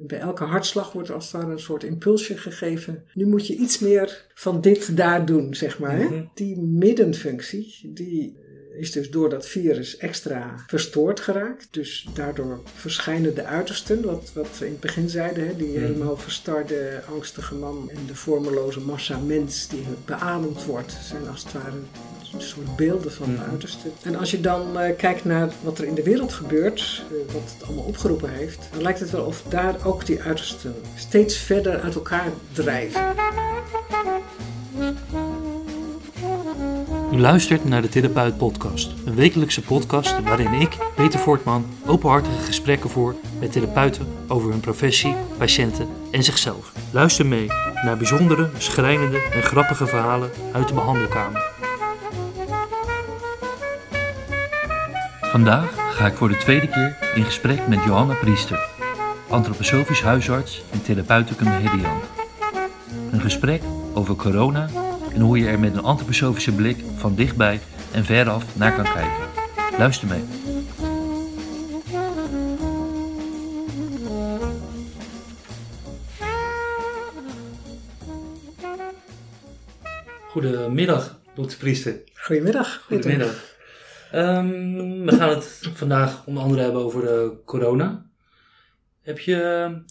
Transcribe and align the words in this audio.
Bij 0.00 0.18
elke 0.18 0.44
hartslag 0.44 0.92
wordt 0.92 1.10
als 1.10 1.30
daar 1.30 1.48
een 1.48 1.60
soort 1.60 1.82
impulsje 1.82 2.36
gegeven. 2.36 3.04
Nu 3.14 3.26
moet 3.26 3.46
je 3.46 3.56
iets 3.56 3.78
meer 3.78 4.26
van 4.34 4.60
dit 4.60 4.96
daar 4.96 5.26
doen, 5.26 5.54
zeg 5.54 5.78
maar. 5.78 5.98
Mhm. 5.98 6.24
Die 6.34 6.60
middenfunctie, 6.60 7.80
die 7.94 8.36
is 8.78 8.92
dus 8.92 9.10
door 9.10 9.28
dat 9.30 9.46
virus 9.46 9.96
extra 9.96 10.54
verstoord 10.66 11.20
geraakt. 11.20 11.68
Dus 11.70 12.08
daardoor 12.14 12.60
verschijnen 12.74 13.34
de 13.34 13.44
uitersten, 13.44 14.02
wat, 14.04 14.30
wat 14.34 14.48
we 14.58 14.64
in 14.64 14.70
het 14.72 14.80
begin 14.80 15.08
zeiden. 15.08 15.46
Hè? 15.46 15.56
Die 15.56 15.68
Mhm. 15.68 15.80
helemaal 15.80 16.16
verstarde, 16.16 17.00
angstige 17.14 17.54
man 17.54 17.90
en 17.94 18.06
de 18.06 18.14
vormeloze 18.14 18.80
massa 18.80 19.18
mens 19.18 19.68
die 19.68 19.84
beademd 20.04 20.64
wordt. 20.64 20.96
zijn 21.02 21.28
als 21.28 21.42
het 21.44 21.52
ware 21.52 21.72
een 22.34 22.40
soort 22.42 22.76
beelden 22.76 23.12
van 23.12 23.26
de 23.26 23.32
Mhm. 23.40 23.50
uitersten. 23.50 23.92
En 24.02 24.16
als 24.16 24.30
je 24.30 24.40
dan 24.40 24.78
eh, 24.78 24.96
kijkt 24.96 25.24
naar 25.24 25.48
wat 25.62 25.78
er 25.78 25.84
in 25.84 25.94
de 25.94 26.02
wereld 26.02 26.32
gebeurt, 26.32 27.02
eh, 27.10 27.32
wat 27.34 27.42
het 27.58 27.66
allemaal 27.66 27.84
opgeroepen 27.84 28.30
heeft, 28.30 28.58
dan 28.72 28.82
lijkt 28.82 29.00
het 29.00 29.10
wel 29.10 29.24
of 29.24 29.42
daar 29.48 29.76
ook 29.86 30.06
die 30.06 30.22
uitersten 30.22 30.74
steeds 30.96 31.36
verder 31.36 31.80
uit 31.80 31.94
elkaar 31.94 32.32
drijven. 32.52 33.02
U 37.12 37.20
luistert 37.20 37.64
naar 37.64 37.82
de 37.82 37.88
Therapeut 37.88 38.36
Podcast, 38.36 38.92
een 39.04 39.14
wekelijkse 39.14 39.62
podcast 39.62 40.22
waarin 40.22 40.52
ik, 40.52 40.76
Peter 40.94 41.20
Voortman, 41.20 41.66
openhartige 41.86 42.44
gesprekken 42.44 42.90
voer 42.90 43.14
met 43.40 43.52
therapeuten 43.52 44.06
over 44.26 44.50
hun 44.50 44.60
professie, 44.60 45.14
patiënten 45.38 45.88
en 46.10 46.22
zichzelf. 46.22 46.72
Luister 46.90 47.26
mee 47.26 47.46
naar 47.84 47.96
bijzondere, 47.96 48.50
schrijnende 48.58 49.22
en 49.32 49.42
grappige 49.42 49.86
verhalen 49.86 50.30
uit 50.52 50.68
de 50.68 50.74
behandelkamer. 50.74 51.42
Vandaag 55.20 55.74
ga 55.94 56.06
ik 56.06 56.14
voor 56.14 56.28
de 56.28 56.36
tweede 56.36 56.68
keer 56.68 56.96
in 57.14 57.24
gesprek 57.24 57.68
met 57.68 57.84
Johanna 57.84 58.14
Priester, 58.14 58.68
antroposofisch 59.28 60.02
huisarts 60.02 60.62
en 60.70 60.82
therapeuticum 60.82 61.48
Hedian. 61.48 62.00
Een 63.10 63.20
gesprek 63.20 63.62
over 63.94 64.16
corona 64.16 64.68
en 65.18 65.24
hoe 65.24 65.38
je 65.38 65.46
er 65.46 65.58
met 65.58 65.76
een 65.76 65.82
antroposofische 65.82 66.54
blik 66.54 66.76
van 66.96 67.14
dichtbij 67.14 67.60
en 67.92 68.04
veraf 68.04 68.58
naar 68.58 68.74
kan 68.74 68.84
kijken. 68.84 69.26
Luister 69.78 70.08
mee. 70.08 70.22
Goedemiddag, 80.28 81.20
dokter 81.34 81.58
Priester. 81.58 82.00
Goedemiddag. 82.14 82.82
Goedemiddag. 82.86 83.56
Ehm, 84.12 85.04
we 85.04 85.16
gaan 85.16 85.28
het 85.28 85.70
vandaag 85.74 86.26
onder 86.26 86.42
andere 86.42 86.62
hebben 86.62 86.82
over 86.82 87.06
eh, 87.06 87.28
corona. 87.44 88.06
Heb 89.02 89.18
je, 89.18 89.34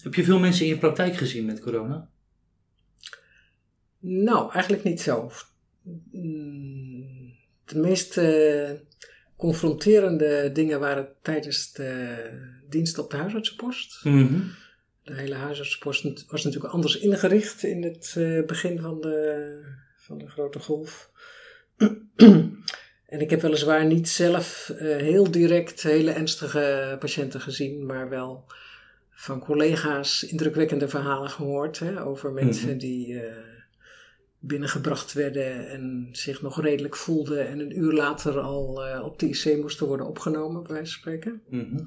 heb 0.03 0.13
je 0.13 0.23
veel 0.23 0.39
mensen 0.39 0.65
in 0.65 0.71
je 0.71 0.77
praktijk 0.77 1.15
gezien 1.15 1.45
met 1.45 1.59
corona? 1.59 2.09
Nou, 4.09 4.51
eigenlijk 4.51 4.83
niet 4.83 5.01
zo. 5.01 5.31
Mm, 6.11 7.33
De 7.65 7.77
meest 7.79 8.17
eh, 8.17 8.69
confronterende 9.37 10.49
dingen 10.53 10.79
waren 10.79 11.07
tijdens 11.21 11.71
de 11.73 12.15
dienst 12.69 12.97
op 12.97 13.11
de 13.11 13.17
huisartsenpost. 13.17 14.03
De 15.03 15.13
hele 15.13 15.35
huisartsenpost 15.35 16.25
was 16.29 16.43
natuurlijk 16.43 16.73
anders 16.73 16.97
ingericht 16.97 17.63
in 17.63 17.83
het 17.83 18.13
eh, 18.17 18.43
begin 18.45 18.79
van 18.79 19.01
de, 19.01 19.59
van 19.97 20.17
de 20.17 20.29
grote 20.29 20.59
golf. 20.59 21.11
en 23.05 23.19
ik 23.21 23.29
heb 23.29 23.41
weliswaar 23.41 23.85
niet 23.85 24.09
zelf 24.09 24.69
eh, 24.69 24.95
heel 24.97 25.31
direct 25.31 25.83
hele 25.83 26.11
ernstige 26.11 26.95
patiënten 26.99 27.41
gezien, 27.41 27.85
maar 27.85 28.09
wel 28.09 28.45
van 29.11 29.39
collega's 29.39 30.23
indrukwekkende 30.23 30.87
verhalen 30.87 31.29
gehoord 31.29 31.79
hè, 31.79 32.01
over 32.05 32.31
mensen 32.31 32.69
Mhm. 32.69 32.77
die 32.77 33.21
binnengebracht 34.47 35.13
werden 35.13 35.69
en 35.69 36.09
zich 36.11 36.41
nog 36.41 36.61
redelijk 36.61 36.95
voelden 36.95 37.47
en 37.47 37.59
een 37.59 37.77
uur 37.77 37.93
later 37.93 38.39
al 38.39 38.85
eh, 38.85 39.03
op 39.03 39.19
de 39.19 39.27
IC 39.27 39.57
moesten 39.61 39.87
worden 39.87 40.07
opgenomen, 40.07 40.63
bij 40.63 40.73
wijze 40.73 40.91
van 40.91 41.01
spreken. 41.01 41.41
Mhm. 41.49 41.83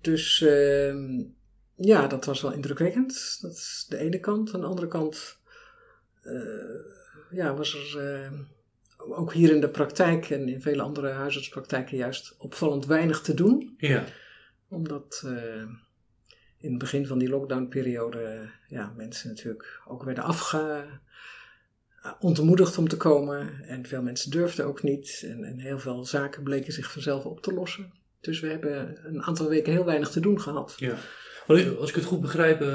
Dus 0.00 0.40
ehm, 0.40 1.22
ja, 1.74 2.06
dat 2.06 2.24
was 2.24 2.42
wel 2.42 2.52
indrukwekkend. 2.52 3.38
Dat 3.40 3.52
is 3.52 3.86
de 3.88 3.98
ene 3.98 4.20
kant. 4.20 4.54
Aan 4.54 4.60
de 4.60 4.66
andere 4.66 4.88
kant 4.88 5.38
eh, 6.22 6.34
ja, 7.30 7.54
was 7.54 7.74
er 7.74 8.14
eh, 8.14 8.32
ook 9.18 9.32
hier 9.32 9.50
in 9.50 9.60
de 9.60 9.68
praktijk 9.68 10.30
en 10.30 10.48
in 10.48 10.62
vele 10.62 10.82
andere 10.82 11.08
huisartspraktijken 11.08 11.96
juist 11.96 12.34
opvallend 12.38 12.86
weinig 12.86 13.20
te 13.20 13.34
doen. 13.34 13.74
Ja. 13.76 14.04
Omdat 14.68 15.26
in 16.60 16.70
het 16.70 16.78
begin 16.78 17.06
van 17.06 17.18
die 17.18 17.28
lockdownperiode 17.28 18.50
ja, 18.68 18.92
mensen 18.96 19.28
natuurlijk 19.28 19.80
ook 19.86 20.02
werden 20.02 20.24
afge 20.24 20.84
ontmoedigd 22.20 22.78
om 22.78 22.88
te 22.88 22.96
komen. 22.96 23.64
En 23.64 23.86
veel 23.86 24.02
mensen 24.02 24.30
durfden 24.30 24.66
ook 24.66 24.82
niet. 24.82 25.24
En, 25.28 25.44
en 25.44 25.58
heel 25.58 25.78
veel 25.78 26.04
zaken 26.04 26.42
bleken 26.42 26.72
zich 26.72 26.92
vanzelf 26.92 27.24
op 27.24 27.42
te 27.42 27.52
lossen. 27.52 27.92
Dus 28.20 28.40
we 28.40 28.48
hebben 28.48 28.98
een 29.04 29.22
aantal 29.22 29.48
weken 29.48 29.72
heel 29.72 29.84
weinig 29.84 30.10
te 30.10 30.20
doen 30.20 30.40
gehad. 30.40 30.74
ja. 30.76 30.96
Als 31.78 31.88
ik 31.88 31.94
het 31.94 32.04
goed 32.04 32.20
begrijp, 32.20 32.60
eh, 32.60 32.68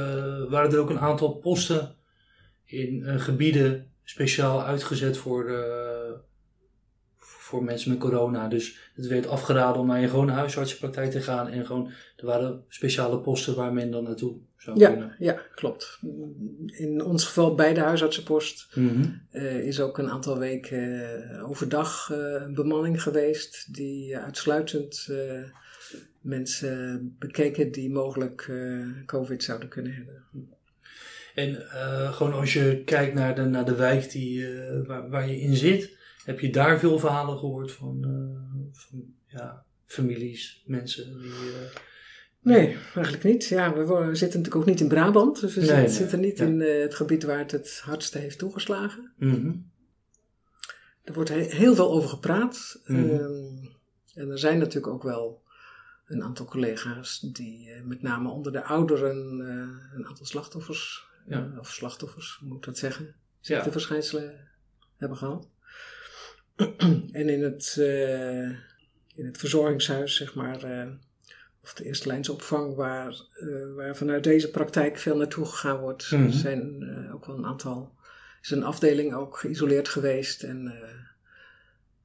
waren 0.50 0.72
er 0.72 0.80
ook 0.80 0.90
een 0.90 1.00
aantal 1.00 1.34
posten 1.34 1.96
in 2.66 3.04
eh, 3.04 3.20
gebieden 3.20 3.92
speciaal 4.04 4.64
uitgezet 4.64 5.18
voor, 5.18 5.50
eh, 5.50 5.83
voor 7.54 7.64
mensen 7.64 7.90
met 7.92 8.00
corona. 8.00 8.48
Dus 8.48 8.78
het 8.96 9.08
werd 9.08 9.28
afgeraden 9.28 9.82
om 9.82 9.88
naar 9.88 10.02
je 10.02 10.08
gewone 10.08 10.32
huisartsenpraktijk 10.32 11.12
te 11.12 11.22
gaan. 11.22 11.48
En 11.48 11.66
gewoon, 11.66 11.92
er 12.18 12.26
waren 12.26 12.64
speciale 12.68 13.20
posten 13.20 13.56
waar 13.56 13.74
men 13.74 13.92
dan 13.92 14.04
naartoe 14.04 14.36
zou 14.58 14.80
Ja, 14.80 14.90
kunnen. 14.90 15.16
ja, 15.20 15.34
klopt. 15.56 16.00
In 16.66 17.04
ons 17.04 17.26
geval 17.26 17.56
bij 17.56 17.74
de 17.74 17.80
huisartsenpost 17.80 18.76
Mhm. 18.76 19.04
eh, 19.32 19.60
is 19.68 19.80
ook 19.80 19.98
een 19.98 20.10
aantal 20.10 20.38
weken 20.40 21.10
eh, 21.30 21.50
overdag 21.50 22.10
eh, 22.12 22.18
een 22.18 22.54
bemanning 22.54 23.02
geweest 23.02 23.74
die 23.74 24.14
eh, 24.14 24.24
uitsluitend 24.24 25.08
eh, 25.10 25.18
mensen 26.22 27.16
bekeken 27.20 27.72
die 27.72 27.90
mogelijk 27.92 28.46
eh, 28.50 28.88
COVID 29.06 29.44
zouden 29.44 29.70
kunnen 29.70 29.94
hebben. 29.94 30.24
En 31.36 31.70
eh, 31.72 32.14
gewoon 32.14 32.34
als 32.34 32.54
je 32.54 32.82
kijkt 32.86 33.14
naar 33.14 33.36
de, 33.36 33.42
naar 33.44 33.66
de 33.66 33.76
wijk 33.76 34.12
die, 34.12 34.48
eh, 34.48 34.88
waar, 34.88 35.10
waar 35.10 35.28
je 35.30 35.40
in 35.40 35.56
zit, 35.56 35.98
heb 36.24 36.40
je 36.40 36.50
daar 36.52 36.80
veel 36.80 37.00
verhalen 37.00 37.38
gehoord 37.38 37.72
van, 37.72 38.04
eh, 38.04 38.70
van 38.72 39.14
ja, 39.28 39.66
families, 39.86 40.64
mensen 40.66 41.20
die. 41.22 41.32
eh, 41.32 41.76
Nee, 42.40 42.78
eigenlijk 42.96 43.24
niet. 43.24 43.46
Ja, 43.46 43.74
we, 43.74 43.86
zitten 44.16 44.40
natuurlijk 44.40 44.56
ook 44.56 44.66
niet 44.66 44.80
in 44.80 44.88
Brabant, 44.88 45.40
dus 45.40 45.54
we 45.54 45.60
Nee, 45.60 45.68
zitten, 45.70 45.86
nee, 45.86 45.94
zitten 45.96 46.20
niet 46.20 46.38
ja. 46.38 46.46
in 46.46 46.62
eh, 46.62 46.82
het 46.82 46.96
gebied 46.96 47.24
waar 47.24 47.38
het 47.38 47.52
het 47.52 47.80
hardste 47.86 48.18
heeft 48.18 48.38
toegeslagen. 48.40 49.12
mhm. 49.18 49.52
Er 51.04 51.14
wordt 51.14 51.30
he- 51.30 51.36
heel 51.56 51.76
veel 51.76 51.92
over 51.92 52.10
gepraat. 52.10 52.82
Mhm. 52.86 53.10
Ehm, 53.10 53.66
en 54.14 54.30
er 54.30 54.40
zijn 54.40 54.58
natuurlijk 54.60 54.94
ook 54.94 55.04
wel 55.04 55.42
een 56.08 56.24
aantal 56.24 56.46
collega's 56.46 57.20
die 57.20 57.70
met 57.84 58.02
name 58.02 58.30
onder 58.30 58.52
de 58.52 58.64
ouderen 58.64 59.40
een 59.96 60.08
aantal 60.08 60.26
slachtoffers, 60.26 61.08
Ja. 61.28 61.52
of 61.60 61.68
slachtoffers, 61.72 62.38
hoe 62.40 62.48
moet 62.48 62.58
ik 62.58 62.64
dat 62.64 62.78
zeggen, 62.78 63.06
Ja. 63.06 63.14
ziekteverschijnselen 63.40 64.48
hebben 64.98 65.18
gehad. 65.18 65.50
en 67.12 67.30
in 67.30 67.44
het, 67.44 67.76
eh, 67.80 68.44
in 69.16 69.26
het 69.26 69.38
verzorgingshuis, 69.38 70.16
zeg 70.16 70.36
maar, 70.36 70.64
eh, 70.64 70.88
of 71.64 71.74
de 71.74 71.84
eerste 71.86 72.08
lijnsopvang, 72.08 72.76
waar, 72.76 73.22
eh, 73.34 73.74
waar 73.76 73.96
vanuit 73.96 74.24
deze 74.24 74.50
praktijk 74.52 74.98
veel 74.98 75.18
naartoe 75.18 75.46
gegaan 75.46 75.80
wordt, 75.80 76.12
Mhm. 76.12 76.30
zijn 76.32 76.82
eh, 76.84 77.14
ook 77.14 77.26
wel 77.26 77.38
een 77.38 77.46
aantal, 77.46 77.94
is 78.42 78.50
een 78.52 78.64
afdeling 78.64 79.14
ook 79.14 79.38
geïsoleerd 79.38 79.88
geweest 79.90 80.44
en 80.44 80.74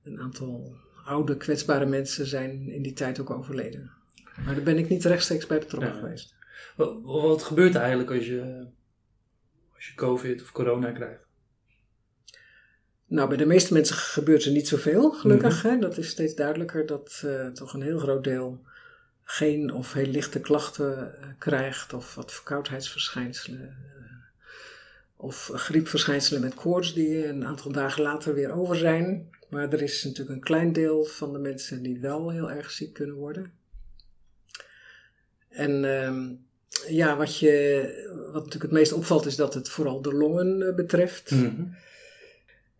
een 0.04 0.20
aantal 0.20 0.76
oude 1.04 1.36
kwetsbare 1.36 1.86
mensen 1.86 2.26
zijn 2.26 2.68
in 2.68 2.82
die 2.82 2.92
tijd 2.92 3.20
ook 3.20 3.30
overleden. 3.30 3.90
Maar 4.44 4.54
daar 4.54 4.64
ben 4.64 4.78
ik 4.78 4.88
niet 4.88 5.04
rechtstreeks 5.04 5.46
bij 5.46 5.58
betrokken 5.58 5.92
Ja. 5.92 5.98
geweest. 5.98 6.34
Wat, 6.76 6.98
wat 7.02 7.42
gebeurt 7.42 7.74
er 7.74 7.80
eigenlijk 7.80 8.10
als 8.10 8.26
je, 8.26 8.66
als 9.74 9.86
je 9.86 9.94
COVID 9.94 10.42
of 10.42 10.52
corona 10.52 10.90
krijgt? 10.92 11.26
Nou, 13.08 13.28
bij 13.28 13.36
de 13.36 13.46
meeste 13.46 13.72
mensen 13.72 13.96
gebeurt 13.96 14.44
er 14.44 14.50
niet 14.50 14.68
zoveel, 14.68 15.10
gelukkig. 15.10 15.62
Mhm. 15.62 15.72
hè? 15.72 15.78
Dat 15.78 15.98
is 15.98 16.08
steeds 16.08 16.34
duidelijker 16.34 16.86
dat 16.86 17.22
eh, 17.24 17.46
toch 17.46 17.74
een 17.74 17.82
heel 17.82 17.98
groot 17.98 18.24
deel 18.24 18.60
geen 19.30 19.72
of 19.72 19.92
heel 19.92 20.06
lichte 20.06 20.40
klachten 20.40 21.20
eh, 21.20 21.28
krijgt, 21.38 21.92
of 21.92 22.14
wat 22.14 22.32
verkoudheidsverschijnselen, 22.32 23.60
eh, 23.60 24.04
of 25.16 25.50
griepverschijnselen 25.54 26.40
met 26.40 26.54
koorts 26.54 26.94
die 26.94 27.26
een 27.26 27.46
aantal 27.46 27.72
dagen 27.72 28.02
later 28.02 28.34
weer 28.34 28.52
over 28.52 28.76
zijn. 28.76 29.30
Maar 29.48 29.72
er 29.72 29.82
is 29.82 30.04
natuurlijk 30.04 30.36
een 30.36 30.44
klein 30.44 30.72
deel 30.72 31.04
van 31.04 31.32
de 31.32 31.38
mensen 31.38 31.82
die 31.82 32.00
wel 32.00 32.30
heel 32.30 32.50
erg 32.50 32.70
ziek 32.70 32.92
kunnen 32.92 33.16
worden. 33.16 33.52
En 35.48 36.02
ehm, 36.02 36.32
ja, 36.88 37.16
wat, 37.16 37.38
je, 37.38 37.82
wat 38.14 38.44
natuurlijk 38.44 38.62
het 38.62 38.80
meest 38.80 38.92
opvalt 38.92 39.26
is 39.26 39.36
dat 39.36 39.54
het 39.54 39.68
vooral 39.68 40.02
de 40.02 40.14
longen 40.14 40.76
betreft. 40.76 41.30
Mhm. 41.30 41.64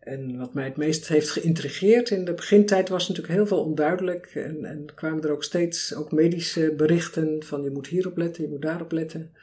En 0.09 0.37
wat 0.37 0.53
mij 0.53 0.65
het 0.65 0.77
meest 0.77 1.07
heeft 1.07 1.29
geïntrigeerd 1.29 2.09
in 2.09 2.25
de 2.25 2.33
begintijd 2.33 2.89
was 2.89 3.07
natuurlijk 3.07 3.35
heel 3.35 3.47
veel 3.47 3.63
onduidelijk. 3.63 4.25
En, 4.25 4.65
en 4.65 4.85
kwamen 4.95 5.23
er 5.23 5.31
ook 5.31 5.43
steeds 5.43 5.95
ook 5.95 6.11
medische 6.11 6.73
berichten 6.77 7.43
van 7.43 7.63
je 7.63 7.69
moet 7.69 7.87
hierop 7.87 8.17
letten, 8.17 8.43
je 8.43 8.49
moet 8.49 8.61
daarop 8.61 8.91
letten. 8.91 9.33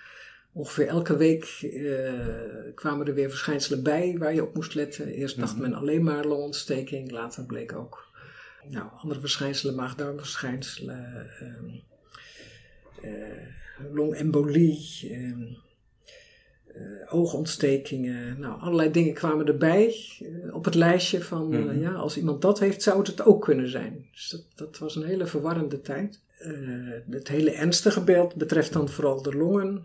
Ongeveer 0.52 0.86
elke 0.86 1.16
week 1.16 1.44
eh, 1.44 2.12
kwamen 2.74 3.06
er 3.06 3.14
weer 3.14 3.30
verschijnselen 3.30 3.82
bij 3.82 4.16
waar 4.18 4.34
je 4.34 4.42
op 4.42 4.54
moest 4.54 4.74
letten. 4.74 5.06
Eerst 5.06 5.38
dacht 5.38 5.58
men 5.58 5.74
alleen 5.74 6.04
maar 6.04 6.24
longontsteking, 6.24 7.10
later 7.10 7.44
bleek 7.44 7.72
ook 7.72 8.06
nou, 8.68 8.88
andere 8.96 9.20
verschijnselen, 9.20 9.74
maagdarmverschijnselen, 9.74 11.30
um, 11.42 11.82
longembolie, 13.92 15.08
ehm, 15.10 15.42
eh, 15.42 15.56
oogontstekingen. 17.08 18.40
Nou, 18.40 18.60
allerlei 18.60 18.90
dingen 18.90 19.14
kwamen 19.14 19.46
erbij 19.46 19.96
eh, 20.20 20.54
op 20.54 20.64
het 20.64 20.74
lijstje 20.74 21.22
van, 21.22 21.48
mhm. 21.48 21.80
ja, 21.80 21.92
als 21.92 22.16
iemand 22.16 22.42
dat 22.42 22.58
heeft, 22.58 22.82
zou 22.82 22.98
het 22.98 23.06
het 23.06 23.24
ook 23.24 23.42
kunnen 23.42 23.68
zijn. 23.68 24.08
Dus 24.12 24.28
dat, 24.30 24.44
dat 24.54 24.78
was 24.78 24.96
een 24.96 25.06
hele 25.06 25.26
verwarrende 25.26 25.80
tijd. 25.80 26.20
het 27.10 27.28
hele 27.28 27.50
ernstige 27.50 28.04
beeld 28.04 28.34
betreft 28.34 28.72
dan 28.72 28.88
vooral 28.88 29.22
de 29.22 29.36
longen. 29.36 29.84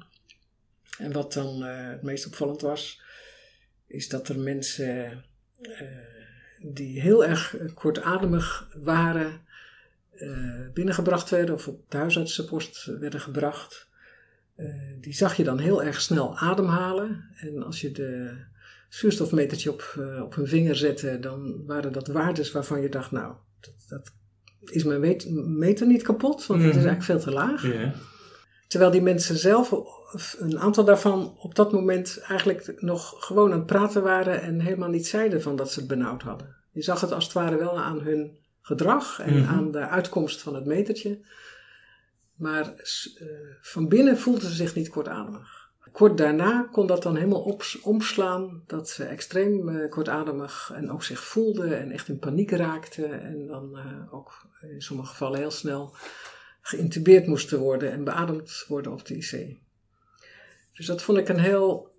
En 0.97 1.11
wat 1.11 1.33
dan 1.33 1.61
het 1.63 2.01
meest 2.01 2.25
opvallend 2.25 2.61
was, 2.61 3.01
is 3.87 4.09
dat 4.09 4.29
er 4.29 4.39
mensen 4.39 5.23
die 6.61 7.01
heel 7.01 7.25
erg 7.25 7.55
kortademig 7.73 8.67
waren, 8.83 9.41
uh, 10.15 10.67
binnengebracht 10.73 11.29
werden 11.29 11.55
of 11.55 11.67
op 11.67 11.91
de 11.91 11.97
huisartsenpost 11.97 12.85
werden 12.85 13.19
gebracht. 13.19 13.89
Uh, 14.57 14.67
die 15.01 15.13
zag 15.13 15.35
je 15.35 15.43
dan 15.43 15.59
heel 15.59 15.83
erg 15.83 16.01
snel 16.01 16.37
ademhalen. 16.37 17.23
En 17.35 17.63
als 17.63 17.81
je 17.81 17.91
de 17.91 18.37
zuurstofmetertje 18.89 19.71
op, 19.71 19.95
uh, 19.99 20.21
op 20.23 20.35
hun 20.35 20.47
vinger 20.47 20.75
zette, 20.75 21.19
dan 21.19 21.65
waren 21.65 21.91
dat 21.91 22.07
waardes 22.07 22.51
waarvan 22.51 22.81
je 22.81 22.89
dacht, 22.89 23.11
nou, 23.11 23.33
dat, 23.59 23.73
dat 23.87 24.11
is 24.69 24.83
mijn 24.83 25.17
meter 25.57 25.87
niet 25.87 26.03
kapot, 26.03 26.45
want 26.45 26.61
het 26.61 26.69
is 26.69 26.77
mhm. 26.77 26.87
eigenlijk 26.87 27.03
veel 27.03 27.19
te 27.19 27.31
laag. 27.31 27.65
Terwijl 28.67 28.91
die 28.91 29.01
mensen 29.01 29.37
zelf, 29.37 29.71
een 30.39 30.59
aantal 30.59 30.85
daarvan 30.85 31.35
op 31.37 31.55
dat 31.55 31.71
moment 31.71 32.19
eigenlijk 32.27 32.81
nog 32.81 33.25
gewoon 33.25 33.51
aan 33.51 33.57
het 33.57 33.65
praten 33.65 34.03
waren 34.03 34.41
en 34.41 34.59
helemaal 34.59 34.89
niet 34.89 35.07
zeiden 35.07 35.41
van 35.41 35.55
dat 35.55 35.71
ze 35.71 35.79
het 35.79 35.87
benauwd 35.87 36.21
hadden. 36.21 36.55
Je 36.71 36.81
zag 36.81 37.01
het 37.01 37.11
als 37.11 37.23
het 37.23 37.33
ware 37.33 37.57
wel 37.57 37.79
aan 37.79 37.99
hun 37.99 38.37
gedrag 38.61 39.19
en 39.19 39.39
mhm. 39.39 39.49
aan 39.49 39.71
de 39.71 39.87
uitkomst 39.87 40.41
van 40.41 40.55
het 40.55 40.65
metertje. 40.65 41.19
Maar 42.41 42.65
uh, 42.65 43.27
van 43.61 43.87
binnen 43.87 44.17
voelden 44.17 44.49
ze 44.49 44.55
zich 44.55 44.75
niet 44.75 44.89
kortademig. 44.89 45.59
Kort 45.91 46.17
daarna 46.17 46.67
kon 46.71 46.87
dat 46.87 47.03
dan 47.03 47.15
helemaal 47.15 47.57
omslaan, 47.81 48.63
dat 48.67 48.89
ze 48.89 49.03
extreem 49.03 49.69
uh, 49.69 49.89
kortademig 49.89 50.71
en 50.75 50.91
ook 50.91 51.03
zich 51.03 51.23
voelden 51.23 51.79
en 51.79 51.91
echt 51.91 52.07
in 52.07 52.19
paniek 52.19 52.51
raakten. 52.51 53.21
En 53.21 53.47
dan 53.47 53.77
uh, 53.77 54.13
ook 54.13 54.47
in 54.61 54.81
sommige 54.81 55.09
gevallen 55.09 55.39
heel 55.39 55.51
snel 55.51 55.95
geïntubeerd 56.61 57.27
moesten 57.27 57.59
worden 57.59 57.91
en 57.91 58.03
beademd 58.03 58.65
worden 58.67 58.91
op 58.91 59.05
de 59.05 59.15
IC. 59.15 59.57
Dus 60.73 60.85
dat 60.85 61.01
vond 61.01 61.17
ik 61.17 61.29
een 61.29 61.39
heel 61.39 61.95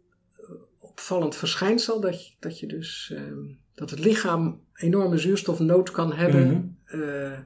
opvallend 0.78 1.36
verschijnsel, 1.36 2.00
dat 2.00 2.26
je, 2.26 2.34
dat 2.38 2.58
je 2.60 2.66
dus 2.66 3.12
ehm, 3.14 3.44
dat 3.74 3.90
het 3.90 3.98
lichaam 3.98 4.64
enorme 4.74 5.18
zuurstofnood 5.18 5.90
kan 5.90 6.12
hebben, 6.12 6.76
mhm. 6.84 7.02
eh, 7.02 7.38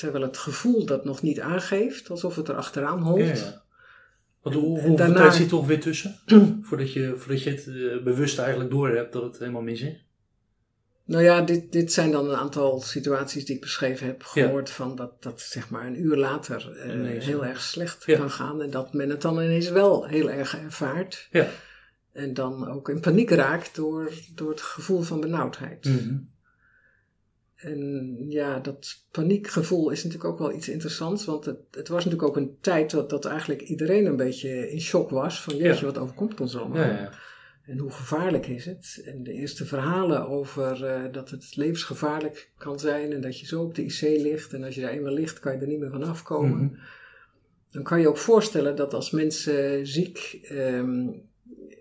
terwijl 0.00 0.24
het 0.24 0.38
gevoel 0.38 0.84
dat 0.86 1.04
nog 1.04 1.22
niet 1.22 1.40
aangeeft, 1.40 2.10
alsof 2.10 2.36
het 2.36 2.48
er 2.48 2.54
achteraan 2.54 3.02
holt. 3.02 3.20
Ja, 3.20 3.34
ja. 3.34 3.62
Want 4.42 4.54
hoe, 4.54 4.64
hoeveel 4.64 4.96
daarna... 4.96 5.14
tijd 5.14 5.32
zit 5.32 5.42
er 5.42 5.48
toch 5.48 5.66
weer 5.66 5.80
tussen, 5.80 6.20
voordat 6.68 6.92
je, 6.92 7.14
voordat 7.16 7.42
je 7.42 7.50
het 7.50 7.66
uh, 7.66 8.02
bewust 8.02 8.38
eigenlijk 8.38 8.70
door 8.70 8.88
hebt 8.88 9.12
dat 9.12 9.22
het 9.22 9.38
helemaal 9.38 9.62
mis 9.62 9.80
is? 9.80 10.04
Nou 11.04 11.22
ja, 11.22 11.40
dit, 11.40 11.72
dit 11.72 11.92
zijn 11.92 12.10
dan 12.10 12.30
een 12.30 12.36
aantal 12.36 12.80
situaties 12.80 13.44
die 13.44 13.54
ik 13.54 13.60
beschreven 13.60 14.06
heb 14.06 14.22
gehoord 14.22 14.70
van 14.70 14.96
dat 14.96 15.22
dat 15.22 15.40
zeg 15.40 15.70
maar 15.70 15.86
een 15.86 16.00
uur 16.00 16.16
later 16.16 16.72
uh, 16.86 17.22
heel 17.22 17.44
erg 17.44 17.60
slecht 17.60 18.04
kan 18.04 18.30
gaan 18.30 18.62
en 18.62 18.70
dat 18.70 18.92
men 18.92 19.10
het 19.10 19.22
dan 19.22 19.34
ineens 19.34 19.70
wel 19.70 20.06
heel 20.06 20.30
erg 20.30 20.58
ervaart. 20.58 21.28
Ja. 21.30 21.48
En 22.12 22.34
dan 22.34 22.68
ook 22.68 22.88
in 22.88 23.00
paniek 23.00 23.30
raakt 23.30 23.74
door, 23.74 24.12
door 24.34 24.50
het 24.50 24.60
gevoel 24.60 25.02
van 25.02 25.20
benauwdheid. 25.20 25.84
Mhm. 25.84 26.14
En 27.60 28.16
ja, 28.28 28.58
dat 28.58 29.04
paniekgevoel 29.10 29.90
is 29.90 30.04
natuurlijk 30.04 30.30
ook 30.30 30.38
wel 30.38 30.52
iets 30.52 30.68
interessants. 30.68 31.24
Want 31.24 31.44
het, 31.44 31.58
het 31.70 31.88
was 31.88 32.04
natuurlijk 32.04 32.30
ook 32.30 32.36
een 32.36 32.56
tijd 32.60 32.90
dat, 32.90 33.10
dat 33.10 33.24
eigenlijk 33.24 33.60
iedereen 33.60 34.06
een 34.06 34.16
beetje 34.16 34.70
in 34.70 34.80
shock 34.80 35.10
was. 35.10 35.42
Van 35.42 35.56
jeetje, 35.56 35.84
wat 35.84 35.98
overkomt 35.98 36.40
ons 36.40 36.56
allemaal? 36.56 36.82
Ja, 36.82 36.86
ja. 36.86 37.12
En 37.66 37.78
hoe 37.78 37.90
gevaarlijk 37.90 38.46
is 38.46 38.64
het? 38.64 39.02
En 39.04 39.22
de 39.22 39.32
eerste 39.32 39.66
verhalen 39.66 40.28
over 40.28 40.84
uh, 40.84 41.12
dat 41.12 41.30
het 41.30 41.56
levensgevaarlijk 41.56 42.50
kan 42.58 42.78
zijn. 42.78 43.12
En 43.12 43.20
dat 43.20 43.40
je 43.40 43.46
zo 43.46 43.62
op 43.62 43.74
de 43.74 43.84
IC 43.84 44.00
ligt. 44.00 44.52
En 44.52 44.64
als 44.64 44.74
je 44.74 44.80
daar 44.80 44.90
eenmaal 44.90 45.12
ligt, 45.12 45.40
kan 45.40 45.52
je 45.52 45.58
er 45.58 45.66
niet 45.66 45.78
meer 45.78 45.90
van 45.90 46.04
afkomen. 46.04 46.64
Mhm. 46.64 46.74
Dan 47.70 47.82
kan 47.82 48.00
je 48.00 48.08
ook 48.08 48.18
voorstellen 48.18 48.76
dat 48.76 48.94
als 48.94 49.10
mensen 49.10 49.86
ziek 49.86 50.40
um, 50.52 51.22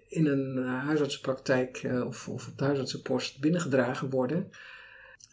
in 0.07 0.25
een 0.25 0.57
uh, 0.57 0.85
huisartsenpraktijk 0.85 1.83
uh, 1.83 2.05
of, 2.05 2.27
of 2.27 2.47
op 2.47 2.57
de 2.57 2.63
huisartsenpost 2.63 3.39
binnengedragen 3.39 4.09
worden, 4.09 4.49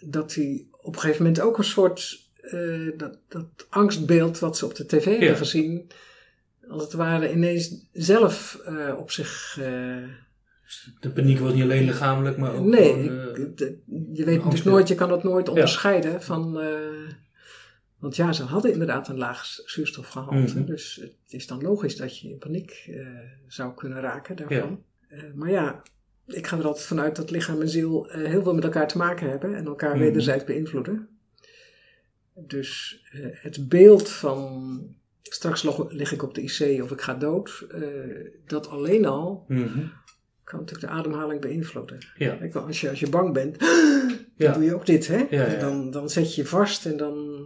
dat 0.00 0.32
die 0.32 0.70
op 0.80 0.94
een 0.94 1.00
gegeven 1.00 1.22
moment 1.22 1.42
ook 1.42 1.58
een 1.58 1.64
soort 1.64 2.24
uh, 2.42 2.98
dat, 2.98 3.18
dat 3.28 3.66
angstbeeld 3.68 4.38
wat 4.38 4.56
ze 4.56 4.64
op 4.64 4.74
de 4.74 4.86
tv 4.86 5.04
hebben 5.04 5.36
gezien, 5.36 5.90
als 6.68 6.82
het 6.82 6.92
ware 6.92 7.32
ineens 7.32 7.86
zelf 7.92 8.60
op 8.96 9.10
zich. 9.10 9.54
de 11.00 11.10
paniek 11.14 11.38
was 11.38 11.52
niet 11.52 11.62
alleen 11.62 11.84
lichamelijk, 11.84 12.36
maar 12.36 12.54
ook. 12.54 12.64
Nee, 12.64 13.02
je 14.12 14.24
weet 14.24 14.50
dus 14.50 14.62
nooit, 14.62 14.88
je 14.88 14.94
kan 14.94 15.08
dat 15.08 15.22
nooit 15.22 15.48
onderscheiden 15.48 16.22
van. 16.22 16.60
Want 17.98 18.16
ja, 18.16 18.32
ze 18.32 18.42
hadden 18.42 18.72
inderdaad 18.72 19.08
een 19.08 19.18
laag 19.18 19.46
zuurstofgehalte. 19.64 20.58
Mm 20.58 20.66
Dus 20.66 21.00
het 21.02 21.32
is 21.32 21.46
dan 21.46 21.62
logisch 21.62 21.96
dat 21.96 22.18
je 22.18 22.28
in 22.28 22.38
paniek 22.38 22.90
zou 23.46 23.74
kunnen 23.74 24.00
raken 24.00 24.36
daarvan. 24.36 24.82
Ja. 25.08 25.16
Maar 25.34 25.50
ja, 25.50 25.82
ik 26.26 26.46
ga 26.46 26.58
er 26.58 26.64
altijd 26.64 26.86
vanuit 26.86 27.16
dat 27.16 27.30
lichaam 27.30 27.60
en 27.60 27.68
ziel 27.68 28.08
uh, 28.08 28.24
heel 28.24 28.42
veel 28.42 28.54
met 28.54 28.64
elkaar 28.64 28.88
te 28.88 28.98
maken 28.98 29.30
hebben 29.30 29.54
en 29.54 29.66
elkaar 29.66 29.94
mm 29.94 30.00
wederzijds 30.00 30.44
beïnvloeden. 30.44 31.08
Dus 32.34 33.02
het 33.32 33.68
beeld 33.68 34.08
van 34.08 34.80
straks 35.22 35.62
lig 35.88 36.12
ik 36.12 36.22
op 36.22 36.34
de 36.34 36.42
IC 36.42 36.82
of 36.82 36.90
ik 36.90 37.00
ga 37.00 37.14
dood, 37.14 37.66
dat 38.46 38.68
alleen 38.68 39.06
al 39.06 39.44
mm 39.48 39.92
kan 40.46 40.58
natuurlijk 40.58 40.88
de 40.88 40.98
ademhaling 40.98 41.40
beïnvloeden. 41.40 41.98
Ja. 42.16 42.38
als, 42.52 42.80
je, 42.80 42.88
als 42.88 43.00
je 43.00 43.08
bang 43.08 43.32
bent, 43.32 43.58
dan 44.36 44.52
doe 44.52 44.64
je 44.64 44.74
ook 44.74 44.86
dit. 44.86 45.06
Hè? 45.06 45.26
Ja, 45.30 45.58
dan, 45.58 45.90
dan 45.90 46.10
zet 46.10 46.34
je 46.34 46.42
je 46.42 46.48
vast 46.48 46.86
en 46.86 46.96
dan, 46.96 47.40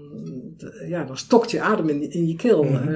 ja, 0.87 1.05
dan 1.05 1.17
stokt 1.17 1.51
je 1.51 1.61
adem 1.61 1.89
in, 1.89 2.11
in 2.11 2.27
je 2.27 2.37
keel. 2.37 2.65
Mm 2.65 2.87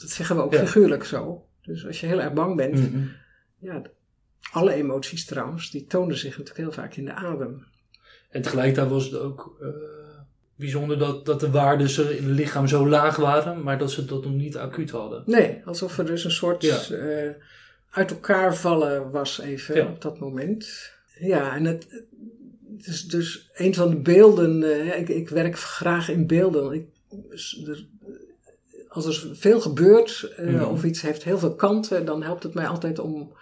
dat 0.00 0.10
zeggen 0.10 0.36
we 0.36 0.42
ook 0.42 0.54
figuurlijk 0.54 1.04
zo. 1.04 1.46
Dus 1.62 1.86
als 1.86 2.00
je 2.00 2.06
heel 2.06 2.20
erg 2.20 2.32
bang 2.32 2.56
bent, 2.56 2.92
mm 2.92 3.10
ja, 3.58 3.82
alle 4.52 4.72
emoties 4.72 5.24
trouwens, 5.24 5.70
die 5.70 5.86
tonen 5.86 6.16
zich 6.16 6.38
natuurlijk 6.38 6.56
heel 6.56 6.72
vaak 6.72 6.94
in 6.94 7.04
de 7.04 7.12
adem. 7.12 7.64
En 8.30 8.42
tegelijkertijd 8.42 8.88
was 8.88 9.04
het 9.04 9.20
ook 9.20 9.56
uh, 9.60 9.68
bijzonder 10.56 10.98
dat, 10.98 11.26
dat 11.26 11.40
de 11.40 11.50
waarden 11.50 11.88
in 11.98 12.06
het 12.06 12.36
lichaam 12.36 12.68
zo 12.68 12.88
laag 12.88 13.16
waren, 13.16 13.62
maar 13.62 13.78
dat 13.78 13.90
ze 13.90 14.04
dat 14.04 14.24
nog 14.24 14.32
niet 14.32 14.56
acuut 14.56 14.90
hadden. 14.90 15.22
Nee, 15.26 15.62
alsof 15.64 15.98
er 15.98 16.06
dus 16.06 16.24
een 16.24 16.30
soort... 16.30 16.90
Uh, 16.90 17.30
uit 17.90 18.10
elkaar 18.10 18.56
vallen 18.56 19.10
was 19.10 19.40
even 19.40 19.88
op 19.88 20.02
dat 20.02 20.18
moment. 20.18 20.92
Ja, 21.18 21.54
en 21.54 21.64
het, 21.64 21.86
het, 22.76 22.86
is 22.86 23.04
dus 23.04 23.50
een 23.54 23.74
van 23.74 23.90
de 23.90 23.96
beelden. 23.96 24.62
Uh, 24.62 24.98
ik, 24.98 25.08
ik, 25.08 25.28
werk 25.28 25.58
graag 25.58 26.08
in 26.08 26.26
beelden. 26.26 26.72
Ik, 26.72 26.86
er, 27.66 27.86
als 28.88 29.06
er 29.06 29.36
veel 29.36 29.60
gebeurt 29.60 30.32
uh, 30.40 30.70
of 30.70 30.84
iets 30.84 31.02
heeft 31.02 31.24
heel 31.24 31.38
veel 31.38 31.54
kanten, 31.54 32.04
dan 32.04 32.22
helpt 32.22 32.42
het 32.42 32.54
mij 32.54 32.66
altijd 32.66 32.98
om, 32.98 33.32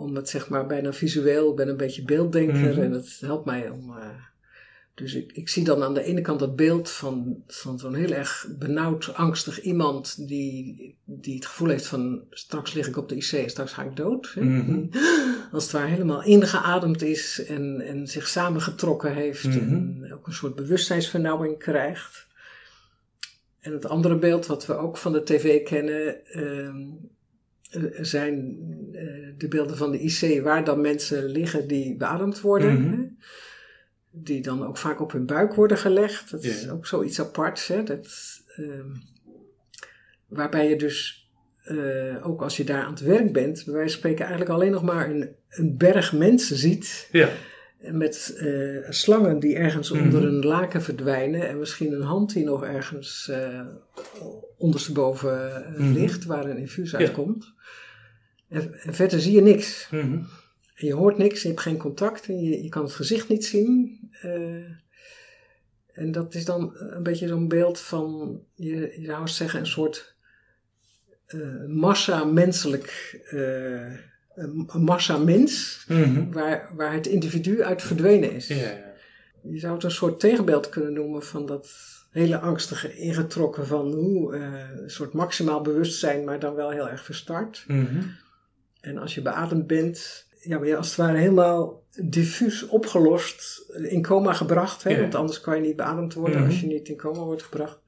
om 0.00 0.16
het 0.16 0.28
zeg 0.28 0.48
maar 0.48 0.66
bijna 0.66 0.92
visueel. 0.92 1.50
Ik 1.50 1.56
ben 1.56 1.68
een 1.68 1.76
beetje 1.76 2.04
beelddenker 2.04 2.70
mhm. 2.70 2.80
en 2.80 2.92
het 2.92 3.18
helpt 3.20 3.44
mij 3.44 3.70
om. 3.70 3.90
Uh, 3.90 4.06
dus 4.94 5.14
ik, 5.14 5.32
ik 5.32 5.48
zie 5.48 5.64
dan 5.64 5.82
aan 5.82 5.94
de 5.94 6.02
ene 6.02 6.20
kant 6.20 6.38
dat 6.38 6.56
beeld 6.56 6.90
van, 6.90 7.42
van 7.46 7.78
zo'n 7.78 7.94
heel 7.94 8.10
erg 8.10 8.46
benauwd, 8.58 9.14
angstig 9.14 9.60
iemand 9.60 10.28
die, 10.28 10.96
die 11.04 11.34
het 11.34 11.46
gevoel 11.46 11.68
heeft 11.68 11.86
van 11.86 12.22
straks 12.30 12.72
lig 12.72 12.88
ik 12.88 12.96
op 12.96 13.08
de 13.08 13.16
IC, 13.16 13.50
straks 13.50 13.72
ga 13.72 13.82
ik 13.82 13.96
dood. 13.96 14.34
Mhm. 14.38 14.84
Als 15.52 15.62
het 15.62 15.72
waar 15.72 15.88
helemaal 15.88 16.22
ingeademd 16.22 17.02
is 17.02 17.44
en, 17.44 17.80
en 17.80 18.06
zich 18.06 18.28
samengetrokken 18.28 19.14
heeft 19.14 19.44
mhm. 19.44 19.58
en 19.58 20.12
ook 20.14 20.26
een 20.26 20.32
soort 20.32 20.54
bewustzijnsvernauwing 20.54 21.58
krijgt. 21.58 22.28
En 23.60 23.72
het 23.72 23.86
andere 23.86 24.18
beeld 24.18 24.46
wat 24.46 24.66
we 24.66 24.74
ook 24.74 24.96
van 24.96 25.12
de 25.12 25.22
tv 25.22 25.62
kennen, 25.62 26.16
uh, 26.32 26.74
zijn 28.00 28.58
uh, 28.92 29.28
de 29.38 29.48
beelden 29.48 29.76
van 29.76 29.90
de 29.90 29.98
IC 29.98 30.42
waar 30.42 30.64
dan 30.64 30.80
mensen 30.80 31.24
liggen 31.24 31.68
die 31.68 31.96
beademd 31.96 32.40
worden. 32.40 32.80
Mhm 32.80 33.02
die 34.10 34.42
dan 34.42 34.66
ook 34.66 34.76
vaak 34.76 35.00
op 35.00 35.12
hun 35.12 35.26
buik 35.26 35.54
worden 35.54 35.78
gelegd. 35.78 36.30
Dat 36.30 36.44
is 36.44 36.68
ook 36.68 36.86
zoiets 36.86 37.20
aparts. 37.20 37.66
Hè? 37.66 37.82
Dat, 37.82 38.08
uh, 38.56 38.84
waarbij 40.26 40.68
je 40.68 40.76
dus, 40.76 41.28
uh, 41.66 42.26
ook 42.26 42.42
als 42.42 42.56
je 42.56 42.64
daar 42.64 42.82
aan 42.82 42.92
het 42.92 43.00
werk 43.00 43.32
bent, 43.32 43.64
bij 43.64 43.74
wijze 43.74 43.90
van 43.90 43.98
spreken 43.98 44.24
eigenlijk 44.26 44.50
alleen 44.50 44.70
nog 44.70 44.82
maar 44.82 45.10
een, 45.10 45.28
een 45.48 45.76
berg 45.76 46.12
mensen 46.12 46.56
ziet. 46.56 47.08
Ja. 47.12 47.28
Met 47.80 48.34
eh, 48.38 48.90
slangen 48.90 49.38
die 49.38 49.56
ergens 49.56 49.90
Mhm. 49.90 50.02
onder 50.02 50.24
een 50.24 50.44
laken 50.44 50.82
verdwijnen 50.82 51.48
en 51.48 51.58
misschien 51.58 51.92
een 51.92 52.02
hand 52.02 52.32
die 52.32 52.44
nog 52.44 52.64
ergens 52.64 53.28
eh 53.28 53.66
ondersteboven 54.56 55.64
eh, 55.64 55.78
Mhm. 55.78 55.92
ligt, 55.92 56.24
waar 56.24 56.44
een 56.44 56.56
infuus 56.58 56.90
Ja. 56.90 56.98
uitkomt. 56.98 57.52
En, 58.48 58.74
en 58.82 58.94
verder 58.94 59.20
zie 59.20 59.32
je 59.34 59.40
niks. 59.42 59.88
Mhm. 59.90 60.12
En 60.74 60.86
je 60.86 60.94
hoort 60.94 61.18
niks, 61.18 61.42
je 61.42 61.48
hebt 61.48 61.60
geen 61.60 61.76
contact 61.78 62.26
en 62.28 62.40
je, 62.40 62.62
je 62.62 62.68
kan 62.68 62.82
het 62.82 62.92
gezicht 62.92 63.28
niet 63.28 63.44
zien. 63.44 63.98
en 65.92 66.12
dat 66.12 66.34
is 66.34 66.44
dan 66.44 66.72
een 66.76 67.02
beetje 67.02 67.28
zo'n 67.28 67.48
beeld 67.48 67.80
van, 67.80 68.40
je, 68.54 68.94
je 69.00 69.06
zou 69.06 69.28
zeggen, 69.28 69.60
een 69.60 69.66
soort 69.66 70.16
massa 71.68 72.24
menselijk, 72.24 73.20
een 74.66 74.82
massa 74.82 75.16
mens, 75.18 75.84
Mhm. 75.88 76.32
waar, 76.32 76.70
waar 76.76 76.92
het 76.92 77.06
individu 77.06 77.62
uit 77.62 77.82
verdwenen 77.82 78.32
is. 78.32 78.46
Ja, 78.46 78.56
ja. 78.56 78.88
Je 79.42 79.58
zou 79.58 79.74
het 79.74 79.82
een 79.84 79.90
soort 79.90 80.20
tegenbeeld 80.20 80.68
kunnen 80.68 80.92
noemen 80.92 81.22
van 81.22 81.46
dat 81.46 81.68
hele 82.10 82.38
angstige 82.38 82.96
ingetrokken 82.96 83.66
van 83.66 83.92
hoe, 83.92 84.34
eh, 84.36 84.42
een 84.82 84.90
soort 84.90 85.12
maximaal 85.12 85.60
bewustzijn, 85.60 86.24
maar 86.24 86.38
dan 86.38 86.54
wel 86.54 86.70
heel 86.70 86.88
erg 86.88 87.04
verstard. 87.04 87.64
Mhm. 87.66 88.02
En 88.80 88.98
als 88.98 89.14
je 89.14 89.22
beademd 89.22 89.66
bent, 89.66 90.26
ja, 90.40 90.58
ben 90.58 90.68
je 90.68 90.76
als 90.76 90.86
het 90.88 90.96
ware 90.96 91.18
helemaal 91.18 91.82
diffuus 92.02 92.66
opgelost, 92.66 93.64
eh, 93.70 93.92
in 93.92 94.02
coma 94.02 94.32
gebracht. 94.32 94.82
Hè? 94.82 94.90
Ja. 94.90 95.00
Want 95.00 95.14
anders 95.14 95.40
kan 95.40 95.54
je 95.56 95.60
niet 95.62 95.76
beademd 95.76 96.14
worden 96.14 96.36
Mhm. 96.38 96.46
als 96.46 96.60
je 96.60 96.66
niet 96.66 96.88
in 96.88 96.96
coma 96.96 97.20
wordt 97.22 97.42
gebracht. 97.42 97.79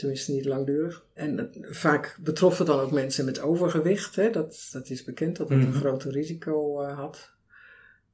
Tenminste, 0.00 0.32
niet 0.32 0.44
langdurig. 0.44 1.04
En 1.14 1.38
eh, 1.38 1.70
vaak 1.70 2.18
betrof 2.20 2.58
het 2.58 2.66
dan 2.66 2.80
ook 2.80 2.90
mensen 2.92 3.24
met 3.24 3.40
overgewicht. 3.40 4.16
Hè? 4.16 4.30
Dat, 4.30 4.68
dat 4.72 4.90
is 4.90 5.04
bekend 5.04 5.36
dat 5.36 5.48
het 5.48 5.58
Mhm. 5.58 5.66
een 5.66 5.72
groter 5.74 6.12
risico 6.12 6.80
eh, 6.82 6.96
had. 6.98 7.30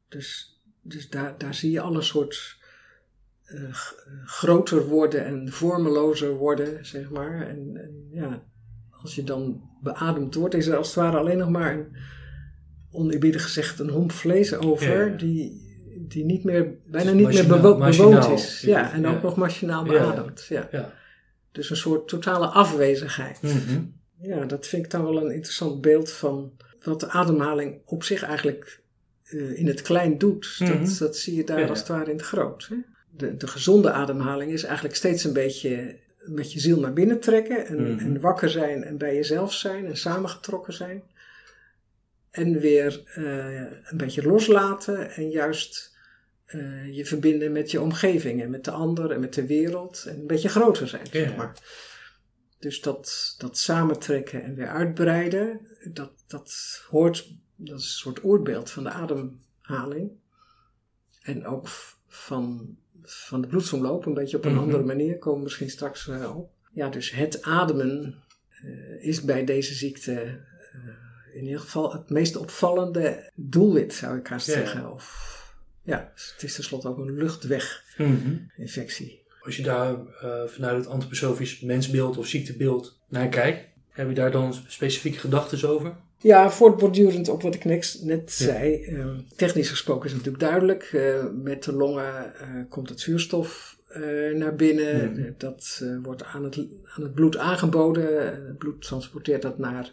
Dus, 0.09 0.59
dus 0.83 1.09
daar, 1.11 1.35
daar 1.39 1.55
zie 1.55 1.71
je 1.71 1.81
alle 1.81 2.03
soort 2.03 2.57
eh, 3.45 3.75
groter 4.25 4.87
worden 4.87 5.25
en 5.25 5.53
vormelozer 5.53 6.31
worden, 6.35 6.87
zeg 6.87 7.11
maar. 7.11 7.49
En, 7.49 7.71
en 7.75 8.09
ja, 8.11 8.43
als 8.91 9.15
je 9.15 9.23
dan 9.25 9.63
beademd 9.83 10.35
wordt, 10.35 10.55
is 10.55 10.67
er 10.67 10.77
als 10.77 10.87
het 10.87 10.97
ware 10.97 11.17
alleen 11.17 11.39
nog 11.39 11.51
maar 11.51 11.75
een, 11.75 11.97
oneerbiedig 12.91 13.43
gezegd, 13.43 13.79
een 13.79 13.89
homp 13.91 14.13
vlees 14.13 14.55
over, 14.55 15.11
Ja, 15.11 15.17
die, 15.17 15.65
die 16.09 16.25
niet 16.25 16.45
meer, 16.45 16.75
bijna 16.87 17.11
is 17.11 17.17
niet 17.17 17.27
meer 17.27 17.47
machinaal- 17.47 17.91
bewoond 18.09 18.31
is. 18.31 18.61
Ja, 18.61 18.93
en 18.93 19.07
ook 19.07 19.23
nog 19.23 19.37
machinaal 19.37 19.85
beademd. 19.85 20.47
Ja. 20.49 20.69
Ja. 20.73 20.93
Dus 21.57 21.71
een 21.71 21.77
soort 21.77 22.09
totale 22.09 22.47
afwezigheid. 22.47 23.43
Mhm. 23.43 23.83
Ja, 24.21 24.45
dat 24.45 24.67
vind 24.67 24.85
ik 24.85 24.91
dan 24.91 25.03
wel 25.03 25.25
een 25.25 25.35
interessant 25.35 25.81
beeld 25.81 26.13
van 26.13 26.53
wat 26.83 27.01
de 27.01 27.09
ademhaling 27.09 27.81
op 27.85 28.05
zich 28.05 28.23
eigenlijk 28.23 28.81
eh, 29.25 29.59
in 29.59 29.67
het 29.67 29.83
klein 29.83 30.19
doet. 30.19 30.57
Mhm. 30.59 30.79
dat, 30.85 30.97
dat 30.99 31.17
zie 31.17 31.35
je 31.35 31.45
daar 31.45 31.61
Ja, 31.61 31.67
als 31.67 31.79
het 31.79 31.89
ware 31.89 32.11
in 32.11 32.17
het 32.17 32.27
groot. 32.27 32.67
Hè? 32.71 32.77
De, 33.11 33.37
de 33.37 33.47
gezonde 33.47 33.91
ademhaling 33.91 34.53
is 34.53 34.63
eigenlijk 34.65 34.97
steeds 34.97 35.25
een 35.25 35.33
beetje 35.33 35.99
met 36.19 36.53
je 36.53 36.61
ziel 36.61 36.81
naar 36.81 36.93
binnen 36.93 37.21
trekken 37.21 37.67
en, 37.67 37.93
Mhm. 37.93 37.99
en 37.99 38.21
wakker 38.21 38.51
zijn 38.51 38.85
en 38.85 38.99
bij 38.99 39.15
jezelf 39.15 39.53
zijn 39.53 39.87
en 39.87 39.97
samengetrokken 39.97 40.73
zijn. 40.73 41.03
En 42.31 42.59
weer 42.59 43.03
eh, 43.15 43.61
een 43.91 43.97
beetje 43.97 44.27
loslaten 44.27 45.11
en 45.11 45.31
juist 45.31 45.96
eh, 46.47 46.95
je 46.97 47.05
verbinden 47.07 47.53
met 47.53 47.71
je 47.71 47.81
omgeving 47.81 48.43
en 48.43 48.51
met 48.51 48.65
de 48.65 48.71
ander 48.71 49.11
en 49.11 49.21
met 49.21 49.35
de 49.35 49.47
wereld 49.47 50.05
en 50.09 50.19
een 50.21 50.27
beetje 50.27 50.49
groter 50.49 50.89
zijn, 50.89 51.07
zeg 51.11 51.37
maar. 51.37 51.59
Dus 52.59 52.81
dat, 52.81 53.35
dat 53.39 53.59
samentrekken 53.59 54.43
en 54.43 54.55
weer 54.55 54.69
uitbreiden, 54.69 55.61
dat, 55.93 56.13
dat 56.27 56.81
hoort, 56.91 57.33
dat 57.57 57.79
is 57.79 57.85
een 57.85 57.91
soort 57.91 58.25
oorbeeld 58.25 58.71
van 58.71 58.83
de 58.85 58.91
ademhaling. 58.91 60.11
En 61.23 61.47
ook 61.47 61.69
van, 62.09 62.77
van 63.03 63.41
de 63.41 63.47
bloedsomloop, 63.47 64.07
een 64.07 64.15
beetje 64.15 64.37
op 64.37 64.45
een 64.45 64.53
Mhm. 64.53 64.63
andere 64.63 64.83
manier, 64.85 65.19
komen 65.19 65.39
we 65.39 65.45
misschien 65.45 65.71
straks 65.71 66.09
eh, 66.09 66.37
op. 66.37 66.51
Ja, 66.73 66.89
dus 66.89 67.11
het 67.11 67.43
ademen 67.43 68.15
eh, 68.51 69.05
is 69.09 69.23
bij 69.23 69.45
deze 69.45 69.75
ziekte 69.75 70.45
in 71.35 71.45
ieder 71.45 71.61
geval 71.61 71.93
het 71.93 72.11
meest 72.11 72.37
opvallende 72.37 73.31
doelwit, 73.35 73.95
zou 73.95 74.19
ik 74.19 74.27
haast 74.27 74.47
Ja. 74.47 74.53
zeggen. 74.53 74.93
Of, 74.93 75.35
ja, 75.87 76.13
het 76.15 76.43
is 76.43 76.55
tenslotte 76.55 76.89
ook 76.89 76.99
een 76.99 77.15
luchtweginfectie. 77.17 79.07
Mhm. 79.07 79.45
Als 79.45 79.57
je 79.57 79.63
daar 79.63 79.95
eh, 80.21 80.45
vanuit 80.47 80.77
het 80.77 80.87
antroposofisch 80.87 81.61
mensbeeld 81.61 82.17
of 82.17 82.27
ziektebeeld 82.27 82.99
naar 83.09 83.29
kijkt, 83.29 83.69
heb 83.91 84.09
je 84.09 84.15
daar 84.15 84.31
dan 84.31 84.55
specifieke 84.69 85.19
gedachten 85.19 85.69
over? 85.69 85.97
Ja, 86.19 86.51
voortbordurend 86.51 87.29
op 87.29 87.43
wat 87.43 87.55
ik 87.55 87.65
net, 87.65 87.99
net 88.03 88.37
Ja. 88.39 88.45
zei. 88.45 88.85
eh, 88.85 89.07
technisch 89.37 89.69
gesproken 89.71 90.05
is 90.07 90.13
het 90.13 90.25
natuurlijk 90.25 90.51
duidelijk. 90.53 90.83
eh, 90.93 91.25
met 91.43 91.65
de 91.65 91.73
longen 91.73 92.35
eh, 92.35 92.49
komt 92.69 92.89
het 92.89 93.01
zuurstof 93.01 93.75
naar 94.35 94.55
binnen. 94.57 95.35
Dat 95.39 95.85
wordt 96.03 96.25
aan 96.25 96.45
het, 96.45 96.57
aan 96.97 97.03
het 97.03 97.15
bloed 97.15 97.37
aangeboden. 97.37 98.27
Het 98.47 98.59
bloed 98.59 98.83
transporteert 98.83 99.43
dat 99.43 99.59
naar 99.59 99.91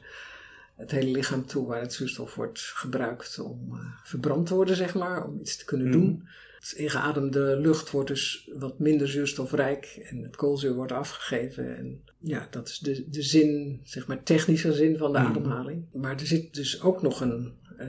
het 0.75 0.91
hele 0.91 1.11
lichaam 1.11 1.45
toe, 1.45 1.67
waar 1.67 1.81
het 1.81 1.93
zuurstof 1.93 2.35
wordt 2.35 2.59
gebruikt 2.59 3.39
om 3.39 3.69
eh, 3.71 3.79
verbrand 4.03 4.45
te 4.47 4.53
worden, 4.55 4.75
zeg 4.75 4.93
maar, 4.95 5.25
om 5.27 5.39
iets 5.39 5.57
te 5.57 5.65
kunnen 5.65 5.87
Mhm. 5.87 5.97
doen. 5.99 6.27
Het 6.59 6.71
ingeademde 6.71 7.57
lucht 7.57 7.91
wordt 7.91 8.07
dus 8.09 8.49
wat 8.57 8.79
minder 8.79 9.07
zuurstofrijk 9.09 9.85
en 10.09 10.17
het 10.23 10.35
koolzuur 10.35 10.73
wordt 10.73 10.91
afgegeven. 10.91 11.77
En 11.77 12.01
ja, 12.19 12.47
dat 12.51 12.67
is 12.67 12.79
de, 12.79 13.09
de 13.09 13.21
zin, 13.21 13.81
zeg 13.83 14.07
maar 14.07 14.23
technische 14.23 14.73
zin 14.73 14.97
van 14.97 15.11
de 15.13 15.19
Mhm. 15.19 15.27
ademhaling. 15.27 15.85
Maar 15.93 16.19
er 16.19 16.27
zit 16.27 16.53
dus 16.53 16.81
ook 16.81 17.01
nog 17.01 17.21
een, 17.21 17.53
eh, 17.77 17.87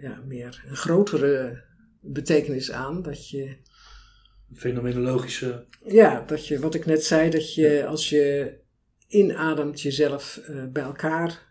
ja, 0.00 0.22
meer 0.26 0.62
een 0.68 0.76
grotere 0.76 1.62
betekenis 2.00 2.72
aan. 2.72 3.02
Dat 3.02 3.28
je, 3.30 3.56
Fenomenologische. 4.54 5.64
ja, 5.86 6.24
dat 6.26 6.46
je, 6.46 6.58
wat 6.58 6.74
ik 6.74 6.86
net 6.86 7.04
zei, 7.04 7.30
dat 7.30 7.54
je 7.54 7.86
als 7.86 8.08
je 8.08 8.54
inademt 9.08 9.80
jezelf 9.80 10.36
eh, 10.46 10.64
bij 10.72 10.82
elkaar 10.82 11.43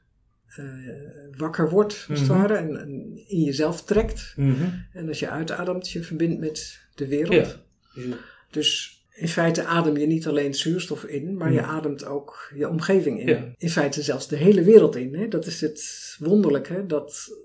wakker 1.37 1.69
wordt, 1.69 2.05
als 2.09 2.19
het 2.19 2.29
Mhm. 2.29 2.37
ware, 2.37 2.53
en, 2.55 2.77
en 2.81 3.21
in 3.27 3.41
jezelf 3.43 3.83
trekt. 3.83 4.33
Mhm. 4.35 4.63
En 4.93 5.07
als 5.07 5.19
je 5.19 5.29
uitademt, 5.29 5.89
je 5.89 6.03
verbindt 6.03 6.39
met 6.39 6.79
de 6.95 7.07
wereld. 7.07 7.47
Ja. 7.47 7.61
Dus 7.93 8.15
Dus 8.51 9.01
in 9.15 9.27
feite 9.27 9.65
adem 9.65 9.97
je 9.97 10.05
niet 10.07 10.27
alleen 10.27 10.53
zuurstof 10.53 11.03
in, 11.03 11.37
maar 11.37 11.49
je 11.51 11.59
Ja. 11.59 11.65
ademt 11.65 12.05
ook 12.05 12.51
je 12.55 12.69
omgeving 12.69 13.19
in. 13.19 13.27
Ja. 13.27 13.53
In 13.57 13.69
feite 13.69 14.01
zelfs 14.01 14.27
de 14.27 14.35
hele 14.35 14.63
wereld 14.63 14.95
in. 14.95 15.15
Hè? 15.15 15.27
Dat 15.27 15.45
is 15.45 15.61
het 15.61 16.15
wonderlijke, 16.19 16.85
dat 16.85 17.37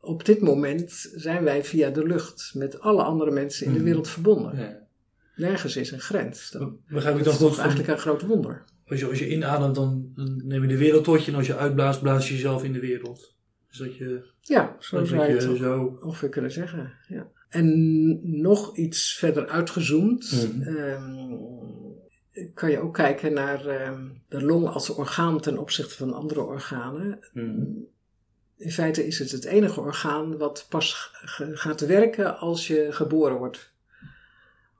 op 0.00 0.24
dit 0.24 0.40
moment 0.40 1.10
zijn 1.14 1.44
wij 1.44 1.64
via 1.64 1.90
de 1.90 2.06
lucht 2.06 2.50
met 2.54 2.80
alle 2.80 3.02
andere 3.02 3.30
mensen 3.30 3.66
in 3.66 3.72
de 3.72 3.78
Mhm. 3.78 3.86
wereld 3.86 4.08
verbonden. 4.08 4.56
ja. 4.58 4.80
Nergens 5.36 5.76
is 5.76 5.90
een 5.90 6.00
grens. 6.00 6.50
Dat, 6.50 6.86
Begrijp 6.88 7.18
ik 7.18 7.24
dat 7.24 7.32
dan 7.32 7.32
is 7.34 7.38
toch 7.38 7.54
van, 7.54 7.64
eigenlijk 7.64 7.92
een 7.92 7.98
groot 7.98 8.22
wonder. 8.22 8.64
Als, 8.92 9.00
je, 9.00 9.06
als 9.08 9.18
je 9.18 9.28
inademt, 9.30 9.74
dan, 9.74 10.12
dan 10.14 10.42
neem 10.46 10.62
je 10.62 10.68
de 10.68 10.76
wereld 10.78 11.04
tot 11.04 11.24
je. 11.24 11.30
En 11.30 11.36
als 11.36 11.46
je 11.46 11.56
uitblaast, 11.56 12.00
blaas 12.02 12.28
je 12.28 12.34
jezelf 12.34 12.64
in 12.64 12.72
de 12.72 12.80
wereld. 12.80 13.34
Dus 13.68 13.78
dat 13.78 13.96
je, 13.96 14.24
Ja, 14.40 14.76
zo 14.78 14.98
dat 14.98 15.08
zou 15.08 15.24
je 15.26 15.32
het 15.32 15.56
zo... 15.58 15.98
ongeveer 16.02 16.28
kunnen 16.28 16.50
zeggen. 16.52 16.92
Ja. 17.08 17.26
En 17.48 18.40
nog 18.40 18.76
iets 18.76 19.16
verder 19.18 19.46
uitgezoomd, 19.48 20.50
Mhm. 20.54 20.62
ehm, 20.76 21.34
kan 22.54 22.70
je 22.70 22.78
ook 22.78 22.94
kijken 22.94 23.32
naar 23.32 23.66
ehm, 23.66 24.08
de 24.28 24.42
long 24.44 24.66
als 24.66 24.90
orgaan 24.90 25.40
ten 25.40 25.58
opzichte 25.58 25.94
van 25.96 26.12
andere 26.12 26.40
organen. 26.40 27.18
Mhm. 27.32 27.64
In 28.56 28.70
feite 28.72 29.06
is 29.06 29.18
het 29.18 29.30
het 29.30 29.44
enige 29.44 29.80
orgaan 29.80 30.36
wat 30.36 30.66
pas 30.68 31.10
gaat 31.36 31.80
werken 31.86 32.38
als 32.38 32.66
je 32.66 32.86
geboren 32.90 33.36
wordt. 33.36 33.71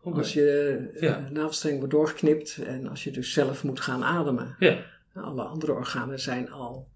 Oké. 0.03 0.19
Als 0.19 0.33
je 0.33 0.89
Ja. 1.01 1.19
eh, 1.19 1.31
navelstreng 1.31 1.77
wordt 1.79 1.93
doorgeknipt 1.93 2.59
en 2.67 2.87
als 2.89 3.05
je 3.05 3.11
dus 3.11 3.33
zelf 3.33 3.65
moet 3.65 3.81
gaan 3.81 4.05
ademen. 4.05 4.57
Ja. 4.59 4.85
Alle 5.15 5.43
andere 5.43 5.73
organen 5.73 6.21
zijn 6.21 6.51
al 6.51 6.89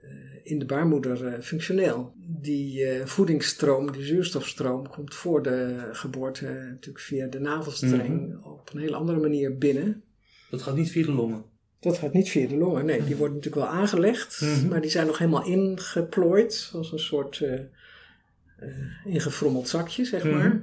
eh, 0.00 0.10
in 0.42 0.58
de 0.58 0.64
baarmoeder 0.64 1.26
eh, 1.26 1.40
functioneel. 1.40 2.12
Die 2.26 2.86
voedingsstroom, 3.04 3.92
die 3.92 4.04
zuurstofstroom, 4.04 4.88
komt 4.88 5.14
voor 5.14 5.42
de 5.42 5.88
geboorte 5.92 6.44
natuurlijk 6.70 7.04
via 7.04 7.26
de 7.26 7.40
navelstreng 7.40 8.28
Mhm. 8.28 8.48
op 8.48 8.70
een 8.74 8.80
hele 8.80 8.96
andere 8.96 9.18
manier 9.20 9.58
binnen. 9.58 10.02
Dat 10.50 10.62
gaat 10.62 10.76
niet 10.76 10.90
via 10.90 11.04
de 11.04 11.12
longen. 11.12 11.44
Dat 11.80 11.98
gaat 11.98 12.12
niet 12.12 12.28
via 12.30 12.48
de 12.48 12.56
longen, 12.56 12.84
nee. 12.84 13.04
Die 13.04 13.16
worden 13.16 13.36
natuurlijk 13.36 13.66
wel 13.66 13.74
aangelegd, 13.74 14.40
Mhm. 14.40 14.68
maar 14.68 14.80
die 14.80 14.90
zijn 14.90 15.06
nog 15.06 15.18
helemaal 15.18 15.44
ingeplooid, 15.46 16.70
als 16.74 16.92
een 16.92 16.98
soort 16.98 17.42
ingefrommeld 19.04 19.68
zakje, 19.68 20.04
zeg 20.04 20.24
Mhm. 20.24 20.34
maar. 20.36 20.62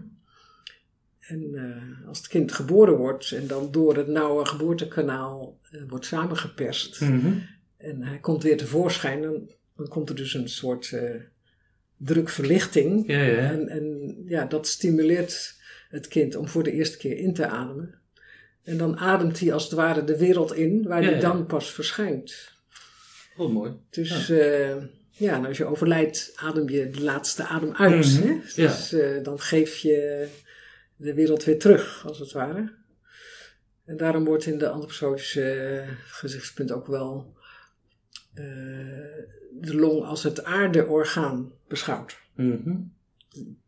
En 1.32 1.56
eh, 1.56 2.08
als 2.08 2.18
het 2.18 2.28
kind 2.28 2.52
geboren 2.52 2.98
wordt 2.98 3.32
en 3.32 3.48
dan 3.48 3.72
door 3.72 3.96
het 3.98 4.08
nauwe 4.08 4.46
geboortekanaal 4.46 5.60
eh, 5.72 5.82
wordt 5.88 6.06
samengeperst 6.06 7.02
Mhm. 7.02 7.34
en 7.78 8.02
hij 8.02 8.20
komt 8.20 8.44
weer 8.44 8.58
tevoorschijn, 8.58 9.22
dan, 9.22 9.50
dan 9.76 9.88
komt 9.88 10.10
er 10.10 10.16
dus 10.16 10.34
een 10.34 10.50
soort 10.50 10.92
eh, 10.92 11.16
drukverlichting. 11.98 13.08
Ja, 13.08 13.22
ja. 13.22 13.52
En, 13.52 13.68
en 13.68 14.16
ja, 14.26 14.46
dat 14.46 14.68
stimuleert 14.68 15.60
het 15.90 16.08
kind 16.08 16.36
om 16.36 16.48
voor 16.48 16.64
de 16.64 16.72
eerste 16.72 16.98
keer 16.98 17.18
in 17.18 17.34
te 17.34 17.46
ademen. 17.48 17.96
En 18.64 18.78
dan 18.78 18.98
ademt 18.98 19.40
hij 19.40 19.54
als 19.54 19.64
het 19.64 19.72
ware 19.74 20.04
de 20.04 20.18
wereld 20.18 20.54
in, 20.56 20.84
waar 20.88 21.04
Ja, 21.04 21.10
hij 21.10 21.20
dan 21.20 21.46
pas 21.46 21.72
verschijnt. 21.72 22.54
Wat 23.36 23.52
mooi. 23.52 23.72
Dus 23.90 24.28
ja. 24.28 24.78
ja, 25.10 25.36
en 25.36 25.46
als 25.46 25.58
je 25.58 25.66
overlijdt, 25.66 26.32
adem 26.36 26.70
je 26.70 26.90
de 26.90 27.02
laatste 27.02 27.44
adem 27.44 27.74
uit. 27.74 28.06
Mhm, 28.20 28.28
hè? 28.28 28.38
Dus 28.56 28.96
dan 29.24 29.40
geef 29.40 29.78
je 29.78 30.28
de 31.02 31.14
wereld 31.14 31.44
weer 31.44 31.60
terug, 31.60 32.06
als 32.06 32.20
het 32.20 32.32
ware. 32.32 32.74
En 33.86 33.98
daarom 33.98 34.26
wordt 34.26 34.46
in 34.46 34.58
de 34.58 34.70
antroposofische 34.70 35.52
eh, 35.52 35.90
gezichtspunt 36.08 36.72
ook 36.72 36.88
wel 36.88 37.36
eh, 38.34 38.44
de 39.60 39.76
long 39.76 40.04
als 40.04 40.24
het 40.24 40.44
aardeorgaan 40.44 41.52
beschouwd. 41.68 42.20
Mhm. 42.36 42.76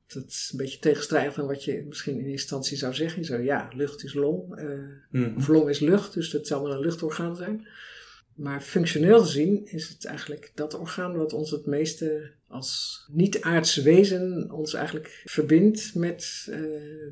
Dat 0.08 0.25
is 0.28 0.50
een 0.52 0.58
beetje 0.58 0.80
tegenstrijdig 0.80 1.40
aan 1.40 1.46
wat 1.48 1.63
je 1.63 1.86
misschien 1.88 2.13
in 2.13 2.18
eerste 2.20 2.32
instantie 2.32 2.78
zou 2.78 2.94
zeggen. 2.94 3.22
Je 3.22 3.28
zou 3.28 3.44
ja, 3.44 3.70
lucht 3.75 4.04
is 4.04 4.13
long, 4.13 4.56
eh, 4.56 4.68
Mhm. 5.10 5.36
of 5.38 5.48
long 5.48 5.70
is 5.70 5.80
lucht, 5.80 6.13
dus 6.13 6.30
dat 6.30 6.48
zal 6.48 6.63
wel 6.63 6.72
een 6.72 6.80
luchtorgaan 6.80 7.36
zijn. 7.36 7.68
Maar 8.36 8.62
functioneel 8.62 9.20
gezien 9.20 9.66
is 9.66 9.90
het 9.90 10.06
eigenlijk 10.06 10.52
dat 10.56 10.74
orgaan 10.74 11.18
wat 11.18 11.34
ons 11.34 11.52
het 11.52 11.66
meeste 11.66 12.32
als 12.54 13.06
niet-aardse 13.12 13.82
wezen 13.82 14.52
ons 14.52 14.74
eigenlijk 14.74 15.22
verbindt 15.26 15.96
met 15.96 16.48
eh, 16.50 16.60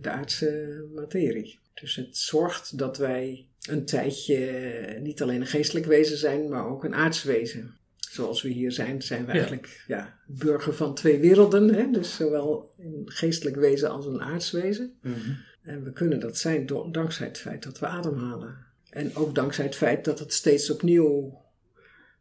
de 0.02 0.10
aardse 0.10 0.82
materie. 0.96 1.60
Dus 1.74 1.96
het 1.96 2.18
zorgt 2.18 2.78
dat 2.78 2.98
wij 2.98 3.46
een 3.70 3.86
tijdje 3.86 4.98
niet 5.02 5.22
alleen 5.22 5.42
een 5.42 5.48
geestelijk 5.48 5.86
wezen 5.86 6.18
zijn, 6.18 6.50
maar 6.50 6.66
ook 6.68 6.84
een 6.84 6.96
aards 6.96 7.24
wezen. 7.24 7.76
Zoals 7.98 8.42
we 8.42 8.50
hier 8.50 8.72
zijn, 8.72 9.02
zijn 9.02 9.22
we 9.22 9.28
Ja. 9.28 9.34
eigenlijk 9.34 9.84
ja, 9.88 10.18
burger 10.28 10.74
van 10.74 10.96
twee 10.96 11.20
werelden. 11.20 11.74
Hè? 11.74 11.92
Dus 11.92 12.16
zowel 12.16 12.74
een 12.80 13.02
geestelijk 13.06 13.56
wezen 13.56 13.90
als 13.90 14.06
een 14.06 14.22
aards 14.22 14.52
wezen. 14.52 14.94
Mhm. 15.02 15.32
En 15.64 15.84
we 15.84 15.92
kunnen 15.92 16.20
dat 16.20 16.38
zijn 16.38 16.66
door- 16.66 16.92
dankzij 16.92 17.28
het 17.28 17.38
feit 17.38 17.64
dat 17.64 17.80
we 17.80 17.86
ademhalen. 17.86 18.58
En 18.90 19.16
ook 19.16 19.36
dankzij 19.36 19.66
het 19.66 19.76
feit 19.76 20.06
dat 20.06 20.20
het 20.20 20.34
steeds 20.34 20.70
opnieuw, 20.70 21.42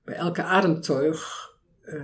bij 0.04 0.14
elke 0.14 0.42
ademteug, 0.42 1.48
eh, 1.80 2.00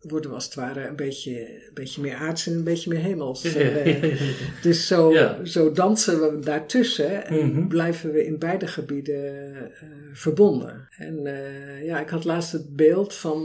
worden 0.00 0.30
we 0.30 0.34
als 0.36 0.44
het 0.44 0.54
ware 0.54 0.86
een 0.86 0.96
beetje, 0.96 1.40
een 1.66 1.74
beetje 1.74 2.00
meer 2.00 2.14
aards 2.14 2.46
en 2.46 2.52
een 2.52 2.64
beetje 2.64 2.90
meer 2.90 2.98
hemels. 3.02 3.44
Eh, 3.54 4.20
dus 4.62 4.86
zo, 4.86 5.12
zo 5.44 5.72
dansen 5.72 6.20
we 6.20 6.38
daartussen 6.44 7.26
en 7.26 7.46
Mhm. 7.52 7.66
blijven 7.66 8.12
we 8.12 8.24
in 8.26 8.38
beide 8.38 8.66
gebieden 8.66 9.54
eh, 9.74 9.88
verbonden. 10.12 10.88
En 10.96 11.26
eh, 11.26 11.84
ja, 11.84 12.00
ik 12.00 12.08
had 12.08 12.24
laatst 12.24 12.52
het 12.52 12.76
beeld 12.76 13.14
van, 13.14 13.42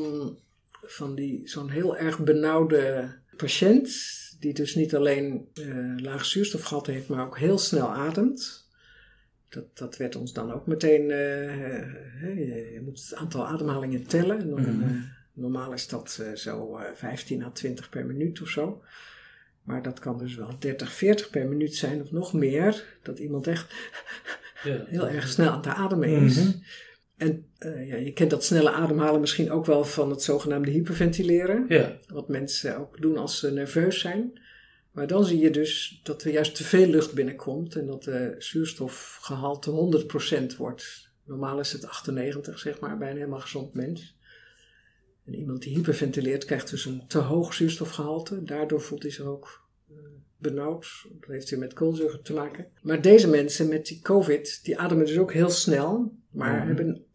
van 0.84 1.16
die, 1.16 1.42
zo'n 1.44 1.70
heel 1.70 1.98
erg 1.98 2.20
benauwde 2.20 3.12
patiënt, 3.38 3.92
die 4.40 4.54
dus 4.54 4.76
niet 4.76 4.96
alleen 4.96 5.48
eh 5.54 5.64
laag 5.98 6.26
zuurstofgehalte 6.26 6.92
heeft, 6.92 7.08
maar 7.08 7.26
ook 7.26 7.38
heel 7.38 7.58
snel 7.58 7.88
ademt. 7.94 8.68
Dat, 9.50 9.66
dat 9.78 9.98
werd 9.98 10.16
ons 10.16 10.34
dan 10.34 10.52
ook 10.54 10.68
meteen, 10.68 11.12
eh, 11.12 11.78
eh, 11.78 12.38
je, 12.38 12.70
je 12.74 12.82
moet 12.84 13.02
het 13.10 13.16
aantal 13.16 13.48
ademhalingen 13.48 14.08
tellen. 14.08 14.40
En 14.40 14.50
dan, 14.50 14.62
Mhm. 14.62 14.84
eh, 14.84 14.90
normaal 15.34 15.74
is 15.74 15.88
dat 15.88 16.20
eh, 16.22 16.36
zo 16.36 16.78
eh, 16.78 16.92
15 16.94 17.44
à 17.44 17.50
20 17.50 17.90
per 17.90 18.06
minuut 18.06 18.42
of 18.42 18.50
zo. 18.50 18.82
Maar 19.64 19.84
dat 19.84 20.00
kan 20.00 20.18
dus 20.18 20.36
wel 20.36 20.56
30, 20.60 20.92
40 20.92 21.30
per 21.30 21.48
minuut 21.48 21.76
zijn 21.76 22.02
of 22.02 22.12
nog 22.12 22.34
meer. 22.34 22.84
Dat 23.02 23.20
iemand 23.20 23.48
echt 23.48 23.74
Ja. 24.64 24.86
heel 24.90 25.08
erg 25.08 25.28
snel 25.28 25.50
aan 25.50 25.58
het 25.58 25.68
ademen 25.68 26.10
is. 26.10 26.44
Mhm. 26.44 26.52
En 27.18 27.46
eh, 27.58 27.88
ja, 27.88 27.96
je 27.96 28.14
kent 28.14 28.30
dat 28.30 28.44
snelle 28.44 28.72
ademhalen 28.72 29.22
misschien 29.22 29.52
ook 29.52 29.66
wel 29.66 29.84
van 29.84 30.10
het 30.10 30.22
zogenaamde 30.22 30.72
hyperventileren. 30.72 31.66
Ja. 31.68 31.98
Wat 32.08 32.28
mensen 32.28 32.78
ook 32.78 33.02
doen 33.02 33.18
als 33.18 33.40
ze 33.40 33.52
nerveus 33.52 34.00
zijn. 34.00 34.42
Maar 34.92 35.08
dan 35.08 35.26
zie 35.26 35.40
je 35.40 35.50
dus 35.50 36.00
dat 36.04 36.24
er 36.24 36.32
juist 36.32 36.56
te 36.56 36.64
veel 36.64 36.88
lucht 36.88 37.14
binnenkomt 37.14 37.76
en 37.76 37.86
dat 37.86 38.04
de 38.04 38.36
zuurstofgehalte 38.38 39.72
100% 40.52 40.58
wordt. 40.58 41.12
Normaal 41.26 41.60
is 41.60 41.72
het 41.72 41.86
98, 41.86 42.60
zeg 42.60 42.80
maar, 42.80 42.98
bij 42.98 43.10
een 43.10 43.18
helemaal 43.18 43.40
gezond 43.40 43.74
mens. 43.74 44.16
En 45.26 45.36
iemand 45.36 45.62
die 45.62 45.76
hyperventileert 45.76 46.46
krijgt 46.46 46.70
dus 46.70 46.86
een 46.86 47.08
te 47.08 47.18
hoog 47.18 47.54
zuurstofgehalte. 47.54 48.44
Daardoor 48.44 48.82
voelt 48.82 49.02
hij 49.02 49.12
zich 49.12 49.26
ook 49.26 49.62
eh, 49.90 49.96
benauwd. 50.38 51.06
Dat 51.20 51.30
heeft 51.30 51.50
weer 51.50 51.60
met 51.60 51.74
koolzuur 51.74 52.20
te 52.24 52.34
maken. 52.34 52.68
Maar 52.82 53.02
deze 53.02 53.28
mensen 53.28 53.68
met 53.68 53.86
die 53.86 54.02
COVID, 54.02 54.60
die 54.64 54.80
ademen 54.80 55.06
dus 55.06 55.18
ook 55.18 55.34
heel 55.34 55.50
snel. 55.50 56.14
Maar 56.32 56.58
Mhm. 56.58 56.68
hebben 56.68 57.06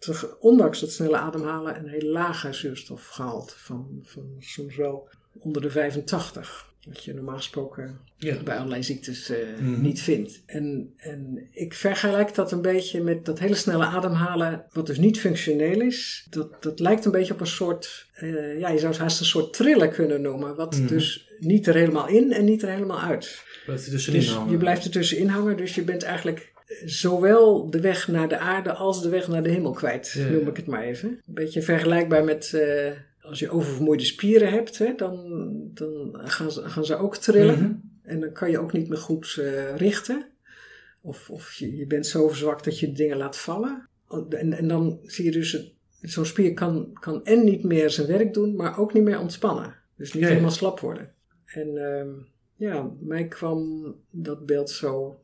ondanks 0.40 0.80
dat 0.80 0.90
snelle 0.90 1.16
ademhalen 1.16 1.76
een 1.78 1.88
heel 1.88 2.10
lage 2.10 2.52
zuurstofgehalte. 2.52 3.54
Van, 3.58 4.00
van 4.02 4.36
soms 4.38 4.76
wel 4.76 5.08
onder 5.32 5.62
de 5.62 5.70
85. 5.70 6.67
Wat 6.86 7.04
je 7.04 7.14
normaal 7.14 7.36
gesproken 7.36 7.98
Ja. 8.16 8.42
bij 8.42 8.56
allerlei 8.56 8.82
ziektes 8.82 9.30
eh, 9.30 9.36
Mhm. 9.60 9.80
niet 9.80 10.00
vindt. 10.00 10.42
En, 10.46 10.92
en 10.96 11.48
ik 11.52 11.74
vergelijk 11.74 12.34
dat 12.34 12.52
een 12.52 12.62
beetje 12.62 13.02
met 13.02 13.24
dat 13.24 13.38
hele 13.38 13.54
snelle 13.54 13.84
ademhalen, 13.84 14.64
wat 14.72 14.86
dus 14.86 14.98
niet 14.98 15.20
functioneel 15.20 15.80
is. 15.80 16.26
Dat, 16.30 16.62
dat 16.62 16.80
lijkt 16.80 17.04
een 17.04 17.10
beetje 17.12 17.32
op 17.32 17.40
een 17.40 17.46
soort, 17.46 18.06
eh, 18.14 18.58
ja, 18.58 18.68
je 18.68 18.78
zou 18.78 18.92
het 18.92 19.00
haast 19.00 19.20
een 19.20 19.26
soort 19.26 19.52
trillen 19.52 19.90
kunnen 19.90 20.20
noemen. 20.20 20.56
Wat 20.56 20.76
Mhm. 20.78 20.86
dus 20.86 21.28
niet 21.38 21.66
er 21.66 21.74
helemaal 21.74 22.08
in 22.08 22.32
en 22.32 22.44
niet 22.44 22.62
er 22.62 22.68
helemaal 22.70 23.00
uit. 23.00 23.42
Blijft 23.64 23.84
er 23.84 23.90
tussenin 23.90 24.20
Dus 24.20 24.30
hangen. 24.30 24.50
je 24.52 24.56
blijft 24.58 24.84
er 24.84 24.90
tussenin 24.90 25.28
hangen, 25.28 25.56
dus 25.56 25.74
je 25.74 25.82
bent 25.82 26.02
eigenlijk 26.02 26.52
zowel 26.84 27.70
de 27.70 27.80
weg 27.80 28.08
naar 28.08 28.28
de 28.28 28.38
aarde 28.38 28.72
als 28.72 29.02
de 29.02 29.08
weg 29.08 29.28
naar 29.28 29.42
de 29.42 29.50
hemel 29.50 29.72
kwijt, 29.72 30.12
Ja. 30.16 30.28
noem 30.28 30.48
ik 30.48 30.56
het 30.56 30.66
maar 30.66 30.82
even. 30.82 31.08
Een 31.08 31.34
beetje 31.34 31.62
vergelijkbaar 31.62 32.24
met 32.24 32.52
eh, 32.54 32.90
als 33.28 33.38
je 33.38 33.50
oververmoeide 33.50 34.04
spieren 34.04 34.50
hebt, 34.50 34.78
hè, 34.78 34.94
dan, 34.96 35.50
dan 35.74 36.20
gaan, 36.24 36.50
ze, 36.52 36.68
gaan 36.68 36.84
ze 36.84 36.96
ook 36.96 37.16
trillen. 37.16 37.58
Mhm. 37.58 37.72
En 38.02 38.20
dan 38.20 38.32
kan 38.32 38.50
je 38.50 38.58
ook 38.58 38.72
niet 38.72 38.88
meer 38.88 38.98
goed 38.98 39.36
eh, 39.40 39.76
richten. 39.76 40.26
Of, 41.00 41.30
of 41.30 41.52
je, 41.52 41.76
je 41.76 41.86
bent 41.86 42.06
zo 42.06 42.28
verzwakt 42.28 42.64
dat 42.64 42.78
je 42.78 42.92
dingen 42.92 43.16
laat 43.16 43.36
vallen. 43.36 43.88
En, 44.28 44.52
en 44.52 44.68
dan 44.68 44.98
zie 45.02 45.24
je 45.24 45.30
dus, 45.30 45.72
zo'n 46.00 46.24
spier 46.24 46.54
kan, 46.54 46.90
kan 47.00 47.24
en 47.24 47.44
niet 47.44 47.62
meer 47.64 47.90
zijn 47.90 48.06
werk 48.06 48.34
doen, 48.34 48.56
maar 48.56 48.78
ook 48.78 48.92
niet 48.92 49.02
meer 49.02 49.18
ontspannen. 49.20 49.74
Dus 49.96 50.12
niet 50.12 50.22
Ja, 50.22 50.28
ja. 50.28 50.34
helemaal 50.34 50.54
slap 50.56 50.80
worden. 50.80 51.12
En 51.44 51.76
ehm, 51.76 52.08
ja, 52.56 52.90
mij 53.00 53.28
kwam 53.28 53.94
dat 54.10 54.46
beeld 54.46 54.70
zo 54.70 55.20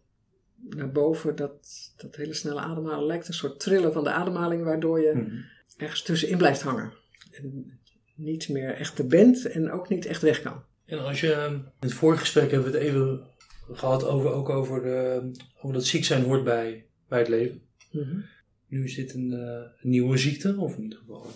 naar 0.68 0.92
boven, 0.92 1.36
dat, 1.36 1.92
dat 1.96 2.16
hele 2.16 2.34
snelle 2.34 2.60
ademhalen 2.60 3.06
lijkt 3.06 3.28
een 3.28 3.34
soort 3.34 3.60
trillen 3.60 3.92
van 3.92 4.04
de 4.04 4.10
ademhaling, 4.10 4.64
waardoor 4.64 5.00
je 5.00 5.12
Mhm. 5.14 5.36
ergens 5.76 6.02
tussenin 6.02 6.38
blijft 6.38 6.62
hangen. 6.62 6.92
En 7.32 7.78
niet 8.14 8.48
meer 8.48 8.74
echt 8.74 8.98
er 8.98 9.06
bent 9.06 9.46
en 9.50 9.70
ook 9.70 9.88
niet 9.88 10.06
echt 10.06 10.22
weg 10.22 10.42
kan. 10.42 10.62
En 10.86 10.98
als 10.98 11.20
je, 11.20 11.32
ehm, 11.32 11.52
in 11.54 11.64
het 11.80 11.92
vorige 11.92 12.20
gesprek 12.20 12.50
hebben 12.50 12.72
we 12.72 12.78
het 12.78 12.86
even 12.86 13.20
gehad 13.72 14.04
over, 14.04 14.30
ook 14.32 14.48
over, 14.48 14.96
eh, 14.96 15.22
over 15.60 15.72
dat 15.72 15.84
ziek 15.86 16.04
zijn 16.04 16.24
hoort 16.24 16.44
bij, 16.44 16.86
bij 17.08 17.18
het 17.18 17.28
leven. 17.28 17.60
Mhm. 17.92 18.16
Nu 18.68 18.84
is 18.84 18.94
dit 18.94 19.14
een, 19.14 19.32
eh, 19.32 19.82
een 19.82 19.90
nieuwe 19.90 20.16
ziekte, 20.16 20.56
of 20.58 20.76
in 20.76 20.82
ieder 20.82 20.98
geval 20.98 21.26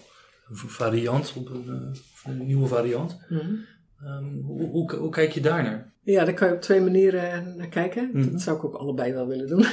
een 0.48 0.56
variant, 0.56 1.32
op 1.36 1.48
een, 1.48 1.64
eh, 1.68 2.32
een 2.32 2.46
nieuwe 2.46 2.66
variant. 2.66 3.18
Mhm. 3.28 3.54
Ehm, 4.02 4.34
hoe, 4.40 4.68
hoe, 4.68 4.94
hoe 4.94 5.10
kijk 5.10 5.32
je 5.32 5.40
daar 5.40 5.62
naar? 5.62 5.92
Ja, 6.02 6.24
daar 6.24 6.34
kan 6.34 6.48
je 6.48 6.54
op 6.54 6.60
twee 6.60 6.80
manieren 6.80 7.56
naar 7.56 7.68
kijken. 7.68 8.10
Mhm. 8.12 8.30
Dat 8.30 8.40
zou 8.40 8.56
ik 8.56 8.64
ook 8.64 8.74
allebei 8.74 9.12
wel 9.12 9.26
willen 9.26 9.46
doen. 9.46 9.60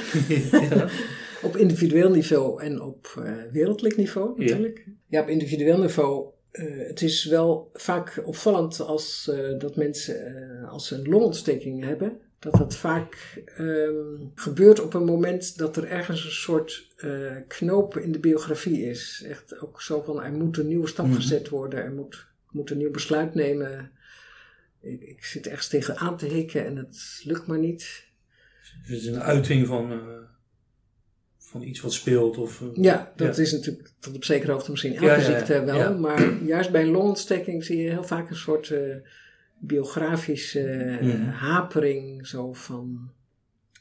ja. 0.70 0.88
op 1.42 1.56
individueel 1.56 2.10
niveau 2.10 2.62
en 2.62 2.80
op 2.80 3.22
eh, 3.24 3.32
wereldlijk 3.52 3.96
niveau 3.96 4.32
Ja. 4.36 4.50
natuurlijk. 4.50 4.86
Ja, 5.08 5.20
op 5.20 5.28
individueel 5.28 5.78
niveau. 5.78 6.26
Eh, 6.56 6.86
het 6.86 7.02
is 7.02 7.24
wel 7.24 7.70
vaak 7.74 8.22
opvallend 8.24 8.80
als 8.80 9.28
eh, 9.28 9.58
dat 9.58 9.76
mensen, 9.76 10.36
eh, 10.36 10.68
als 10.70 10.86
ze 10.86 10.94
een 10.94 11.08
longontsteking 11.08 11.84
hebben, 11.84 12.20
dat 12.38 12.52
dat 12.52 12.76
vaak 12.76 13.42
ehm, 13.56 13.94
gebeurt 14.34 14.80
op 14.80 14.94
een 14.94 15.04
moment 15.04 15.58
dat 15.58 15.76
er 15.76 15.88
ergens 15.88 16.24
een 16.24 16.30
soort 16.30 16.94
knoop 17.46 17.96
in 17.96 18.12
de 18.12 18.18
biografie 18.18 18.82
is. 18.82 19.22
Echt 19.26 19.60
ook 19.60 19.82
zo 19.82 20.02
van, 20.02 20.22
er 20.22 20.32
moet 20.32 20.56
een 20.58 20.66
nieuwe 20.66 20.86
stap 20.86 21.06
Mhm. 21.06 21.14
gezet 21.14 21.48
worden, 21.48 21.82
er 21.82 21.92
moet, 21.92 22.26
moet 22.50 22.70
een 22.70 22.78
nieuw 22.78 22.90
besluit 22.90 23.34
nemen. 23.34 23.90
Ik, 24.80 25.02
ik 25.02 25.24
zit 25.24 25.46
ergens 25.46 25.68
tegen 25.68 25.96
aan 25.96 26.16
te 26.16 26.26
hikken 26.26 26.64
en 26.66 26.76
het 26.76 27.20
lukt 27.24 27.46
maar 27.46 27.58
niet. 27.58 28.04
Dus 28.60 28.74
het 28.82 28.90
is 29.02 29.06
een 29.06 29.22
uiting 29.22 29.66
van, 29.66 30.00
van 31.48 31.62
iets 31.62 31.80
wat 31.80 31.92
speelt. 31.92 32.38
Of, 32.38 32.60
eh, 32.62 32.68
Ja, 32.74 33.12
dat 33.16 33.36
Ja. 33.36 33.42
is 33.42 33.52
natuurlijk 33.52 33.90
tot 34.00 34.14
op 34.14 34.24
zekere 34.24 34.52
hoogte 34.52 34.70
misschien 34.70 34.92
elke 34.94 35.04
Ja, 35.06 35.20
ziekte 35.20 35.64
wel. 35.64 35.98
Maar 35.98 36.42
juist 36.42 36.70
bij 36.70 36.82
een 36.82 36.90
longontsteking 36.90 37.64
zie 37.64 37.82
je 37.82 37.90
heel 37.90 38.04
vaak 38.04 38.30
een 38.30 38.36
soort 38.36 38.70
eh, 38.70 38.96
biografische 39.58 40.60
eh, 40.68 41.06
Mhm. 41.06 41.28
hapering. 41.28 42.26
Zo 42.26 42.52
van, 42.52 43.10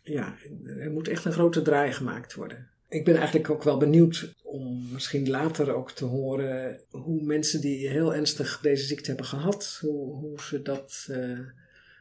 ja, 0.03 0.35
er 0.79 0.91
moet 0.91 1.07
echt 1.07 1.25
een 1.25 1.31
grote 1.31 1.61
draai 1.61 1.91
gemaakt 1.91 2.33
worden. 2.33 2.67
Ik 2.89 3.05
ben 3.05 3.15
eigenlijk 3.15 3.49
ook 3.49 3.63
wel 3.63 3.77
benieuwd 3.77 4.33
om 4.43 4.87
misschien 4.93 5.29
later 5.29 5.73
ook 5.75 5.91
te 5.91 6.05
horen 6.05 6.79
hoe 6.89 7.23
mensen 7.23 7.61
die 7.61 7.87
heel 7.89 8.13
ernstig 8.15 8.59
deze 8.61 8.85
ziekte 8.85 9.07
hebben 9.07 9.25
gehad, 9.25 9.77
hoe, 9.81 10.13
hoe 10.15 10.41
ze 10.41 10.61
dat, 10.61 11.09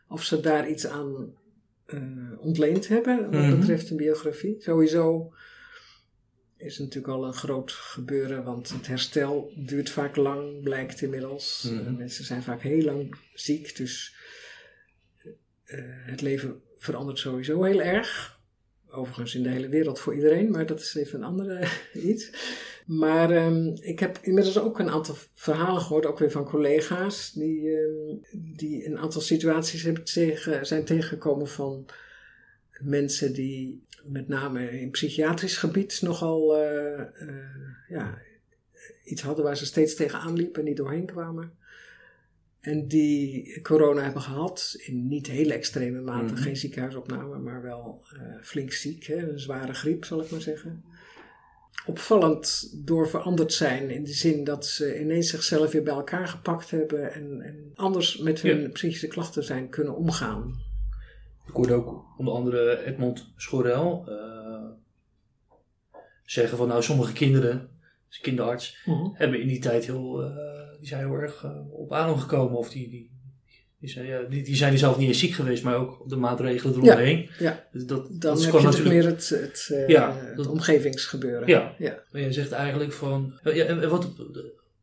of 0.08 0.22
ze 0.22 0.40
daar 0.40 0.68
iets 0.68 0.86
aan 0.86 1.34
ontleend 2.38 2.88
hebben 2.88 3.30
wat 3.30 3.40
Mhm. 3.42 3.58
betreft 3.58 3.90
een 3.90 3.96
biografie. 3.96 4.56
Sowieso 4.58 5.32
is 6.64 6.78
natuurlijk 6.78 7.14
al 7.14 7.24
een 7.24 7.34
groot 7.34 7.72
gebeuren, 7.72 8.44
want 8.44 8.70
het 8.70 8.86
herstel 8.86 9.52
duurt 9.56 9.90
vaak 9.90 10.16
lang, 10.16 10.62
blijkt 10.62 11.02
inmiddels. 11.02 11.68
Mhm. 11.70 11.86
Eh, 11.86 11.96
mensen 11.96 12.24
zijn 12.24 12.42
vaak 12.42 12.60
heel 12.60 12.82
lang 12.82 13.16
ziek, 13.34 13.76
dus 13.76 14.14
eh, 15.64 15.78
het 15.86 16.20
leven 16.20 16.62
verandert 16.76 17.18
sowieso 17.18 17.62
heel 17.62 17.82
erg. 17.82 18.32
overigens 18.88 19.34
in 19.34 19.42
de 19.42 19.48
hele 19.48 19.68
wereld 19.68 20.00
voor 20.00 20.14
iedereen, 20.14 20.50
maar 20.50 20.66
dat 20.66 20.80
is 20.80 20.94
even 20.94 21.18
een 21.18 21.24
andere 21.24 21.68
iets. 22.10 22.30
Maar 22.86 23.30
ehm, 23.30 23.66
ik 23.80 23.98
heb 23.98 24.18
inmiddels 24.22 24.58
ook 24.58 24.78
een 24.78 24.90
aantal 24.90 25.14
verhalen 25.34 25.82
gehoord, 25.82 26.06
ook 26.06 26.18
weer 26.18 26.30
van 26.30 26.44
collega's, 26.44 27.32
die, 27.32 27.68
um, 27.70 28.20
die 28.32 28.86
een 28.86 28.98
aantal 28.98 29.20
situaties 29.20 29.82
hebben 29.82 30.04
tegen, 30.04 30.66
zijn 30.66 30.84
tegengekomen 30.84 31.48
van 31.48 31.86
mensen 32.80 33.32
die 33.32 33.82
met 34.04 34.28
name 34.28 34.80
in 34.80 34.90
psychiatrisch 34.90 35.56
gebied 35.56 36.02
nogal 36.02 36.62
uh, 36.62 36.98
uh, 36.98 37.34
ja, 37.88 38.18
iets 39.04 39.22
hadden 39.22 39.44
waar 39.44 39.56
ze 39.56 39.66
steeds 39.66 39.94
tegenaan 39.94 40.34
liepen 40.34 40.60
en 40.60 40.68
niet 40.68 40.76
doorheen 40.76 41.06
kwamen. 41.06 41.52
En 42.60 42.88
die 42.88 43.60
corona 43.62 44.02
hebben 44.02 44.22
gehad, 44.22 44.76
in 44.78 45.08
niet 45.08 45.26
hele 45.26 45.54
extreme 45.54 46.00
mate, 46.00 46.22
mm 46.22 46.28
-hmm. 46.28 46.36
geen 46.36 46.56
ziekenhuisopname, 46.56 47.38
maar 47.38 47.62
wel 47.62 48.04
uh, 48.14 48.20
flink 48.42 48.72
ziek, 48.72 49.04
hè, 49.04 49.30
een 49.30 49.40
zware 49.40 49.74
griep 49.74 50.04
zal 50.04 50.22
ik 50.22 50.30
maar 50.30 50.40
zeggen. 50.40 50.84
Opvallend 51.86 52.70
door 52.74 53.08
veranderd 53.08 53.52
zijn 53.52 53.90
in 53.90 54.04
de 54.04 54.12
zin 54.12 54.44
dat 54.44 54.66
ze 54.66 55.00
ineens 55.00 55.30
zichzelf 55.30 55.72
weer 55.72 55.82
bij 55.82 55.94
elkaar 55.94 56.28
gepakt 56.28 56.70
hebben 56.70 57.12
en, 57.12 57.40
en 57.40 57.70
anders 57.74 58.16
met 58.18 58.40
hun 58.40 58.60
ja. 58.60 58.68
psychische 58.68 59.06
klachten 59.06 59.44
zijn 59.44 59.68
kunnen 59.68 59.96
omgaan. 59.96 60.62
Ik 61.46 61.54
hoorde 61.54 61.72
ook 61.72 62.04
onder 62.16 62.34
andere 62.34 62.84
Edmond 62.84 63.32
Schorel 63.36 64.04
uh, 64.08 64.70
zeggen 66.24 66.58
van 66.58 66.68
nou 66.68 66.82
sommige 66.82 67.12
kinderen, 67.12 67.68
dus 68.08 68.20
kinderarts, 68.20 68.80
-hmm. 68.84 69.12
hebben 69.14 69.40
in 69.40 69.48
die 69.48 69.58
tijd 69.58 69.86
heel, 69.86 70.24
uh, 70.24 70.36
die 70.78 70.88
zijn 70.88 71.00
heel 71.00 71.14
erg 71.14 71.42
uh, 71.42 71.72
op 71.72 71.92
adem 71.92 72.18
gekomen 72.18 72.58
of 72.58 72.70
die, 72.70 72.88
die, 72.88 73.10
die, 73.78 73.88
zijn, 73.88 74.06
ja, 74.06 74.22
die, 74.22 74.42
die 74.42 74.56
zijn 74.56 74.78
zelf 74.78 74.98
niet 74.98 75.08
eens 75.08 75.18
ziek 75.18 75.32
geweest, 75.32 75.62
maar 75.62 75.76
ook 75.76 76.08
de 76.08 76.16
maatregelen 76.16 76.74
eromheen. 76.74 77.18
Ja, 77.18 77.44
ja. 77.44 77.66
Dus 77.72 77.86
dat, 77.86 78.06
dan 78.06 78.18
dat 78.18 78.44
heb 78.44 78.54
je 78.54 78.62
natuurlijk 78.62 78.94
meer 78.94 79.06
het, 79.06 79.28
het, 79.28 79.84
ja, 79.86 80.16
het 80.16 80.36
dat, 80.36 80.46
omgevingsgebeuren. 80.46 81.48
Ja. 81.48 81.74
ja, 81.78 82.02
maar 82.12 82.20
je 82.20 82.32
zegt 82.32 82.52
eigenlijk 82.52 82.92
van, 82.92 83.34
ja, 83.42 83.64
en 83.64 83.88
wat, 83.88 84.12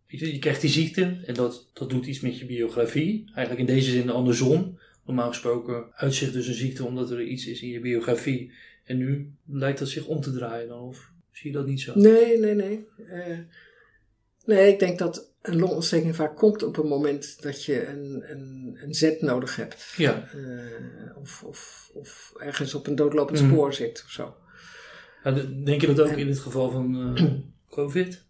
je, 0.07 0.33
je 0.33 0.39
krijgt 0.39 0.61
die 0.61 0.69
ziekte 0.69 1.17
en 1.25 1.33
dat, 1.33 1.69
dat 1.73 1.89
doet 1.89 2.05
iets 2.05 2.19
met 2.19 2.39
je 2.39 2.45
biografie. 2.45 3.31
Eigenlijk 3.35 3.69
in 3.69 3.75
deze 3.75 3.91
zin 3.91 4.09
andersom 4.09 4.79
normaal 5.11 5.29
gesproken 5.29 5.85
uitzicht 5.93 6.33
dus 6.33 6.47
een 6.47 6.53
ziekte 6.53 6.85
omdat 6.85 7.11
er 7.11 7.21
iets 7.21 7.47
is 7.47 7.61
in 7.61 7.69
je 7.69 7.79
biografie. 7.79 8.53
En 8.83 8.97
nu 8.97 9.33
lijkt 9.45 9.79
dat 9.79 9.89
zich 9.89 10.05
om 10.05 10.21
te 10.21 10.31
draaien 10.31 10.67
dan, 10.67 10.79
of 10.79 11.11
zie 11.31 11.51
je 11.51 11.57
dat 11.57 11.67
niet 11.67 11.81
zo? 11.81 11.91
Nee, 11.95 12.39
nee, 12.39 12.55
nee. 12.55 12.87
Uh, 12.97 13.39
nee, 14.45 14.71
ik 14.71 14.79
denk 14.79 14.99
dat 14.99 15.33
een 15.41 15.59
longontsteking 15.59 16.15
vaak 16.15 16.37
komt 16.37 16.63
op 16.63 16.77
een 16.77 16.87
moment 16.87 17.41
dat 17.41 17.65
je 17.65 17.87
een, 17.87 18.23
een, 18.31 18.77
een 18.81 18.93
zet 18.93 19.21
nodig 19.21 19.55
hebt. 19.55 19.93
Ja. 19.97 20.29
Uh, 20.35 21.17
of, 21.17 21.43
of, 21.43 21.91
of 21.93 22.33
ergens 22.37 22.73
op 22.73 22.87
een 22.87 22.95
doodlopend 22.95 23.41
mm. 23.41 23.49
spoor 23.49 23.73
zit 23.73 24.03
of 24.05 24.11
zo. 24.11 24.35
Ja, 25.23 25.31
denk 25.63 25.81
je 25.81 25.87
dat 25.87 26.01
ook 26.01 26.07
en, 26.07 26.17
in 26.17 26.27
het 26.27 26.39
geval 26.39 26.71
van 26.71 27.15
uh, 27.17 27.31
COVID? 27.77 28.25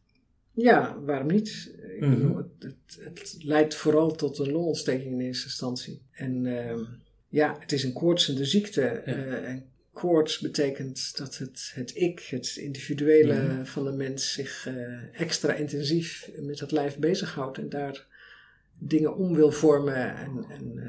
Ja, 0.54 1.00
waarom 1.00 1.28
niet? 1.28 1.76
Mm 2.00 2.14
-hmm. 2.14 2.38
het, 2.38 2.48
het, 2.60 3.00
het, 3.04 3.36
leidt 3.44 3.76
vooral 3.76 4.16
tot 4.16 4.40
een 4.40 4.52
longontsteking 4.52 5.14
in 5.14 5.20
eerste 5.20 5.46
instantie. 5.46 6.02
En 6.12 6.46
uh, 6.46 6.80
ja, 7.28 7.58
het 7.60 7.72
is 7.72 7.84
een 7.84 7.94
koortsende 7.94 8.46
ziekte. 8.46 9.02
Ja. 9.06 9.16
Uh, 9.16 9.50
en 9.50 9.66
koorts 9.94 10.40
betekent 10.40 11.18
dat 11.18 11.38
het, 11.38 11.72
het 11.74 11.96
ik, 11.96 12.20
het 12.20 12.56
individuele 12.56 13.42
mm 13.42 13.50
-hmm. 13.50 13.66
van 13.66 13.84
de 13.84 13.92
mens, 13.92 14.34
zich 14.34 14.68
uh, 14.68 15.22
extra 15.22 15.54
intensief 15.54 16.30
met 16.38 16.60
het 16.60 16.72
lijf 16.72 16.98
bezighoudt. 16.98 17.58
En 17.58 17.70
daar 17.70 18.06
dingen 18.78 19.16
om 19.16 19.36
wil 19.36 19.52
vormen 19.52 20.16
en, 20.16 20.46
en 20.50 20.80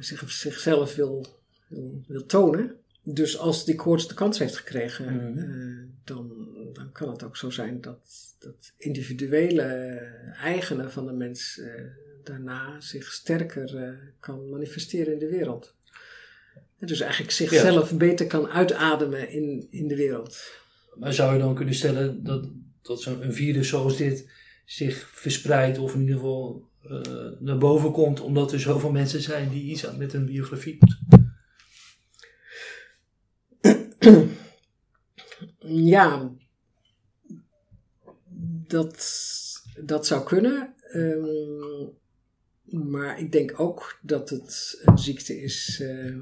zich, 0.00 0.30
zichzelf 0.30 0.94
wil, 0.94 1.26
wil, 1.68 2.02
wil 2.06 2.26
tonen. 2.26 2.76
Dus 3.04 3.38
als 3.38 3.64
die 3.64 3.74
koorts 3.74 4.08
de 4.08 4.14
kans 4.14 4.38
heeft 4.38 4.56
gekregen, 4.56 5.12
mm. 5.12 5.38
uh, 5.38 5.84
dan, 6.04 6.48
dan 6.72 6.92
kan 6.92 7.08
het 7.08 7.22
ook 7.22 7.36
zo 7.36 7.50
zijn 7.50 7.80
dat, 7.80 7.98
dat 8.38 8.72
individuele 8.76 9.62
eigenen 10.40 10.92
van 10.92 11.06
de 11.06 11.12
mens 11.12 11.58
uh, 11.60 11.66
daarna 12.22 12.80
zich 12.80 13.12
sterker 13.12 13.74
uh, 13.74 13.98
kan 14.20 14.48
manifesteren 14.48 15.12
in 15.12 15.18
de 15.18 15.28
wereld. 15.28 15.74
En 16.78 16.86
dus 16.86 17.00
eigenlijk 17.00 17.32
zichzelf 17.32 17.90
ja. 17.90 17.96
beter 17.96 18.26
kan 18.26 18.48
uitademen 18.48 19.30
in, 19.30 19.66
in 19.70 19.88
de 19.88 19.96
wereld. 19.96 20.38
Maar 20.94 21.12
zou 21.12 21.32
je 21.32 21.38
dan 21.38 21.54
kunnen 21.54 21.74
stellen 21.74 22.24
dat, 22.24 22.48
dat 22.82 23.02
zo'n 23.02 23.32
virus 23.32 23.68
zoals 23.68 23.96
dit 23.96 24.30
zich 24.64 25.08
verspreidt 25.12 25.78
of 25.78 25.94
in 25.94 26.00
ieder 26.00 26.16
geval 26.16 26.68
naar 27.38 27.58
boven 27.58 27.92
komt 27.92 28.20
omdat 28.20 28.52
er 28.52 28.60
zoveel 28.60 28.90
mensen 28.90 29.20
zijn 29.20 29.50
die 29.50 29.62
iets 29.62 29.86
aan 29.86 29.98
met 29.98 30.12
hun 30.12 30.26
biografie 30.26 30.78
ja, 35.92 36.32
dat, 38.66 39.22
dat 39.84 40.06
zou 40.06 40.24
kunnen. 40.24 40.74
Um, 40.94 41.92
maar 42.64 43.20
ik 43.20 43.32
denk 43.32 43.60
ook 43.60 43.98
dat 44.02 44.30
het 44.30 44.80
een 44.84 44.98
ziekte 44.98 45.40
is 45.40 45.80
uh, 45.82 46.16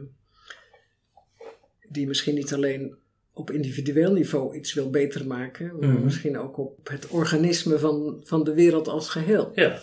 die 1.89 2.07
misschien 2.07 2.35
niet 2.35 2.53
alleen 2.53 2.97
op 3.33 3.51
individueel 3.51 4.13
niveau 4.13 4.57
iets 4.57 4.75
wil 4.75 4.91
beter 4.91 5.27
maken, 5.27 5.79
maar 5.81 5.89
mm. 5.89 6.05
misschien 6.05 6.39
ook 6.39 6.57
op 6.59 6.89
het 6.89 7.09
organisme 7.09 7.79
van, 7.79 8.21
van 8.25 8.45
de 8.45 8.55
wereld 8.55 8.89
als 8.89 9.09
geheel. 9.09 9.53
Ja. 9.55 9.81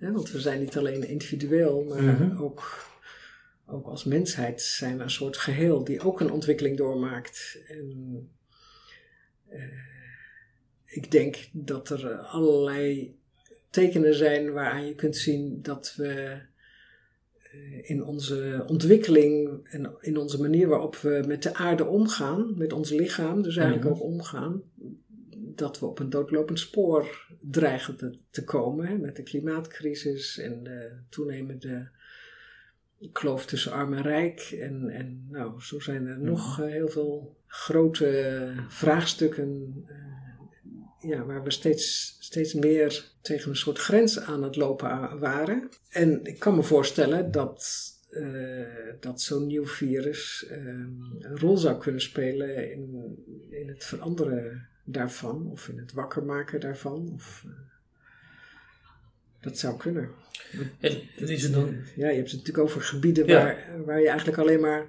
ja 0.00 0.12
want 0.12 0.30
we 0.30 0.40
zijn 0.40 0.60
niet 0.60 0.76
alleen 0.76 1.08
individueel, 1.08 1.84
maar 1.88 2.02
mm 2.02 2.16
-hmm. 2.16 2.42
ook 2.42 2.86
ook 3.66 3.86
als 3.86 4.04
mensheid 4.04 4.62
zijn 4.62 4.96
we 4.96 5.02
een 5.02 5.10
soort 5.10 5.36
geheel 5.36 5.84
die 5.84 6.00
ook 6.00 6.20
een 6.20 6.30
ontwikkeling 6.30 6.76
doormaakt. 6.76 7.58
En 7.68 8.30
uh, 9.52 9.62
ik 10.84 11.10
denk 11.10 11.48
dat 11.52 11.90
er 11.90 12.16
allerlei 12.16 13.16
tekenen 13.70 14.14
zijn 14.14 14.52
waaraan 14.52 14.86
je 14.86 14.94
kunt 14.94 15.16
zien 15.16 15.62
dat 15.62 15.94
we 15.96 16.40
uh, 17.54 17.90
in 17.90 18.04
onze 18.04 18.64
ontwikkeling 18.66 19.60
en 19.64 19.94
in 20.00 20.16
onze 20.16 20.40
manier 20.40 20.68
waarop 20.68 20.96
we 20.96 21.24
met 21.26 21.42
de 21.42 21.54
aarde 21.54 21.84
omgaan, 21.84 22.54
met 22.56 22.72
ons 22.72 22.90
lichaam, 22.90 23.42
dus 23.42 23.56
eigenlijk 23.56 23.86
-hmm. 23.86 23.94
ook 23.94 24.02
omgaan, 24.02 24.62
dat 25.54 25.78
we 25.78 25.86
op 25.86 25.98
een 25.98 26.10
doodlopend 26.10 26.58
spoor 26.58 27.26
dreigen 27.40 27.96
te, 27.96 28.18
te 28.30 28.44
komen 28.44 28.86
hè, 28.86 28.98
met 28.98 29.16
de 29.16 29.22
klimaatcrisis 29.22 30.38
en 30.38 30.62
de 30.62 30.90
toenemende 31.08 31.88
kloof 33.12 33.46
tussen 33.46 33.72
arm 33.72 33.94
en 33.94 34.02
rijk. 34.02 34.56
En, 34.60 34.88
en 34.88 35.26
nou, 35.30 35.62
zo 35.62 35.80
zijn 35.80 36.06
er 36.06 36.20
nog 36.20 36.60
uh, 36.60 36.66
heel 36.66 36.88
veel 36.88 37.36
grote 37.46 38.52
vraagstukken 38.68 39.74
uh, 39.88 41.10
ja, 41.10 41.24
waar 41.24 41.42
we 41.42 41.50
steeds, 41.50 42.16
steeds 42.20 42.54
meer 42.54 43.04
tegen 43.20 43.50
een 43.50 43.56
soort 43.56 43.78
grens 43.78 44.20
aan 44.20 44.42
het 44.42 44.56
lopen 44.56 45.18
waren. 45.18 45.68
En 45.90 46.24
ik 46.24 46.38
kan 46.38 46.54
me 46.54 46.62
voorstellen 46.62 47.30
dat, 47.30 47.90
uh, 48.10 48.66
dat 49.00 49.20
zo'n 49.20 49.46
nieuw 49.46 49.66
virus 49.66 50.46
een 50.48 51.38
rol 51.38 51.56
zou 51.56 51.78
kunnen 51.78 52.00
spelen 52.00 52.72
in, 52.72 53.16
in 53.50 53.68
het 53.68 53.84
veranderen 53.84 54.68
daarvan, 54.84 55.50
of 55.50 55.68
in 55.68 55.78
het 55.78 55.92
wakker 55.92 56.24
maken 56.24 56.60
daarvan. 56.60 57.12
Of, 57.14 57.44
dat 59.40 59.58
zou 59.58 59.76
kunnen. 59.76 60.10
En, 60.80 61.00
is 61.16 61.42
het 61.42 61.52
dan... 61.52 61.76
Ja, 61.96 62.08
je 62.08 62.16
hebt 62.16 62.30
het 62.30 62.38
natuurlijk 62.38 62.68
over 62.68 62.80
gebieden 62.80 63.26
ja. 63.26 63.42
waar, 63.42 63.84
waar 63.84 64.00
je 64.00 64.08
eigenlijk 64.08 64.38
alleen 64.38 64.60
maar 64.60 64.86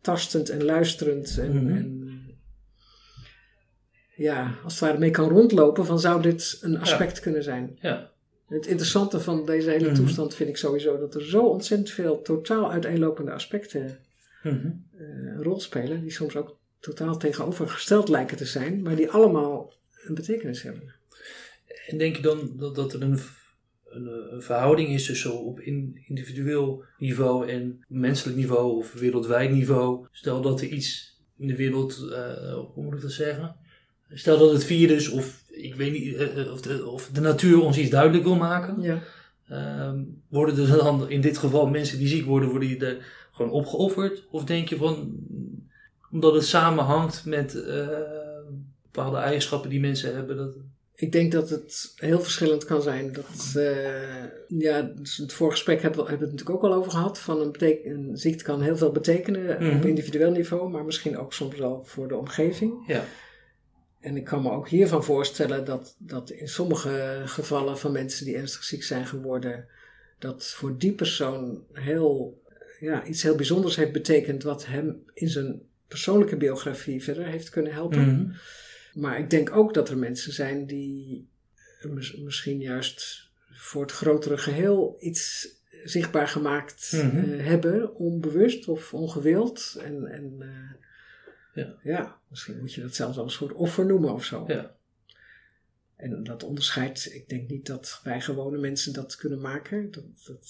tastend 0.00 0.48
en 0.48 0.64
luisterend 0.64 1.38
en, 1.38 1.52
mm 1.52 1.58
-hmm. 1.58 1.76
en 1.76 2.06
ja, 4.16 4.58
als 4.64 4.72
het 4.72 4.82
ware 4.82 4.98
mee 4.98 5.10
kan 5.10 5.28
rondlopen 5.28 5.86
van 5.86 6.00
zou 6.00 6.22
dit 6.22 6.58
een 6.60 6.80
aspect 6.80 7.16
ja. 7.16 7.22
kunnen 7.22 7.42
zijn. 7.42 7.78
Ja. 7.80 8.10
Het 8.48 8.66
interessante 8.66 9.20
van 9.20 9.44
deze 9.44 9.70
hele 9.70 9.80
mm 9.80 9.86
-hmm. 9.86 9.94
toestand 9.94 10.34
vind 10.34 10.48
ik 10.48 10.56
sowieso 10.56 10.98
dat 10.98 11.14
er 11.14 11.24
zo 11.24 11.42
ontzettend 11.42 11.90
veel 11.90 12.22
totaal 12.22 12.72
uiteenlopende 12.72 13.32
aspecten 13.32 13.98
mm 14.42 14.60
-hmm. 14.60 14.86
uh, 14.94 15.06
een 15.08 15.42
rol 15.42 15.60
spelen, 15.60 16.00
die 16.00 16.10
soms 16.10 16.36
ook 16.36 16.56
totaal 16.80 17.16
tegenovergesteld 17.16 18.08
lijken 18.08 18.36
te 18.36 18.44
zijn, 18.44 18.82
maar 18.82 18.96
die 18.96 19.10
allemaal 19.10 19.72
een 20.04 20.14
betekenis 20.14 20.62
hebben. 20.62 20.94
En 21.86 21.98
denk 21.98 22.16
je 22.16 22.22
dan 22.22 22.52
dat, 22.56 22.74
dat 22.74 22.92
er 22.92 23.02
een 23.02 23.18
een, 23.96 24.34
een, 24.34 24.42
verhouding 24.42 24.88
is 24.88 25.06
tussen 25.06 25.38
op 25.38 25.60
individueel 25.60 26.84
niveau 26.98 27.48
en 27.48 27.84
menselijk 27.88 28.36
niveau 28.36 28.76
of 28.76 28.92
wereldwijd 28.92 29.50
niveau. 29.50 30.06
Stel 30.10 30.40
dat 30.40 30.60
er 30.60 30.68
iets 30.68 31.18
in 31.38 31.46
de 31.46 31.56
wereld, 31.56 32.06
uh, 32.10 32.54
hoe 32.74 32.84
moet 32.84 32.94
ik 32.94 33.00
dat 33.00 33.12
zeggen? 33.12 33.56
Stel 34.10 34.38
dat 34.38 34.52
het 34.52 34.64
virus 34.64 35.08
of 35.08 35.44
ik 35.46 35.74
weet 35.74 35.92
niet, 35.92 36.04
uh, 36.04 36.52
of, 36.52 36.60
de, 36.60 36.86
of, 36.86 37.10
de, 37.12 37.20
natuur 37.20 37.60
ons 37.60 37.78
iets 37.78 37.90
duidelijk 37.90 38.24
wil 38.24 38.36
maken. 38.36 38.80
Ja. 38.80 39.02
Uh, 39.50 39.92
worden 40.28 40.58
er 40.58 40.76
dan 40.76 41.10
in 41.10 41.20
dit 41.20 41.38
geval 41.38 41.66
mensen 41.66 41.98
die 41.98 42.08
ziek 42.08 42.24
worden, 42.24 42.48
worden 42.48 42.68
die 42.68 42.84
er 42.84 43.28
gewoon 43.32 43.50
opgeofferd? 43.50 44.26
Of 44.30 44.44
denk 44.44 44.68
je 44.68 44.76
van, 44.76 45.16
omdat 46.10 46.34
het 46.34 46.44
samenhangt 46.44 47.24
met 47.24 47.52
bepaalde 48.82 49.16
eigenschappen 49.16 49.70
die 49.70 49.80
mensen 49.80 50.14
hebben, 50.14 50.36
dat 50.36 50.56
Ik 50.96 51.12
denk 51.12 51.32
dat 51.32 51.50
het 51.50 51.92
heel 51.96 52.20
verschillend 52.20 52.64
kan 52.64 52.82
zijn. 52.82 53.12
Dat, 53.12 53.52
uh, 53.56 54.24
ja, 54.48 54.82
dus 54.82 55.16
het 55.16 55.32
voorgesprek 55.32 55.82
hebben 55.82 56.00
we, 56.04 56.08
hebben 56.08 56.28
het 56.28 56.36
natuurlijk 56.36 56.64
ook 56.64 56.70
al 56.70 56.78
over 56.78 56.90
gehad. 56.90 57.18
Van 57.18 57.40
een, 57.40 57.54
een 57.90 58.16
ziekte 58.16 58.44
kan 58.44 58.62
heel 58.62 58.76
veel 58.76 58.92
betekenen 58.92 59.54
op 59.54 59.60
Mhm. 59.60 59.86
individueel 59.86 60.30
niveau, 60.30 60.70
maar 60.70 60.84
misschien 60.84 61.18
ook 61.18 61.32
soms 61.32 61.56
wel 61.56 61.82
voor 61.84 62.08
de 62.08 62.16
omgeving. 62.16 62.84
Ja. 62.86 63.04
En 64.00 64.16
ik 64.16 64.24
kan 64.24 64.42
me 64.42 64.50
ook 64.50 64.68
hiervan 64.68 65.04
voorstellen 65.04 65.64
dat, 65.64 65.96
dat 65.98 66.30
in 66.30 66.48
sommige 66.48 67.22
gevallen 67.24 67.78
van 67.78 67.92
mensen 67.92 68.24
die 68.24 68.36
ernstig 68.36 68.64
ziek 68.64 68.82
zijn 68.82 69.06
geworden, 69.06 69.66
dat 70.18 70.46
voor 70.46 70.78
die 70.78 70.92
persoon 70.92 71.64
heel, 71.72 72.42
ja, 72.80 73.04
iets 73.04 73.22
heel 73.22 73.34
bijzonders 73.36 73.76
heeft 73.76 73.92
betekend 73.92 74.42
wat 74.42 74.66
hem 74.66 75.02
in 75.14 75.28
zijn 75.28 75.60
persoonlijke 75.88 76.36
biografie 76.36 77.02
verder 77.02 77.26
heeft 77.26 77.50
kunnen 77.50 77.72
helpen. 77.72 78.12
Mhm. 78.12 78.30
Maar 78.96 79.18
ik 79.18 79.30
denk 79.30 79.56
ook 79.56 79.74
dat 79.74 79.88
er 79.88 79.98
mensen 79.98 80.32
zijn 80.32 80.66
die 80.66 81.28
mis- 81.82 82.16
misschien 82.16 82.60
juist 82.60 83.30
voor 83.50 83.82
het 83.82 83.92
grotere 83.92 84.38
geheel 84.38 84.96
iets 85.00 85.48
zichtbaar 85.84 86.28
gemaakt 86.28 86.92
Mhm. 86.92 87.32
eh, 87.32 87.46
hebben, 87.46 87.94
onbewust 87.94 88.68
of 88.68 88.94
ongewild. 88.94 89.76
En, 89.82 90.06
en 90.06 90.36
eh, 91.54 91.64
Ja. 91.82 92.20
misschien 92.28 92.58
moet 92.58 92.72
je 92.74 92.80
dat 92.80 92.94
zelfs 92.94 93.16
als 93.18 93.26
een 93.32 93.38
soort 93.38 93.52
offer 93.52 93.86
noemen 93.86 94.12
of 94.12 94.24
zo. 94.24 94.44
Ja. 94.46 94.74
En 95.96 96.24
dat 96.24 96.42
onderscheid, 96.42 97.08
ik 97.12 97.28
denk 97.28 97.48
niet 97.48 97.66
dat 97.66 98.00
wij 98.04 98.20
gewone 98.20 98.58
mensen 98.58 98.92
dat 98.92 99.16
kunnen 99.16 99.40
maken. 99.40 99.90
Dat, 99.90 100.04
dat, 100.26 100.48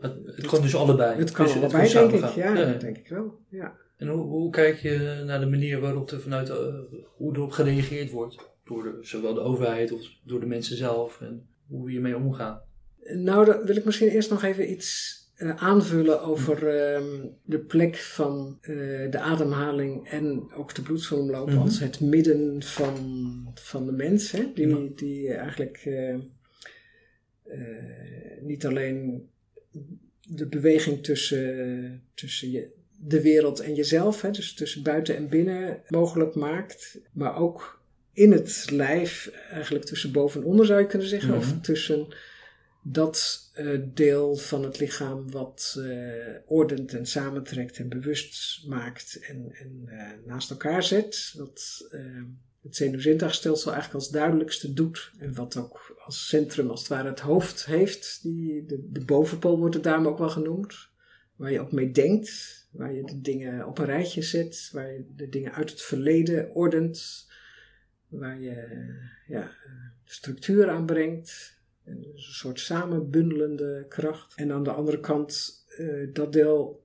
Het, 0.00 0.36
het 0.36 0.46
kan 0.46 0.62
dus 0.62 0.74
allebei. 0.76 1.18
het 1.18 1.30
kan 1.30 1.44
Dus 1.46 1.54
allebei, 1.54 1.92
denk 1.92 2.12
ik. 2.12 2.34
Ja, 2.34 2.54
dat 2.54 2.80
denk 2.80 2.96
ik 2.96 3.08
wel. 3.08 3.38
Ja. 3.48 3.76
En 3.98 4.08
hoe, 4.08 4.22
hoe 4.26 4.50
kijk 4.50 4.76
je 4.76 5.22
naar 5.26 5.40
de 5.40 5.46
manier 5.46 5.80
waarop 5.80 6.10
er 6.10 6.20
vanuit 6.20 6.48
eh, 6.48 6.56
hoe 7.16 7.36
erop 7.36 7.50
gereageerd 7.50 8.10
wordt? 8.10 8.36
Door 8.64 8.82
de, 8.82 8.98
zowel 9.00 9.34
de 9.34 9.40
overheid 9.40 9.92
of 9.92 10.00
door 10.24 10.40
de 10.40 10.46
mensen 10.46 10.76
zelf 10.76 11.20
en 11.20 11.46
hoe 11.66 11.84
we 11.84 11.90
hiermee 11.90 12.16
omgaan. 12.16 12.60
Nou, 13.14 13.44
dan 13.44 13.62
wil 13.64 13.76
ik 13.76 13.84
misschien 13.84 14.08
eerst 14.08 14.30
nog 14.30 14.42
even 14.42 14.70
iets 14.70 15.16
eh, 15.34 15.62
aanvullen 15.62 16.22
over 16.22 16.68
ehm, 16.68 17.26
de 17.44 17.58
plek 17.58 17.96
van 17.96 18.58
eh, 18.60 18.76
de 19.10 19.18
ademhaling 19.18 20.08
en 20.08 20.52
ook 20.52 20.74
de 20.74 20.82
bloedsomloop 20.82 21.48
Mhm. 21.48 21.58
als 21.58 21.80
het 21.80 22.00
midden 22.00 22.62
van, 22.62 22.96
van 23.54 23.86
de 23.86 23.92
mens. 23.92 24.30
Hè? 24.30 24.52
Die, 24.54 24.68
Ja. 24.68 24.88
die 24.96 25.32
eigenlijk 25.32 25.88
niet 28.40 28.66
alleen 28.66 29.28
de 30.28 30.46
beweging 30.46 31.02
tussen, 31.04 32.02
tussen 32.14 32.50
je, 32.50 32.70
de 33.00 33.22
wereld 33.22 33.60
en 33.60 33.74
jezelf, 33.74 34.20
hè? 34.22 34.30
dus 34.30 34.54
tussen 34.54 34.82
buiten 34.82 35.16
en 35.16 35.28
binnen, 35.28 35.82
mogelijk 35.88 36.34
maakt, 36.34 36.98
maar 37.12 37.36
ook 37.36 37.82
in 38.12 38.32
het 38.32 38.66
lijf, 38.70 39.30
eigenlijk 39.50 39.84
tussen 39.84 40.12
boven 40.12 40.40
en 40.40 40.46
onder 40.46 40.66
zou 40.66 40.80
je 40.80 40.86
kunnen 40.86 41.08
zeggen, 41.08 41.28
Mhm. 41.30 41.38
of 41.38 41.54
tussen 41.62 42.06
dat 42.82 43.50
eh, 43.54 43.78
deel 43.94 44.36
van 44.36 44.64
het 44.64 44.78
lichaam 44.80 45.30
wat 45.30 45.76
eh, 45.78 46.34
ordent 46.46 46.94
en 46.94 47.06
samentrekt 47.06 47.78
en 47.78 47.88
bewust 47.88 48.64
maakt 48.66 49.18
en, 49.28 49.52
en 49.52 49.82
eh, 49.86 50.26
naast 50.26 50.50
elkaar 50.50 50.82
zet. 50.82 51.34
Wat 51.36 51.86
eh, 51.90 52.00
het 52.62 52.76
zenuwzintuigstelsel 52.76 53.72
eigenlijk 53.72 54.04
als 54.04 54.12
duidelijkste 54.12 54.72
doet. 54.72 55.10
En 55.18 55.34
wat 55.34 55.56
ook 55.56 55.96
als 56.04 56.28
centrum 56.28 56.70
als 56.70 56.80
het 56.80 56.88
ware 56.88 57.08
het 57.08 57.20
hoofd 57.20 57.66
heeft. 57.66 58.18
Die, 58.22 58.66
de, 58.66 58.88
de 58.90 59.04
bovenpool 59.04 59.58
wordt 59.58 59.74
het 59.74 59.84
daarom 59.84 60.06
ook 60.06 60.18
wel 60.18 60.30
genoemd. 60.30 60.88
Waar 61.36 61.52
je 61.52 61.60
ook 61.60 61.72
mee 61.72 61.90
denkt. 61.90 62.57
Waar 62.78 62.92
je 62.92 63.04
de 63.04 63.20
dingen 63.20 63.66
op 63.66 63.78
een 63.78 63.84
rijtje 63.84 64.22
zet. 64.22 64.68
Waar 64.72 64.92
je 64.92 65.04
de 65.16 65.28
dingen 65.28 65.54
uit 65.54 65.70
het 65.70 65.82
verleden 65.82 66.54
ordent. 66.54 67.26
Waar 68.08 68.40
je 68.40 68.86
ja, 69.26 69.50
structuur 70.04 70.68
aanbrengt. 70.68 71.56
En 71.84 72.00
dus 72.00 72.26
een 72.26 72.34
soort 72.34 72.60
samenbundelende 72.60 73.86
kracht. 73.88 74.34
En 74.34 74.52
aan 74.52 74.64
de 74.64 74.70
andere 74.70 75.00
kant 75.00 75.58
eh, 75.78 76.08
dat 76.12 76.32
deel 76.32 76.84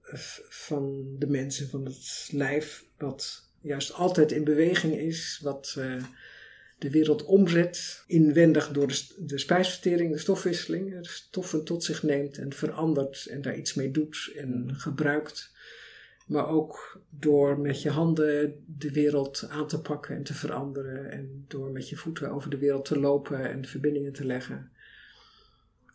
van 0.49 1.15
de 1.19 1.27
mensen, 1.27 1.69
van 1.69 1.86
het 1.86 2.29
lijf, 2.32 2.86
wat 2.97 3.49
juist 3.62 3.93
altijd 3.93 4.32
in 4.32 4.43
beweging 4.43 4.95
is, 4.97 5.39
wat 5.43 5.75
eh, 5.77 6.03
de 6.77 6.89
wereld 6.89 7.25
omzet, 7.25 8.03
inwendig 8.08 8.71
door 8.71 8.88
de, 8.88 9.06
de 9.17 9.38
spijsvertering, 9.38 10.12
de 10.12 10.17
stofwisseling, 10.17 11.08
stoffen 11.08 11.63
tot 11.63 11.84
zich 11.84 12.03
neemt 12.03 12.38
en 12.38 12.53
verandert 12.53 13.25
en 13.25 13.41
daar 13.41 13.58
iets 13.58 13.73
mee 13.73 13.91
doet 13.91 14.32
en 14.36 14.71
gebruikt. 14.75 15.51
Maar 16.27 16.47
ook 16.47 17.01
door 17.09 17.59
met 17.59 17.81
je 17.81 17.89
handen 17.89 18.63
de 18.77 18.91
wereld 18.91 19.47
aan 19.49 19.67
te 19.67 19.81
pakken 19.81 20.15
en 20.15 20.23
te 20.23 20.33
veranderen. 20.33 21.12
En 21.12 21.45
door 21.47 21.71
met 21.71 21.89
je 21.89 21.95
voeten 21.95 22.31
over 22.31 22.49
de 22.49 22.57
wereld 22.57 22.86
te 22.86 22.99
lopen 22.99 23.49
en 23.49 23.65
verbindingen 23.65 24.13
te 24.13 24.25
leggen. 24.25 24.71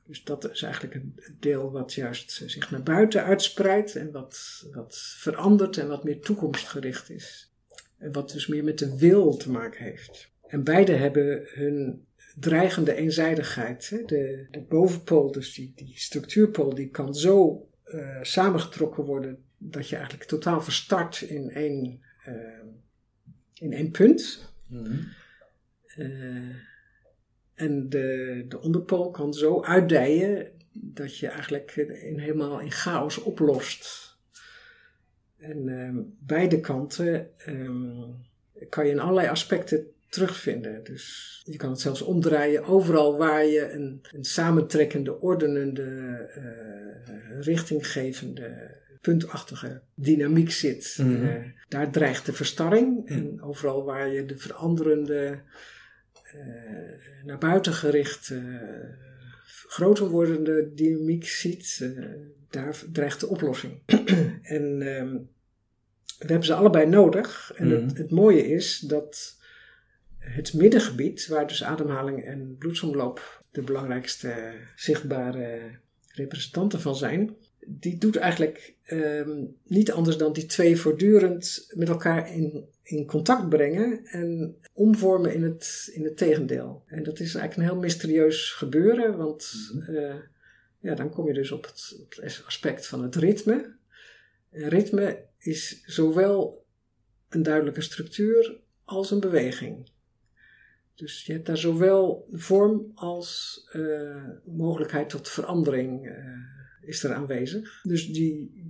Dus 0.06 0.24
dat 0.24 0.50
is 0.50 0.62
eigenlijk 0.62 0.94
een 0.94 1.20
deel 1.40 1.70
wat 1.70 1.94
juist 1.94 2.42
zich 2.46 2.70
naar 2.70 2.82
buiten 2.82 3.24
uitspreidt 3.24 3.96
en 3.96 4.10
wat, 4.10 4.66
wat 4.72 4.96
verandert 5.16 5.76
en 5.76 5.88
wat 5.88 6.04
meer 6.04 6.20
toekomstgericht 6.20 7.10
is. 7.10 7.52
En 7.98 8.12
wat 8.12 8.30
dus 8.30 8.46
meer 8.46 8.64
met 8.64 8.78
de 8.78 8.98
wil 8.98 9.36
te 9.36 9.50
maken 9.50 9.84
heeft. 9.84 10.30
En 10.46 10.64
beide 10.64 10.92
hebben 10.92 11.42
hun 11.44 12.06
dreigende 12.36 12.94
eenzijdigheid. 12.94 13.88
Hè? 13.88 14.04
De, 14.04 14.46
de 14.50 14.60
bovenpool, 14.60 15.32
dus 15.32 15.54
die, 15.54 15.72
die 15.76 15.92
structuurpool, 15.94 16.74
die 16.74 16.88
kan 16.88 17.14
zo 17.14 17.66
eh, 17.84 18.22
samengetrokken 18.22 19.04
worden 19.04 19.44
dat 19.58 19.88
je 19.88 19.96
eigenlijk 19.96 20.28
totaal 20.28 20.60
verstart 20.60 21.20
in 21.20 21.50
één, 21.50 22.00
eh, 22.24 22.64
in 23.54 23.72
één 23.72 23.90
punt. 23.90 24.52
Eh, 25.86 26.54
en 27.54 27.88
de, 27.88 28.44
de 28.48 28.60
onderpool 28.60 29.10
kan 29.10 29.34
zo 29.34 29.62
uitdijen 29.62 30.52
dat 30.72 31.18
je 31.18 31.28
eigenlijk 31.28 31.76
in, 31.76 32.18
helemaal 32.18 32.60
in 32.60 32.70
chaos 32.70 33.18
oplost. 33.18 34.16
En 35.36 35.68
ehm, 35.68 35.96
beide 36.18 36.60
kanten 36.60 37.30
kan 38.68 38.86
je 38.86 38.92
in 38.92 39.00
allerlei 39.00 39.28
aspecten 39.28 39.86
terugvinden. 40.08 40.84
Dus 40.84 41.40
je 41.44 41.56
kan 41.56 41.70
het 41.70 41.80
zelfs 41.80 42.02
omdraaien. 42.02 42.64
Overal 42.64 43.16
waar 43.16 43.46
je 43.46 43.70
een, 43.72 44.02
een 44.12 44.24
samentrekkende, 44.24 45.20
ordenende, 45.20 45.82
eh, 46.34 47.40
richtinggevende, 47.40 48.76
puntachtige 49.00 49.80
dynamiek 49.94 50.50
zit, 50.50 50.96
Mhm. 51.00 51.24
eh, 51.26 51.44
daar 51.68 51.90
dreigt 51.90 52.26
de 52.26 52.32
verstarring. 52.32 53.08
En 53.08 53.42
overal 53.42 53.84
waar 53.84 54.08
je 54.08 54.24
de 54.24 54.37
veranderende, 54.37 55.40
eh, 56.32 57.24
naar 57.24 57.38
buiten 57.38 57.72
gericht, 57.72 58.30
eh, 58.30 58.40
groter 59.66 60.08
wordende 60.08 60.74
dynamiek 60.74 61.26
ziet, 61.28 61.90
daar 62.50 62.82
dreigt 62.92 63.20
de 63.20 63.26
oplossing. 63.28 63.72
en 64.56 64.82
ehm, 64.82 65.12
we 66.18 66.26
hebben 66.26 66.44
ze 66.46 66.54
allebei 66.54 66.87
nodig. 66.87 67.52
En 67.56 67.66
Mhm. 67.66 67.84
het, 67.87 67.98
het 67.98 68.11
mooie 68.11 68.48
is 68.48 68.78
dat 68.78 69.37
het 70.18 70.54
middengebied, 70.54 71.26
waar 71.26 71.46
dus 71.46 71.64
ademhaling 71.64 72.24
en 72.24 72.56
bloedsomloop 72.58 73.42
de 73.50 73.62
belangrijkste 73.62 74.52
zichtbare 74.76 75.61
representanten 76.08 76.80
van 76.80 76.96
zijn, 76.96 77.37
die 77.70 77.98
doet 77.98 78.16
eigenlijk 78.16 78.74
ehm, 78.85 79.44
niet 79.66 79.92
anders 79.92 80.16
dan 80.16 80.33
die 80.33 80.46
twee 80.46 80.76
voortdurend 80.76 81.68
met 81.74 81.88
elkaar 81.88 82.35
in, 82.35 82.68
in 82.83 83.07
contact 83.07 83.48
brengen 83.48 84.07
en 84.07 84.57
omvormen 84.72 85.35
in 85.35 85.42
het, 85.42 85.90
in 85.92 86.04
het 86.04 86.16
tegendeel. 86.16 86.83
En 86.87 87.02
dat 87.02 87.20
is 87.20 87.35
eigenlijk 87.35 87.57
een 87.57 87.74
heel 87.74 87.83
mysterieus 87.83 88.50
gebeuren, 88.50 89.16
want 89.16 89.52
eh, 89.87 90.14
ja, 90.78 90.94
dan 90.94 91.11
kom 91.11 91.26
je 91.26 91.35
dus 91.35 91.50
op 91.50 91.64
het, 91.64 91.98
op 92.00 92.14
het 92.14 92.42
aspect 92.46 92.87
van 92.87 93.02
het 93.02 93.16
ritme. 93.16 93.76
En 94.50 94.68
ritme 94.68 95.24
is 95.38 95.83
zowel 95.87 96.64
een 97.28 97.42
duidelijke 97.42 97.81
structuur 97.81 98.61
als 98.85 99.11
een 99.11 99.20
beweging. 99.20 99.90
Dus 100.94 101.26
je 101.26 101.33
hebt 101.33 101.46
daar 101.46 101.59
zowel 101.59 102.28
vorm 102.31 102.92
als 102.94 103.61
eh, 103.72 104.24
mogelijkheid 104.44 105.09
tot 105.09 105.28
verandering 105.28 106.09
eh, 106.09 106.57
is 106.82 107.02
er 107.04 107.12
aanwezig. 107.14 107.80
Dus 107.82 108.12
die, 108.12 108.62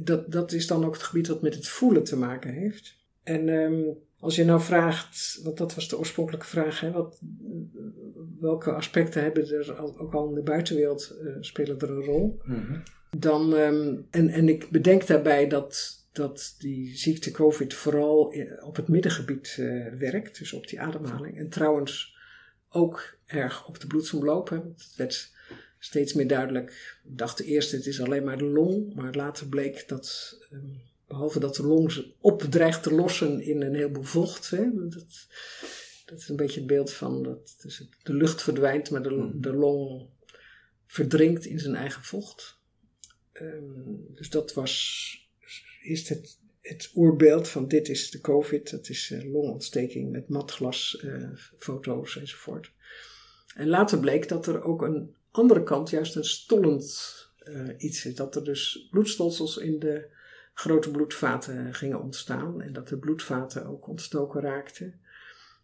dat, 0.00 0.32
dat 0.32 0.52
is 0.52 0.66
dan 0.66 0.84
ook 0.84 0.92
het 0.94 1.02
gebied 1.02 1.26
wat 1.26 1.42
met 1.42 1.54
het 1.54 1.68
voelen 1.68 2.04
te 2.04 2.16
maken 2.16 2.52
heeft. 2.52 2.96
En 3.22 3.48
ehm, 3.48 3.82
als 4.18 4.36
je 4.36 4.44
nou 4.44 4.60
vraagt, 4.60 5.40
want 5.42 5.56
dat 5.56 5.74
was 5.74 5.88
de 5.88 5.98
oorspronkelijke 5.98 6.46
vraag, 6.46 6.80
hè, 6.80 6.90
wat, 6.92 7.20
welke 8.40 8.72
aspecten 8.72 9.22
hebben 9.22 9.48
er 9.48 9.72
al, 9.74 9.98
ook 9.98 10.14
al 10.14 10.28
in 10.28 10.34
de 10.34 10.42
buitenwereld 10.42 11.16
eh, 11.24 11.32
spelen 11.40 11.78
er 11.78 11.90
een 11.90 12.04
rol? 12.04 12.40
Mhm. 12.44 12.78
Dan, 13.18 13.56
ehm, 13.56 13.96
en, 14.10 14.28
en 14.28 14.48
ik 14.48 14.70
bedenk 14.70 15.06
daarbij 15.06 15.48
dat, 15.48 15.98
dat 16.12 16.54
die 16.58 16.96
ziekte 16.96 17.30
COVID 17.30 17.74
vooral 17.74 18.34
i- 18.34 18.48
op 18.60 18.76
het 18.76 18.88
middengebied 18.88 19.56
eh, 19.58 19.86
werkt, 19.98 20.38
dus 20.38 20.52
op 20.52 20.68
die 20.68 20.80
ademhaling. 20.80 21.38
En 21.38 21.48
trouwens 21.48 22.16
ook 22.68 23.16
erg 23.26 23.68
op 23.68 23.80
de 23.80 23.86
bloedsomloop. 23.86 24.48
Hè. 24.48 24.56
want 24.56 24.82
Het 24.82 24.96
werd 24.96 25.32
steeds 25.80 26.12
meer 26.12 26.28
duidelijk. 26.28 27.00
Ik 27.04 27.18
dacht 27.18 27.40
eerst 27.40 27.72
het 27.72 27.86
is 27.86 28.00
alleen 28.00 28.24
maar 28.24 28.38
de 28.38 28.44
long, 28.44 28.94
maar 28.94 29.14
later 29.14 29.46
bleek 29.46 29.88
dat, 29.88 30.38
ehm, 30.50 30.66
behalve 31.06 31.40
dat 31.40 31.56
de 31.56 31.66
long 31.66 32.14
opdreigt 32.20 32.82
te 32.82 32.94
lossen 32.94 33.40
in 33.40 33.62
een 33.62 33.74
heleboel 33.74 34.02
vocht, 34.02 34.50
hè, 34.50 34.88
dat, 34.88 35.26
Dat 36.04 36.18
is 36.18 36.28
een 36.28 36.36
beetje 36.36 36.58
het 36.58 36.68
beeld 36.68 36.92
van 36.92 37.22
dat 37.22 37.56
dus 37.62 37.88
de 38.02 38.14
lucht 38.14 38.42
verdwijnt, 38.42 38.90
maar 38.90 39.02
de, 39.02 39.30
de 39.34 39.52
long 39.52 40.08
verdrinkt 40.86 41.44
in 41.44 41.58
zijn 41.58 41.74
eigen 41.74 42.02
vocht. 42.02 42.58
Ehm, 43.32 44.14
dus 44.14 44.30
dat 44.30 44.52
was 44.54 45.08
is 45.82 46.08
het, 46.08 46.38
het 46.60 46.90
oerbeeld 46.94 47.48
van 47.48 47.68
dit 47.68 47.88
is 47.88 48.10
de 48.10 48.20
COVID, 48.20 48.70
dat 48.70 48.88
is 48.88 49.10
uh, 49.10 49.32
longontsteking 49.32 50.10
met 50.10 50.28
matglas, 50.28 51.02
uh, 51.04 51.28
foto's 51.58 52.16
enzovoort. 52.16 52.72
En 53.54 53.68
later 53.68 53.98
bleek 53.98 54.28
dat 54.28 54.46
er 54.46 54.62
ook 54.62 54.82
een 54.82 55.14
andere 55.30 55.62
kant, 55.62 55.90
juist 55.90 56.16
een 56.16 56.24
stollend 56.24 57.16
uh, 57.44 57.68
iets 57.78 58.06
is. 58.06 58.14
Dat 58.14 58.36
er 58.36 58.44
dus 58.44 58.88
bloedstolsels 58.90 59.56
in 59.56 59.78
de 59.78 60.08
grote 60.54 60.90
bloedvaten 60.90 61.74
gingen 61.74 62.00
ontstaan 62.00 62.62
en 62.62 62.72
dat 62.72 62.88
de 62.88 62.98
bloedvaten 62.98 63.66
ook 63.66 63.88
ontstoken 63.88 64.40
raakten. 64.40 65.00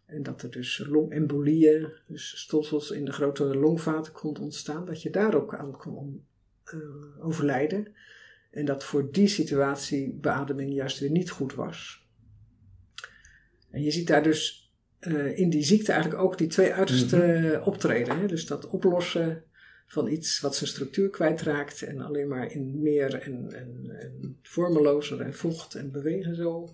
En 0.05 0.23
dat 0.23 0.41
er 0.41 0.51
dus 0.51 0.83
longembolieën, 0.87 1.91
dus 2.07 2.39
stolsels 2.39 2.91
in 2.91 3.05
de 3.05 3.11
grote 3.11 3.43
longvaten 3.43 4.13
konden 4.13 4.43
ontstaan, 4.43 4.85
dat 4.85 5.01
je 5.01 5.09
daar 5.09 5.35
ook 5.35 5.55
aan 5.55 5.77
kon 5.77 6.25
uh, 6.73 7.25
overlijden. 7.25 7.95
En 8.51 8.65
dat 8.65 8.83
voor 8.83 9.11
die 9.11 9.27
situatie 9.27 10.13
beademing 10.13 10.73
juist 10.73 10.99
weer 10.99 11.11
niet 11.11 11.29
goed 11.29 11.53
was. 11.53 12.07
En 13.69 13.83
je 13.83 13.91
ziet 13.91 14.07
daar 14.07 14.23
dus 14.23 14.71
uh, 14.99 15.37
in 15.37 15.49
die 15.49 15.63
ziekte 15.63 15.91
eigenlijk 15.91 16.23
ook 16.23 16.37
die 16.37 16.47
twee 16.47 16.73
uitersten 16.73 17.41
mm 17.41 17.61
optreden. 17.63 18.19
Hè? 18.19 18.27
Dus 18.27 18.45
dat 18.45 18.67
oplossen 18.67 19.43
van 19.87 20.07
iets 20.07 20.39
wat 20.39 20.55
zijn 20.55 20.69
structuur 20.69 21.09
kwijtraakt 21.09 21.81
en 21.81 22.01
alleen 22.01 22.27
maar 22.27 22.51
in 22.51 22.81
meer 22.81 23.13
en, 23.13 23.51
en, 23.51 23.97
en 23.99 24.39
vormelozer 24.41 25.21
en 25.21 25.33
vocht 25.33 25.75
en 25.75 25.91
bewegen 25.91 26.35
zo 26.35 26.69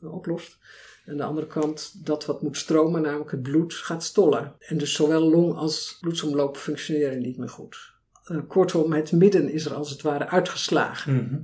oplost. 0.00 0.58
En 1.04 1.16
de 1.16 1.22
andere 1.22 1.46
kant, 1.46 2.06
dat 2.06 2.26
wat 2.26 2.42
moet 2.42 2.56
stromen, 2.56 3.02
namelijk 3.02 3.30
het 3.30 3.42
bloed, 3.42 3.74
gaat 3.74 4.04
stollen. 4.04 4.54
En 4.58 4.78
dus 4.78 4.94
zowel 4.94 5.30
long 5.30 5.54
als 5.54 5.96
bloedsomloop 6.00 6.56
functioneren 6.56 7.20
niet 7.20 7.38
meer 7.38 7.48
goed. 7.48 7.76
Uh, 8.26 8.38
kortom, 8.48 8.92
het 8.92 9.12
midden 9.12 9.50
is 9.52 9.64
er 9.64 9.74
als 9.74 9.90
het 9.90 10.02
ware 10.02 10.28
uitgeslagen. 10.28 11.14
Mhm. 11.14 11.40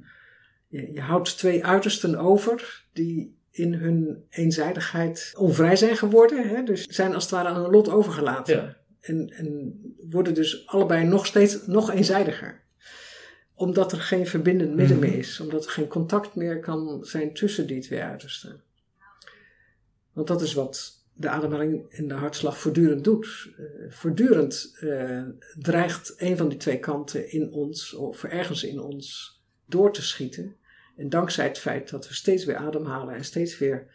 je, 0.68 0.92
je, 0.92 1.00
houdt 1.00 1.38
twee 1.38 1.64
uitersten 1.64 2.16
over 2.16 2.85
die 2.92 3.37
in 3.50 3.74
hun 3.74 4.24
eenzijdigheid 4.31 5.33
onvrij 5.37 5.77
zijn 5.77 5.96
geworden. 5.96 6.48
Hè? 6.48 6.62
Dus 6.62 6.87
zijn 6.87 7.14
als 7.14 7.22
het 7.22 7.33
ware 7.33 7.48
aan 7.48 7.62
hun 7.62 7.70
lot 7.70 7.88
overgelaten. 7.88 8.57
Ja. 8.57 8.77
En, 9.05 9.31
en 9.31 9.79
worden 10.11 10.35
dus 10.35 10.67
allebei 10.67 11.05
nog 11.05 11.27
steeds 11.27 11.67
nog 11.67 11.90
eenzijdiger 11.90 12.62
omdat 13.55 13.93
er 13.93 14.01
geen 14.01 14.27
verbindend 14.27 14.75
midden 14.75 14.99
meer 14.99 15.19
is. 15.19 15.40
Omdat 15.40 15.64
er 15.64 15.71
geen 15.71 15.88
contact 15.88 16.35
meer 16.35 16.61
kan 16.61 17.05
zijn 17.05 17.35
tussen 17.35 17.67
die 17.67 17.81
twee 17.81 18.03
uitersten. 18.03 18.62
Want 20.12 20.27
dat 20.27 20.43
is 20.43 20.55
wat 20.55 21.03
de 21.12 21.29
ademhaling 21.29 21.90
en 21.90 22.09
de 22.09 22.14
hartslag 22.14 22.59
voortdurend 22.59 23.05
doet. 23.05 23.49
Uh, 23.59 23.93
voortdurend 23.93 24.77
uh, 24.81 25.23
dreigt 25.59 26.14
een 26.17 26.37
van 26.37 26.49
die 26.49 26.59
twee 26.59 26.79
kanten 26.79 27.31
in 27.31 27.53
ons, 27.53 27.95
of 27.95 28.25
ergens 28.25 28.64
in 28.64 28.81
ons, 28.81 29.38
door 29.67 29.93
te 29.93 30.03
schieten. 30.03 30.57
En 30.97 31.09
dankzij 31.09 31.47
het 31.47 31.59
feit 31.59 31.90
dat 31.90 32.09
we 32.09 32.14
steeds 32.14 32.45
weer 32.45 32.57
ademhalen 32.57 33.14
en 33.14 33.25
steeds 33.25 33.59
weer 33.59 33.87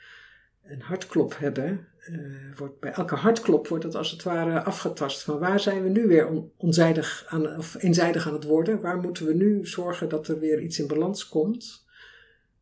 een 0.63 0.81
hartklop 0.81 1.37
hebben, 1.37 1.87
uh, 2.11 2.57
wordt 2.57 2.79
bij 2.79 2.91
elke 2.91 3.15
hartklop 3.15 3.67
wordt 3.67 3.83
het 3.83 3.95
als 3.95 4.11
het 4.11 4.23
ware 4.23 4.61
afgetast 4.63 5.21
van 5.21 5.39
waar 5.39 5.59
zijn 5.59 5.83
we 5.83 5.89
nu 5.89 6.07
weer 6.07 6.27
on, 6.27 6.51
onzijdig 6.57 7.25
aan, 7.27 7.57
of 7.57 7.83
eenzijdig 7.83 8.27
aan 8.27 8.33
het 8.33 8.43
worden? 8.43 8.81
Waar 8.81 8.97
moeten 8.97 9.25
we 9.25 9.33
nu 9.33 9.67
zorgen 9.67 10.09
dat 10.09 10.27
er 10.27 10.39
weer 10.39 10.61
iets 10.61 10.79
in 10.79 10.87
balans 10.87 11.27
komt? 11.27 11.85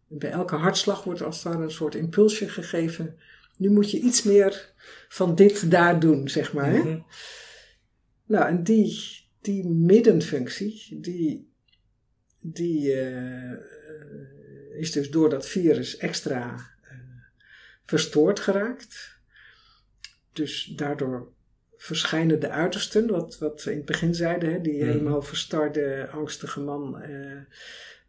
En 0.10 0.18
bij 0.18 0.32
elke 0.32 0.56
hartslag 0.56 1.04
wordt 1.04 1.20
er 1.20 1.26
als 1.26 1.44
het 1.44 1.54
ware 1.54 1.64
een 1.64 1.72
soort 1.72 1.96
impulsje 1.96 2.50
gegeven 2.50 3.18
nu 3.58 3.70
moet 3.70 3.92
je 3.92 4.00
iets 4.00 4.24
meer 4.24 4.74
van 5.10 5.36
dit 5.36 5.72
daar 5.72 6.00
doen, 6.00 6.30
zeg 6.30 6.54
maar. 6.54 6.72
Hè? 6.72 6.80
Mhm. 6.80 7.00
Nou, 8.26 8.48
en 8.48 8.64
die, 8.64 9.00
die 9.42 9.68
middenfunctie, 9.68 11.00
die, 11.02 11.52
die 12.42 12.96
uh, 12.96 13.52
is 14.80 14.92
dus 14.92 15.10
door 15.10 15.30
dat 15.30 15.48
virus 15.48 15.98
extra 15.98 16.54
uh, 16.84 16.92
verstoord 17.86 18.40
geraakt. 18.40 19.17
Dus 20.38 20.63
daardoor 20.76 21.28
verschijnen 21.78 22.39
de 22.39 22.50
uitersten, 22.50 23.08
wat, 23.08 23.38
wat 23.38 23.63
we 23.63 23.71
in 23.71 23.78
het 23.78 23.86
begin 23.86 24.15
zeiden, 24.15 24.52
hè, 24.54 24.62
die 24.62 24.78
Mhm. 24.78 24.86
helemaal 24.88 25.21
verstarde, 25.21 26.08
angstige 26.12 26.60
man. 26.60 27.02
eh, 27.02 27.32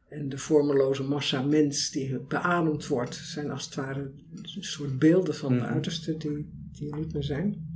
en 0.08 0.28
de 0.28 0.38
vormeloze 0.38 1.02
massa 1.02 1.42
mens 1.42 1.90
die 1.90 2.18
beademd 2.18 2.86
wordt, 2.86 3.14
zijn 3.14 3.50
als 3.50 3.64
het 3.64 3.74
ware 3.74 4.00
een 4.54 4.62
soort 4.64 4.98
beelden 4.98 5.34
van 5.34 5.52
de 5.52 5.60
Mhm. 5.64 5.72
uitersten 5.72 6.18
die, 6.18 6.48
die 6.72 6.90
er 6.92 6.98
niet 6.98 7.12
meer 7.12 7.22
zijn. 7.22 7.66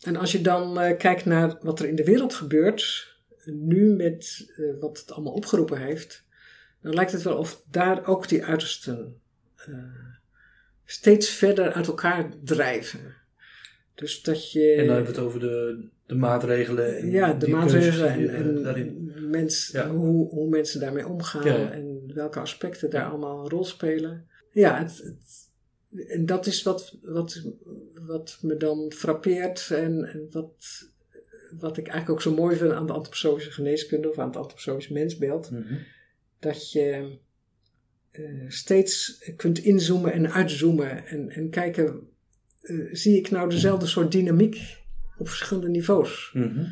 En 0.00 0.16
als 0.16 0.32
je 0.32 0.40
dan 0.40 0.80
eh, 0.80 0.96
kijkt 0.98 1.24
naar 1.24 1.58
wat 1.62 1.80
er 1.80 1.88
in 1.88 1.94
de 1.96 2.04
wereld 2.04 2.34
gebeurt, 2.34 3.08
nu 3.44 3.94
met 3.94 4.52
eh, 4.56 4.80
wat 4.80 4.98
het 5.00 5.12
allemaal 5.12 5.32
opgeroepen 5.32 5.78
heeft, 5.80 6.24
dan 6.82 6.94
lijkt 6.94 7.12
het 7.12 7.22
wel 7.22 7.36
of 7.36 7.62
daar 7.70 8.06
ook 8.06 8.28
die 8.28 8.44
uitersten 8.44 9.20
steeds 10.90 11.28
verder 11.30 11.72
uit 11.72 11.86
elkaar 11.86 12.30
drijven. 12.44 13.00
Dus 13.94 14.22
dat 14.22 14.52
je. 14.52 14.72
En 14.72 14.86
dan 14.86 14.94
hebben 14.94 15.12
we 15.14 15.18
het 15.18 15.28
over 15.28 15.40
de, 15.40 15.84
de 16.06 16.14
maatregelen. 16.14 16.96
En 16.98 17.10
Ja, 17.10 17.32
de 17.34 17.48
maatregelen 17.48 18.08
en, 18.34 18.64
eh, 18.66 18.76
en 18.76 19.30
mens, 19.30 19.68
Ja. 19.72 19.90
hoe, 19.90 20.28
hoe 20.28 20.48
mensen 20.48 20.80
daarmee 20.80 21.06
omgaan 21.08 21.44
Ja, 21.44 21.70
en 21.70 22.10
welke 22.14 22.40
aspecten 22.40 22.90
daar 22.90 23.04
allemaal 23.04 23.42
een 23.44 23.50
rol 23.50 23.64
spelen. 23.64 24.26
Ja, 24.52 24.78
het, 24.78 24.98
het- 24.98 25.48
en 26.08 26.26
dat 26.26 26.46
is 26.46 26.62
wat, 26.62 26.96
wat, 27.02 27.42
wat 28.06 28.38
me 28.42 28.56
dan 28.56 28.92
frappeert 28.96 29.70
en, 29.70 30.04
en 30.04 30.26
wat, 30.30 30.88
wat 31.58 31.76
ik 31.76 31.86
eigenlijk 31.88 32.10
ook 32.10 32.22
zo 32.22 32.34
mooi 32.42 32.56
vind 32.56 32.72
aan 32.72 32.86
de 32.86 32.92
antroposofische 32.92 33.50
geneeskunde 33.52 34.10
of 34.10 34.18
aan 34.18 34.26
het 34.26 34.36
antroposofisch 34.36 34.88
mensbeeld. 34.88 35.50
Mhm. 35.50 35.74
Dat 36.38 36.72
je 36.72 37.18
eh, 38.10 38.44
steeds 38.48 39.24
kunt 39.36 39.58
inzoomen 39.58 40.12
en 40.12 40.32
uitzoomen 40.32 41.06
en, 41.06 41.30
en 41.30 41.50
kijken, 41.50 42.08
eh, 42.60 42.88
zie 42.92 43.16
ik 43.16 43.30
nou 43.30 43.50
dezelfde 43.50 43.86
soort 43.86 44.12
dynamiek 44.12 44.78
op 45.18 45.28
verschillende 45.28 45.68
niveaus? 45.68 46.30
Mhm. 46.34 46.64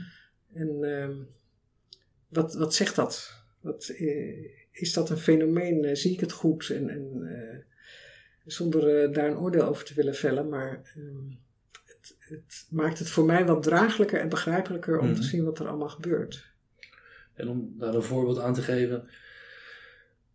En 0.55 0.79
ehm, 0.85 1.14
wat, 2.29 2.55
wat 2.55 2.74
zegt 2.74 2.96
dat? 2.96 3.42
Wat, 3.61 3.88
eh, 3.88 4.44
is 4.70 4.92
dat 4.92 5.11
een 5.11 5.18
fenomeen? 5.18 5.96
Zie 5.96 6.12
ik 6.12 6.20
het 6.20 6.33
goed? 6.33 6.70
En, 6.70 6.88
en, 6.88 7.27
zonder 8.44 9.12
daar 9.12 9.29
een 9.31 9.38
oordeel 9.38 9.62
over 9.62 9.85
te 9.85 9.94
willen 9.94 10.14
vellen, 10.14 10.48
maar 10.48 10.92
ehm, 10.96 11.37
het, 11.85 12.16
het 12.18 12.66
maakt 12.70 12.98
het 12.98 13.09
voor 13.09 13.24
mij 13.24 13.46
wat 13.46 13.62
draaglijker 13.62 14.20
en 14.20 14.29
begrijpelijker 14.29 14.98
om 14.98 15.07
Mhm. 15.07 15.14
te 15.16 15.22
zien 15.22 15.44
wat 15.44 15.59
er 15.59 15.68
allemaal 15.68 15.88
gebeurt. 15.88 16.46
En 17.35 17.48
om 17.48 17.74
daar 17.79 17.94
een 17.94 18.03
voorbeeld 18.03 18.38
aan 18.38 18.55
te 18.55 18.62
geven. 18.62 19.09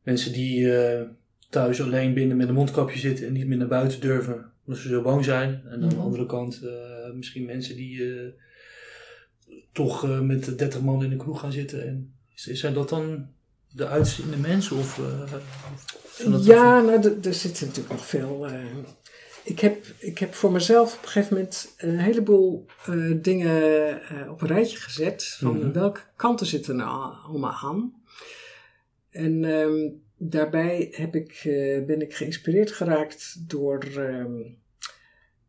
Mensen 0.03 0.33
die 0.33 0.77
eh, 0.77 1.01
thuis 1.49 1.81
alleen 1.81 2.13
binnen 2.13 2.37
met 2.37 2.47
een 2.47 2.53
mondkapje 2.53 2.99
zitten 2.99 3.27
en 3.27 3.33
niet 3.33 3.47
meer 3.47 3.57
naar 3.57 3.67
buiten 3.67 3.99
durven. 3.99 4.51
Omdat 4.65 4.81
ze 4.81 4.87
zo 4.87 5.01
bang 5.01 5.23
zijn. 5.25 5.61
En 5.65 5.71
aan 5.83 5.89
de 5.89 5.95
Mhm. 5.95 6.05
andere 6.05 6.25
kant 6.25 6.61
eh, 6.63 7.13
misschien 7.13 7.45
mensen 7.45 7.75
die 7.75 8.15
eh, 8.15 8.27
toch 9.71 10.21
met 10.21 10.57
30 10.57 10.81
man 10.81 11.03
in 11.03 11.09
de 11.09 11.15
kroeg 11.15 11.39
gaan 11.39 11.51
zitten. 11.51 11.87
En 11.87 12.13
zijn 12.33 12.73
dat 12.73 12.89
dan 12.89 13.27
de 13.71 13.87
uitziende 13.87 14.37
mensen? 14.37 14.77
Of, 14.77 15.01
Ja, 16.41 16.81
nou, 16.81 17.19
er 17.23 17.33
zit 17.33 17.61
natuurlijk 17.61 17.89
nog 17.89 18.05
veel. 18.05 18.47
ik, 19.43 19.59
heb, 19.59 19.85
ik 19.99 20.17
heb 20.17 20.33
voor 20.33 20.51
mezelf 20.51 20.95
op 20.97 21.01
een 21.03 21.07
gegeven 21.09 21.35
moment 21.35 21.73
een 21.77 21.99
heleboel 21.99 22.65
dingen 23.21 23.99
op 24.29 24.41
een 24.41 24.47
rijtje 24.47 24.77
gezet. 24.77 25.35
Van 25.39 25.57
Mhm. 25.57 25.71
welke 25.71 25.99
kanten 26.15 26.45
zitten 26.45 26.71
er 26.79 26.85
nou 26.85 27.13
allemaal 27.27 27.53
aan. 27.63 27.93
En 29.13 29.43
ehm, 29.45 29.89
daarbij 30.17 30.88
heb 30.91 31.15
ik, 31.15 31.32
eh, 31.43 31.86
ben 31.86 32.02
ik 32.02 32.13
geïnspireerd 32.15 32.71
geraakt 32.71 33.49
door 33.49 33.78
ehm, 33.95 34.34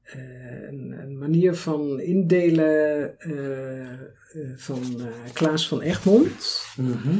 eh, 0.02 0.62
een, 0.68 0.90
een 1.02 1.18
manier 1.18 1.54
van 1.54 2.00
indelen 2.00 3.18
eh, 3.18 3.98
van 4.56 5.00
Klaas 5.32 5.68
van 5.68 5.80
Egmond. 5.80 6.64
Mhm. 6.76 7.18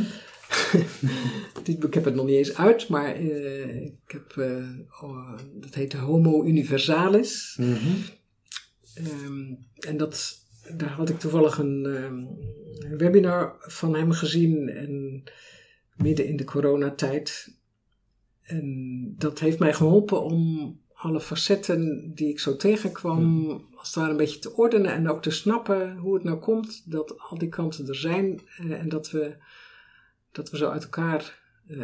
Die- 1.64 1.84
Ik 1.86 1.94
heb 1.94 2.04
het 2.04 2.14
nog 2.14 2.26
niet 2.26 2.36
eens 2.36 2.56
uit, 2.56 2.88
maar 2.88 3.16
ik 3.20 3.92
heb, 4.06 4.34
oh, 5.02 5.38
dat 5.54 5.74
heet 5.74 5.92
Homo 5.92 6.44
Universalis. 6.44 7.56
Mhm. 7.60 7.96
Ehm, 8.94 9.54
en 9.88 9.96
dat, 9.96 10.38
daar 10.76 10.88
had 10.88 11.08
ik 11.08 11.18
toevallig 11.18 11.58
een, 11.58 11.84
een 12.78 12.98
webinar 12.98 13.54
van 13.58 13.94
hem 13.94 14.10
gezien 14.12 14.68
en 14.68 15.22
midden 15.96 16.26
in 16.26 16.36
de 16.36 16.44
coronatijd. 16.44 17.56
En 18.42 19.14
dat 19.18 19.38
heeft 19.38 19.58
mij 19.58 19.74
geholpen 19.74 20.22
om 20.22 20.72
alle 20.94 21.20
facetten 21.20 22.12
die 22.14 22.28
ik 22.28 22.40
zo 22.40 22.56
tegenkwam, 22.56 23.50
als 23.74 23.86
het 23.86 23.96
ware 23.96 24.10
een 24.10 24.16
beetje 24.16 24.38
te 24.38 24.56
ordenen 24.56 24.92
en 24.92 25.10
ook 25.10 25.22
te 25.22 25.30
snappen 25.30 25.96
hoe 25.96 26.14
het 26.14 26.24
nou 26.24 26.38
komt 26.38 26.90
dat 26.90 27.18
al 27.18 27.38
die 27.38 27.48
kanten 27.48 27.88
er 27.88 27.96
zijn 27.96 28.40
eh, 28.58 28.70
en 28.70 28.88
dat 28.88 29.10
we, 29.10 29.36
dat 30.32 30.50
we 30.50 30.56
zo 30.56 30.68
uit 30.68 30.82
elkaar 30.82 31.38
eh, 31.68 31.76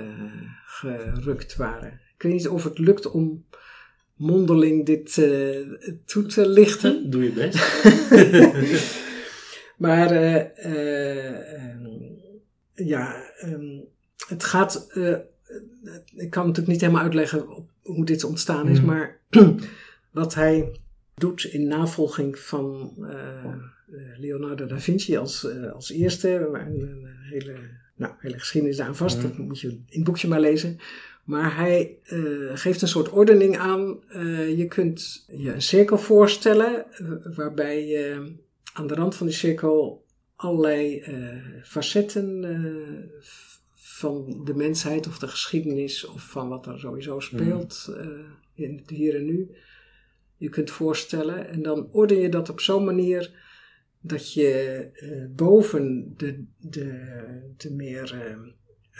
gerukt 0.64 1.56
waren. 1.56 2.00
Ik 2.14 2.22
weet 2.22 2.32
niet 2.32 2.48
of 2.48 2.64
het 2.64 2.78
lukt 2.78 3.10
om 3.10 3.44
mondeling 4.14 4.86
dit 4.86 5.16
uh, 5.16 5.72
toe 6.04 6.26
te 6.26 6.48
lichten. 6.48 7.02
Doe 7.10 7.24
je 7.24 7.32
best. 7.32 7.84
maar 9.84 10.12
uh, 10.12 10.44
ja, 12.74 13.32
um, 13.44 13.88
het 14.28 14.44
gaat. 14.44 14.88
ik 16.14 16.30
kan 16.30 16.46
natuurlijk 16.46 16.66
niet 16.66 16.80
helemaal 16.80 17.02
uitleggen 17.02 17.44
hoe 17.82 18.04
dit 18.04 18.24
ontstaan 18.24 18.68
is, 18.68 18.80
mm. 18.80 18.86
maar 18.86 19.18
wat 20.10 20.34
hij 20.34 20.80
doet 21.14 21.44
in 21.44 21.68
navolging 21.68 22.38
van 22.38 22.92
Leonardo 24.16 24.66
da 24.66 24.80
Vinci 24.80 25.16
als, 25.16 25.46
als 25.74 25.90
eerste, 25.90 26.30
een, 26.30 26.80
een 26.80 27.06
hele, 27.06 27.54
nou, 27.96 28.12
hele 28.18 28.38
geschiedenis 28.38 28.80
aan 28.80 28.96
vast, 28.96 29.16
mm. 29.16 29.22
dat 29.22 29.38
moet 29.38 29.60
je 29.60 29.68
in 29.68 29.84
het 29.88 30.04
boekje 30.04 30.28
maar 30.28 30.40
lezen. 30.40 30.78
Maar 31.24 31.56
hij 31.56 31.96
uh, 32.12 32.50
geeft 32.54 32.82
een 32.82 32.88
soort 32.88 33.08
ordening 33.08 33.58
aan. 33.58 34.00
Je 34.56 34.66
kunt 34.68 35.24
je 35.28 35.52
een 35.52 35.62
cirkel 35.62 35.98
voorstellen, 35.98 36.84
waarbij 37.34 37.86
je 37.86 38.32
aan 38.72 38.86
de 38.86 38.94
rand 38.94 39.14
van 39.14 39.26
die 39.26 39.36
cirkel 39.36 40.04
allerlei 40.36 41.04
facetten 41.62 42.44
van 44.00 44.40
de 44.44 44.54
mensheid 44.54 45.06
of 45.06 45.18
de 45.18 45.28
geschiedenis 45.28 46.06
of 46.06 46.22
van 46.22 46.48
wat 46.48 46.66
er 46.66 46.78
sowieso 46.78 47.20
speelt 47.20 47.86
mm. 47.88 48.24
in 48.54 48.76
het 48.76 48.90
hier 48.90 49.16
en 49.16 49.24
nu, 49.24 49.50
je 50.36 50.48
kunt 50.48 50.70
voorstellen. 50.70 51.48
En 51.48 51.62
dan 51.62 51.88
orden 51.92 52.18
je 52.18 52.28
dat 52.28 52.48
op 52.48 52.60
zo'n 52.60 52.84
manier 52.84 53.48
dat 54.00 54.32
je 54.32 55.28
boven 55.36 56.14
de, 56.16 56.44
de, 56.56 57.52
de 57.56 57.70
meer. 57.70 58.38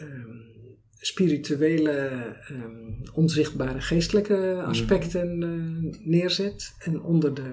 Um, 0.01 0.49
spirituele, 1.01 2.37
um, 2.51 3.03
onzichtbare 3.13 3.81
geestelijke 3.81 4.55
mhm. 4.57 4.69
aspecten 4.69 5.43
uh, 5.43 5.93
neerzet. 6.07 6.75
En 6.79 7.03
onder 7.03 7.35
de 7.35 7.53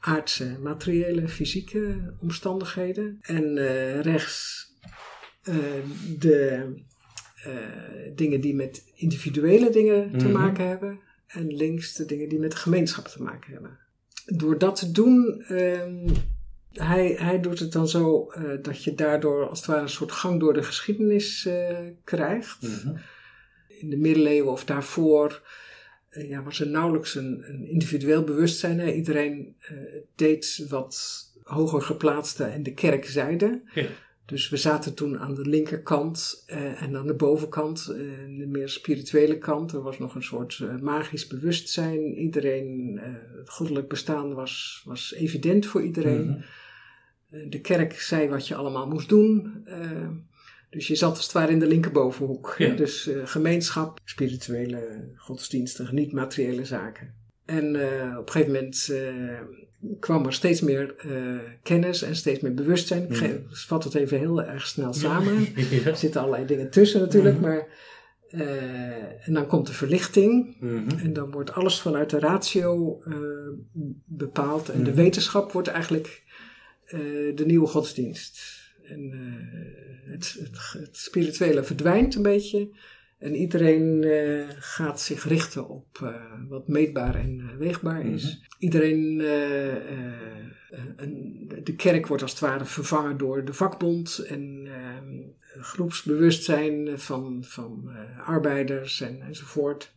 aardse, 0.00 0.58
materiële, 0.62 1.28
fysieke 1.28 2.14
omstandigheden. 2.20 3.18
En 3.20 3.54
rechts 4.02 4.66
de 6.18 6.74
dingen 8.14 8.40
die 8.40 8.54
met 8.54 8.84
individuele 8.94 9.70
dingen 9.70 10.18
te 10.18 10.24
mhm. 10.24 10.32
maken 10.32 10.66
hebben. 10.66 11.00
En 11.26 11.56
links 11.56 11.94
de 11.94 12.04
dingen 12.04 12.28
die 12.28 12.38
met 12.38 12.54
gemeenschap 12.54 13.06
te 13.06 13.22
maken 13.22 13.52
hebben. 13.52 13.78
Door 14.26 14.58
dat 14.58 14.76
te 14.76 14.92
doen 14.92 15.44
um, 15.50 16.12
hij, 16.72 17.14
hij 17.18 17.40
doet 17.40 17.58
het 17.58 17.72
dan 17.72 17.88
zo 17.88 18.32
uh, 18.36 18.62
dat 18.62 18.84
je 18.84 18.94
daardoor 18.94 19.48
als 19.48 19.58
het 19.58 19.68
ware 19.68 19.80
een 19.80 19.88
soort 19.88 20.12
gang 20.12 20.40
door 20.40 20.52
de 20.52 20.62
geschiedenis 20.62 21.46
uh, 21.46 21.78
krijgt. 22.04 22.62
Mm 22.62 22.70
-hmm. 22.82 22.98
In 23.68 23.90
de 23.90 23.96
middeleeuwen 23.96 24.52
of 24.52 24.64
daarvoor 24.64 25.42
uh, 26.10 26.28
ja, 26.28 26.42
was 26.42 26.60
er 26.60 26.68
nauwelijks 26.68 27.14
een, 27.14 27.44
een 27.48 27.66
individueel 27.66 28.24
bewustzijn. 28.24 28.78
Hè? 28.78 28.90
Iedereen 28.90 29.56
deed 30.14 30.66
wat 30.68 31.24
hoger 31.42 31.82
geplaatste 31.82 32.44
en 32.44 32.62
de 32.62 32.74
kerk 32.74 33.06
zeiden. 33.06 33.68
Ja. 33.74 33.86
Dus 34.28 34.48
we 34.48 34.56
zaten 34.56 34.94
toen 34.94 35.18
aan 35.18 35.34
de 35.34 35.48
linkerkant 35.48 36.44
en 36.46 36.96
aan 36.96 37.06
de 37.06 37.14
bovenkant, 37.14 37.86
de 37.86 38.46
meer 38.48 38.68
spirituele 38.68 39.38
kant. 39.38 39.72
Er 39.72 39.82
was 39.82 39.98
nog 39.98 40.14
een 40.14 40.22
soort 40.22 40.62
magisch 40.80 41.26
bewustzijn. 41.26 42.14
Iedereen, 42.14 43.00
het 43.36 43.50
goddelijk 43.50 43.88
bestaan 43.88 44.34
was, 44.34 44.82
was 44.84 45.14
evident 45.14 45.66
voor 45.66 45.82
iedereen. 45.82 46.22
Mm 46.22 46.32
-hmm. 46.32 46.44
Eh, 47.30 47.40
de 47.48 47.60
kerk 47.60 48.00
zei 48.00 48.28
wat 48.28 48.48
je 48.48 48.54
allemaal 48.54 48.88
moest 48.88 49.08
doen. 49.08 49.62
Eh, 49.64 50.08
dus 50.70 50.86
je 50.86 50.94
zat 50.94 51.16
als 51.16 51.22
het 51.22 51.32
ware 51.32 51.52
in 51.52 51.58
de 51.58 51.66
linkerbovenhoek. 51.66 52.56
Dus 52.76 53.10
gemeenschap, 53.24 54.00
spirituele 54.04 55.12
godsdienstige, 55.16 55.94
niet-materiële 55.94 56.64
zaken. 56.64 57.14
En 57.44 57.66
op 58.18 58.26
een 58.26 58.32
gegeven 58.32 58.52
moment 58.52 58.92
kwam 60.00 60.26
er 60.26 60.32
steeds 60.32 60.60
meer 60.60 60.94
kennis 61.62 62.02
en 62.02 62.16
steeds 62.16 62.40
meer 62.40 62.54
bewustzijn. 62.54 63.02
Ik 63.02 63.20
mm. 63.20 63.44
vat 63.48 63.84
het 63.84 63.94
even 63.94 64.18
heel 64.18 64.42
erg 64.42 64.66
snel 64.66 64.92
samen. 64.92 65.46
Er 65.84 65.96
zitten 65.96 66.20
allerlei 66.20 66.46
dingen 66.46 66.70
tussen 66.70 67.00
natuurlijk, 67.00 67.36
mm. 67.36 67.40
maar... 67.40 67.66
en 69.20 69.32
dan 69.32 69.46
komt 69.46 69.66
de 69.66 69.72
verlichting. 69.72 70.56
Mm-hmm. 70.60 70.98
En 70.98 71.12
dan 71.12 71.30
wordt 71.30 71.52
alles 71.52 71.80
vanuit 71.80 72.10
de 72.10 72.18
ratio 72.18 73.02
bepaald. 74.06 74.68
En 74.68 74.74
de 74.74 74.78
mm-hmm. 74.78 74.94
wetenschap 74.94 75.52
wordt 75.52 75.68
eigenlijk 75.68 76.22
de 77.34 77.44
nieuwe 77.46 77.66
godsdienst. 77.66 78.56
En 78.82 79.12
het, 80.04 80.36
het, 80.40 80.58
het, 80.72 80.96
spirituele 80.96 81.64
verdwijnt 81.64 82.14
een 82.14 82.22
beetje. 82.22 82.68
En 83.18 83.34
iedereen 83.34 84.02
uh, 84.02 84.44
gaat 84.48 85.00
zich 85.00 85.24
richten 85.24 85.68
op 85.68 86.14
wat 86.48 86.68
meetbaar 86.68 87.14
en 87.14 87.58
weegbaar 87.58 88.06
is. 88.06 88.24
Mm 88.24 88.30
-hmm. 88.30 88.46
Iedereen, 88.58 89.20
een, 90.96 91.52
de 91.64 91.74
kerk 91.76 92.06
wordt 92.06 92.22
als 92.22 92.30
het 92.30 92.40
ware 92.40 92.64
vervangen 92.64 93.16
door 93.16 93.44
de 93.44 93.52
vakbond 93.52 94.18
en 94.18 94.66
ehm, 94.66 95.62
groepsbewustzijn 95.62 96.98
van, 96.98 97.44
van 97.44 97.90
arbeiders 98.24 99.00
en, 99.00 99.22
enzovoort. 99.22 99.94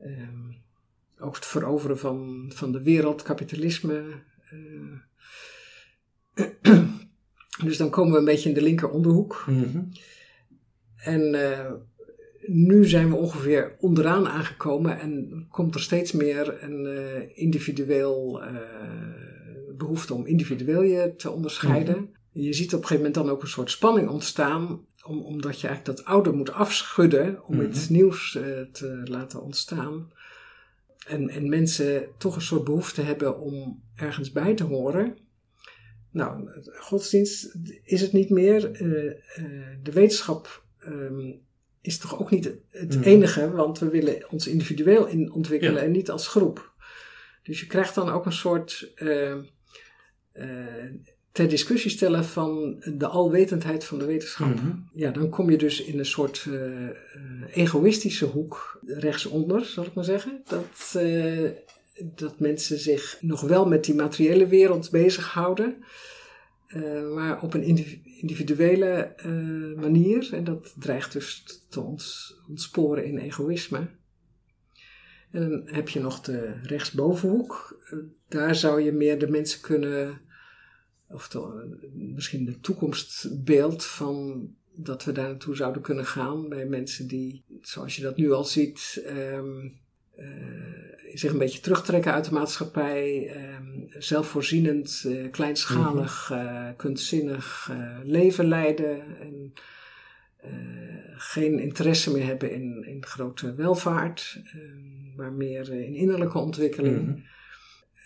Um, 0.00 0.56
ook 1.20 1.34
het 1.34 1.46
veroveren 1.46 1.98
van, 1.98 2.50
van 2.54 2.72
de 2.72 2.82
wereld, 2.82 3.22
kapitalisme. 3.22 4.02
dus 7.64 7.76
dan 7.76 7.90
komen 7.90 8.12
we 8.12 8.18
een 8.18 8.24
beetje 8.24 8.48
in 8.48 8.54
de 8.54 8.62
linker 8.62 8.90
onderhoek. 8.90 9.44
Mhm. 9.46 9.82
En 10.96 11.34
uh, 11.34 11.72
nu 12.48 12.86
zijn 12.86 13.08
we 13.10 13.16
ongeveer 13.16 13.74
onderaan 13.78 14.28
aangekomen 14.28 15.00
en 15.00 15.46
komt 15.50 15.74
er 15.74 15.80
steeds 15.80 16.12
meer 16.12 16.62
een 16.62 16.84
uh, 16.84 17.38
individueel 17.38 18.42
uh, 18.42 18.48
behoefte 19.76 20.14
om 20.14 20.26
individueel 20.26 20.82
je 20.82 21.14
te 21.16 21.30
onderscheiden. 21.30 21.96
Mm 21.98 22.16
Je 22.32 22.52
ziet 22.52 22.74
op 22.74 22.80
een 22.80 22.86
gegeven 22.86 22.96
moment 22.96 23.14
dan 23.14 23.30
ook 23.30 23.42
een 23.42 23.48
soort 23.48 23.70
spanning 23.70 24.08
ontstaan, 24.08 24.80
om, 25.04 25.22
omdat 25.22 25.60
je 25.60 25.66
eigenlijk 25.66 25.98
dat 25.98 26.06
oude 26.06 26.32
moet 26.32 26.52
afschudden 26.52 27.44
om 27.46 27.54
mm 27.54 27.66
iets 27.66 27.88
nieuws 27.88 28.38
te 28.72 29.00
laten 29.04 29.42
ontstaan. 29.42 30.12
En, 31.06 31.28
en 31.28 31.48
mensen 31.48 32.08
toch 32.18 32.34
een 32.34 32.42
soort 32.42 32.64
behoefte 32.64 33.02
hebben 33.02 33.40
om 33.40 33.82
ergens 33.94 34.32
bij 34.32 34.54
te 34.54 34.64
horen. 34.64 35.16
Nou, 36.10 36.48
godsdienst 36.74 37.56
is 37.82 38.00
het 38.00 38.12
niet 38.12 38.30
meer. 38.30 38.60
De 39.82 39.92
wetenschap 39.92 40.64
um, 40.86 41.40
is 41.88 41.98
toch 41.98 42.20
ook 42.20 42.30
niet 42.30 42.50
het 42.70 42.96
mm. 42.96 43.02
enige, 43.02 43.50
want 43.50 43.78
we 43.78 43.88
willen 43.88 44.30
ons 44.30 44.46
individueel 44.46 45.06
in 45.06 45.32
ontwikkelen 45.32 45.74
ja. 45.74 45.80
en 45.80 45.90
niet 45.90 46.10
als 46.10 46.28
groep. 46.28 46.72
Dus 47.42 47.60
je 47.60 47.66
krijgt 47.66 47.94
dan 47.94 48.08
ook 48.08 48.26
een 48.26 48.32
soort 48.32 48.92
uh, 48.96 49.34
ter 51.32 51.48
discussie 51.48 51.90
stellen 51.90 52.24
van 52.24 52.82
de 52.96 53.06
alwetendheid 53.06 53.84
van 53.84 53.98
de 53.98 54.04
wetenschap. 54.04 54.46
Mm 54.46 54.58
-hmm. 54.58 54.88
Ja, 54.92 55.10
dan 55.10 55.28
kom 55.28 55.50
je 55.50 55.58
dus 55.58 55.82
in 55.84 55.98
een 55.98 56.06
soort 56.06 56.48
egoïstische 57.52 58.24
hoek 58.24 58.80
rechtsonder, 58.86 59.64
zal 59.64 59.84
ik 59.84 59.94
maar 59.94 60.04
zeggen. 60.04 60.42
Dat 60.44 60.96
dat 62.14 62.38
mensen 62.38 62.78
zich 62.78 63.18
nog 63.20 63.40
wel 63.40 63.66
met 63.66 63.84
die 63.84 63.94
materiële 63.94 64.46
wereld 64.46 64.90
bezighouden, 64.90 65.84
maar 67.14 67.42
op 67.42 67.54
een 67.54 67.62
individuele 68.20 69.14
uh, 69.26 69.80
manier. 69.80 70.28
En 70.32 70.44
dat 70.44 70.74
dreigt 70.78 71.12
dus 71.12 71.44
te 71.68 71.80
ontsporen 72.48 73.04
in 73.04 73.18
egoïsme. 73.18 73.88
En 75.30 75.50
dan 75.50 75.62
heb 75.74 75.88
je 75.88 76.00
nog 76.00 76.20
de 76.20 76.60
rechtsbovenhoek. 76.62 77.80
Uh, 77.90 77.98
daar 78.28 78.54
zou 78.54 78.80
je 78.80 78.92
meer 78.92 79.18
de 79.18 79.28
mensen 79.28 79.60
kunnen, 79.60 80.20
of 81.08 81.28
de, 81.28 81.76
misschien 81.92 82.44
de 82.44 82.60
toekomstbeeld 82.60 83.84
van 83.84 84.48
dat 84.72 85.04
we 85.04 85.12
daar 85.12 85.28
naartoe 85.28 85.56
zouden 85.56 85.82
kunnen 85.82 86.06
gaan 86.06 86.48
bij 86.48 86.66
mensen 86.66 87.06
die, 87.06 87.44
zoals 87.60 87.96
je 87.96 88.02
dat 88.02 88.16
nu 88.16 88.32
al 88.32 88.44
ziet, 88.44 89.02
um, 89.06 89.78
uh, 90.18 91.14
zich 91.14 91.32
een 91.32 91.38
beetje 91.38 91.60
terugtrekken 91.60 92.12
uit 92.12 92.24
de 92.24 92.32
maatschappij, 92.32 93.36
uh, 93.36 93.67
zelfvoorzienend, 93.98 95.04
uh, 95.06 95.30
kleinschalig, 95.30 96.30
uh, 96.32 96.68
kunstzinnig 96.76 97.70
leven 98.02 98.48
leiden 98.48 99.20
en 99.20 99.52
geen 101.16 101.58
interesse 101.58 102.12
meer 102.12 102.26
hebben 102.26 102.52
in, 102.52 102.84
in 102.86 103.04
grote 103.04 103.54
welvaart, 103.54 104.42
maar 105.16 105.32
meer 105.32 105.72
in 105.72 105.94
innerlijke 105.94 106.38
ontwikkeling. 106.38 106.96
-hmm. 106.96 107.24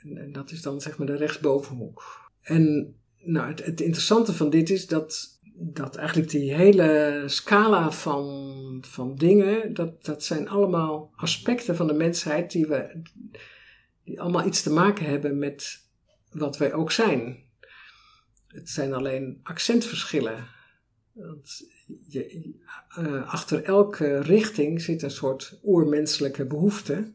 en, 0.03 0.17
en, 0.19 0.33
dat 0.33 0.51
is 0.51 0.63
dan 0.63 0.81
zeg 0.81 0.99
maar 0.99 1.07
de 1.07 1.17
rechtsbovenhoek. 1.17 2.31
En 2.43 2.95
nou, 3.19 3.49
het, 3.49 3.65
het 3.65 3.81
interessante 3.81 4.33
van 4.33 4.51
dit 4.51 4.71
is 4.71 4.87
dat 4.87 5.41
dat 5.55 5.97
eigenlijk 5.97 6.31
die 6.31 6.55
hele 6.55 7.23
scala 7.27 7.93
van, 7.93 8.85
van 8.87 9.15
dingen, 9.15 9.75
dat, 9.75 10.05
dat 10.05 10.25
zijn 10.25 10.49
allemaal 10.49 11.13
aspecten 11.17 11.77
van 11.77 11.87
de 11.87 11.93
mensheid 11.93 12.51
die, 12.53 12.67
we, 12.67 13.03
die 14.05 14.21
allemaal 14.21 14.47
iets 14.47 14.63
te 14.63 14.73
maken 14.73 15.05
hebben 15.05 15.39
met 15.39 15.87
wat 16.31 16.59
wij 16.59 16.73
ook 16.73 16.93
zijn. 16.93 17.45
Het 18.47 18.69
zijn 18.69 18.93
alleen 18.93 19.41
accentverschillen. 19.43 20.47
Want 21.13 21.63
je, 22.09 22.55
uh, 22.99 23.33
achter 23.33 23.65
elke 23.65 24.19
richting 24.19 24.83
zit 24.83 25.03
een 25.03 25.11
soort 25.11 25.59
oermenselijke 25.63 26.47
behoefte. 26.47 27.13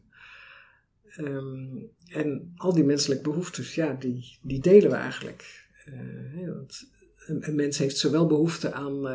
Ehm, 1.08 1.76
en 2.06 2.52
al 2.56 2.74
die 2.74 2.84
menselijke 2.84 3.22
behoeftes, 3.22 3.74
ja, 3.74 3.92
die, 3.92 4.38
die 4.42 4.60
delen 4.60 4.90
we 4.90 4.96
eigenlijk. 4.96 5.66
Uh, 5.86 6.48
want 6.48 6.88
een, 7.26 7.48
een, 7.48 7.54
mens 7.54 7.78
heeft 7.78 7.98
zowel 7.98 8.26
behoefte 8.26 8.72
aan 8.72 9.06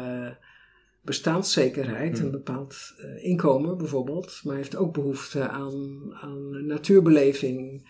bestaanszekerheid, 1.04 2.16
een 2.18 2.22
hmm. 2.22 2.32
bepaald 2.32 2.94
uh, 2.98 3.24
inkomen 3.24 3.78
bijvoorbeeld, 3.78 4.42
maar 4.44 4.56
heeft 4.56 4.76
ook 4.76 4.94
behoefte 4.94 5.50
aan, 5.50 6.10
aan 6.14 6.66
natuurbeleving 6.66 7.90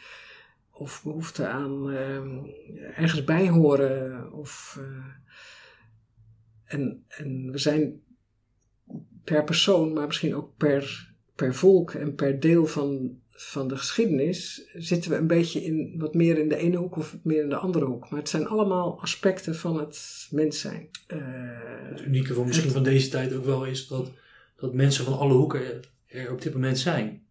of 0.72 1.04
behoefte 1.04 1.48
aan 1.48 1.92
ehm, 1.92 2.38
ergens 2.96 3.24
bijhoren. 3.24 4.32
Of, 4.32 4.80
en, 6.66 7.04
en 7.08 7.52
we 7.52 7.58
zijn 7.58 8.02
per 9.24 9.44
persoon, 9.44 9.94
maar 9.94 10.06
misschien 10.06 10.36
ook 10.36 10.58
per, 10.58 11.14
per 11.36 11.56
volk 11.56 11.92
en 11.92 12.16
per 12.16 12.40
deel 12.40 12.66
van 12.66 13.22
van 13.44 13.68
de 13.68 13.78
geschiedenis 13.78 14.70
zitten 14.74 15.12
we 15.12 15.18
een 15.18 15.28
beetje 15.28 15.64
in 15.64 15.96
wat 15.98 16.14
meer 16.14 16.38
in 16.38 16.50
de 16.50 16.58
ene 16.58 16.78
hoek 16.78 16.98
of 16.98 17.18
meer 17.24 17.44
in 17.44 17.50
de 17.50 17.56
andere 17.56 17.86
hoek. 17.86 18.10
Maar 18.10 18.20
het 18.20 18.30
zijn 18.30 18.48
allemaal 18.48 19.02
aspecten 19.02 19.56
van 19.56 19.80
het 19.80 20.28
mens 20.32 20.60
zijn. 20.60 20.90
Uh, 21.08 21.18
het 21.90 22.02
unieke 22.02 22.34
van 22.34 22.46
misschien 22.46 22.72
van 22.72 22.84
deze 22.84 23.10
tijd 23.10 23.34
ook 23.34 23.46
wel 23.46 23.66
is 23.66 23.88
dat, 23.88 24.12
dat 24.58 24.74
mensen 24.74 25.06
van 25.06 25.18
alle 25.18 25.34
hoeken 25.34 25.82
er 26.08 26.32
op 26.32 26.42
dit 26.42 26.54
moment 26.54 26.80
zijn. 26.80 27.22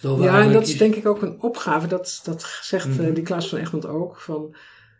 Dus 0.00 0.18
ja, 0.18 0.42
en 0.42 0.52
dat 0.52 0.68
is 0.68 0.78
denk 0.78 0.94
ik 0.94 1.06
ook 1.06 1.22
een 1.22 1.40
opgave. 1.40 1.86
Dat, 1.86 2.20
dat 2.24 2.58
zegt 2.62 2.88
mm 2.88 2.96
-hmm. 2.96 3.14
die 3.14 3.24
Klaas 3.24 3.48
van 3.48 3.58
Egmond 3.58 3.86
ook. 3.86 4.20
Van, 4.20 4.54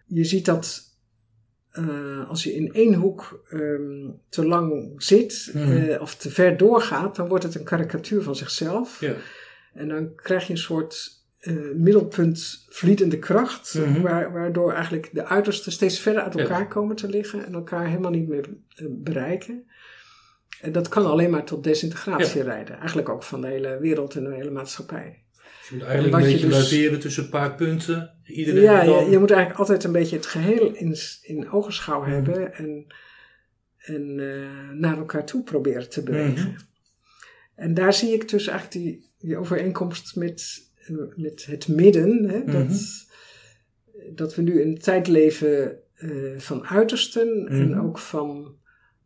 je 0.07 0.25
ziet 0.25 0.45
dat 0.45 0.91
uh, 1.73 2.29
als 2.29 2.43
je 2.43 2.55
in 2.55 2.73
één 2.73 2.95
hoek 2.95 3.45
um, 3.53 4.21
te 4.29 4.47
lang 4.47 4.95
zit 5.03 5.51
mm 5.53 5.63
-hmm. 5.63 5.77
uh, 5.77 6.01
of 6.01 6.15
te 6.15 6.31
ver 6.31 6.57
doorgaat, 6.57 7.17
dan 7.17 7.29
wordt 7.29 7.45
het 7.45 7.55
een 7.55 7.65
karikatuur 7.65 8.23
van 8.23 8.37
zichzelf. 8.37 9.01
Ja. 9.01 9.15
En 9.75 9.89
dan 9.89 10.15
krijg 10.15 10.47
je 10.47 10.53
een 10.53 10.59
soort 10.59 11.23
uh, 11.43 11.75
middelpunt 11.75 12.67
vliedende 12.69 13.19
kracht, 13.19 13.75
mm 13.75 13.95
-hmm. 13.95 14.03
waardoor 14.33 14.73
eigenlijk 14.73 15.11
de 15.13 15.25
uitersten 15.25 15.73
steeds 15.73 16.01
verder 16.01 16.23
uit 16.23 16.39
elkaar 16.39 16.69
komen 16.69 16.97
te 16.97 17.09
liggen 17.09 17.47
en 17.47 17.55
elkaar 17.55 17.87
helemaal 17.87 18.11
niet 18.11 18.29
meer 18.29 18.49
uh, 18.49 18.87
bereiken. 18.91 19.71
En 20.61 20.73
dat 20.73 20.89
kan 20.89 21.07
alleen 21.07 21.31
maar 21.31 21.45
tot 21.45 21.65
desintegratie 21.65 22.39
ja. 22.39 22.47
leiden, 22.47 22.79
eigenlijk 22.79 23.09
ook 23.09 23.23
van 23.23 23.41
de 23.41 23.47
hele 23.47 23.79
wereld 23.81 24.15
en 24.15 24.25
de 24.25 24.35
hele 24.35 24.51
maatschappij. 24.51 25.23
Dus 25.33 25.69
je 25.69 25.75
moet 25.75 25.85
eigenlijk 25.85 26.15
een 26.15 26.31
beetje 26.31 26.91
dus, 26.91 27.01
tussen 27.01 27.25
een 27.25 27.31
paar 27.31 27.55
punten. 27.55 28.11
Iedereen 28.25 28.63
ja, 28.63 28.85
dan... 28.85 29.05
je, 29.05 29.11
je, 29.11 29.19
moet 29.19 29.31
eigenlijk 29.31 29.61
altijd 29.61 29.85
een 29.85 29.93
beetje 29.93 30.17
het 30.17 30.27
geheel 30.27 30.75
in, 30.75 30.97
in 31.23 31.51
ogenschouw 31.51 31.99
mm 31.99 32.05
-hmm. 32.05 32.13
hebben 32.13 32.55
en, 32.55 32.87
en 33.79 34.19
uh, 34.19 34.71
naar 34.73 34.97
elkaar 34.97 35.27
toe 35.27 35.43
proberen 35.43 35.91
te 35.91 36.03
bewegen. 36.03 36.49
Mm 36.49 36.55
-hmm. 36.55 36.71
En 37.55 37.75
daar 37.75 37.93
zie 37.93 38.13
ik 38.13 38.29
dus 38.29 38.47
eigenlijk 38.47 38.85
die 38.85 39.12
die 39.23 39.37
overeenkomst 39.37 40.17
met, 40.17 40.71
met 41.15 41.45
het 41.45 41.69
midden. 41.69 42.29
Hè, 42.29 42.45
dat, 42.45 42.69
mm 42.69 42.69
-hmm. 42.69 44.15
dat 44.15 44.35
we 44.35 44.43
nu 44.43 44.61
in 44.61 44.69
een 44.69 44.79
tijd 44.79 45.09
leven 45.09 45.79
uh, 45.99 46.39
van 46.39 46.67
uitersten 46.67 47.39
mm 47.39 47.47
-hmm. 47.47 47.61
en 47.61 47.81
ook 47.81 47.99
van 47.99 48.57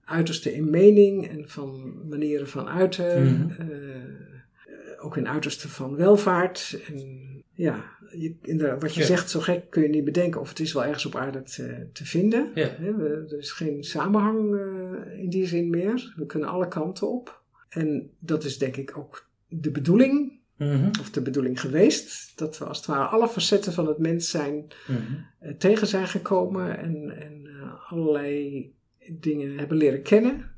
uitersten 0.04 0.54
in 0.54 0.70
mening 0.70 1.28
en 1.28 1.48
van 1.48 2.00
manieren 2.08 2.48
van 2.48 2.68
uiten. 2.68 3.22
Mm 3.22 3.50
-hmm. 3.56 3.70
uh, 3.70 5.04
ook 5.04 5.16
in 5.16 5.28
uitersten 5.28 5.68
van 5.68 5.96
welvaart. 5.96 6.80
En 6.88 7.26
ja, 7.52 7.84
je, 8.10 8.36
de, 8.40 8.76
wat 8.78 8.94
je 8.94 9.00
ja. 9.00 9.06
zegt, 9.06 9.30
zo 9.30 9.40
gek 9.40 9.70
kun 9.70 9.82
je 9.82 9.88
niet 9.88 10.04
bedenken 10.04 10.40
of 10.40 10.48
het 10.48 10.60
is 10.60 10.72
wel 10.72 10.84
ergens 10.84 11.06
op 11.06 11.16
aarde 11.16 11.42
te, 11.42 11.88
te 11.92 12.06
vinden. 12.06 12.50
Ja. 12.54 12.68
Hè, 12.68 12.94
we, 12.94 13.26
er 13.28 13.38
is 13.38 13.52
geen 13.52 13.84
samenhang 13.84 14.54
uh, 14.54 15.18
in 15.18 15.28
die 15.28 15.46
zin 15.46 15.70
meer. 15.70 16.14
We 16.16 16.26
kunnen 16.26 16.48
alle 16.48 16.68
kanten 16.68 17.10
op. 17.10 17.42
En 17.68 18.10
dat 18.18 18.44
is 18.44 18.58
denk 18.58 18.76
ik 18.76 18.98
ook 18.98 19.28
de 19.61 19.70
bedoeling, 19.70 20.32
mm-hmm. 20.57 20.90
of 21.00 21.11
de 21.11 21.22
bedoeling 21.22 21.61
geweest, 21.61 22.38
dat 22.38 22.59
we 22.59 22.64
als 22.64 22.76
het 22.76 22.86
ware 22.86 23.07
alle 23.07 23.28
facetten 23.28 23.72
van 23.72 23.86
het 23.86 23.98
mens 23.98 24.30
zijn 24.30 24.66
mm-hmm. 24.86 25.26
uh, 25.42 25.52
tegen 25.52 25.86
zijn 25.86 26.09
gekomen 26.09 26.78
en, 26.78 27.20
en 27.20 27.44
uh, 27.44 27.92
allerlei 27.92 28.74
dingen 29.09 29.59
hebben 29.59 29.76
leren 29.76 30.02
kennen. 30.02 30.54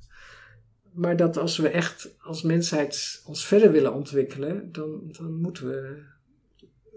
Maar 0.93 1.17
dat 1.17 1.37
als 1.37 1.57
we 1.57 1.69
echt 1.69 2.17
als 2.21 2.43
mensheid 2.43 3.23
ons 3.27 3.47
verder 3.47 3.73
willen 3.73 3.95
ontwikkelen, 3.95 4.73
dan, 4.73 5.03
dan 5.19 5.41
moeten 5.41 5.69
we 5.69 6.03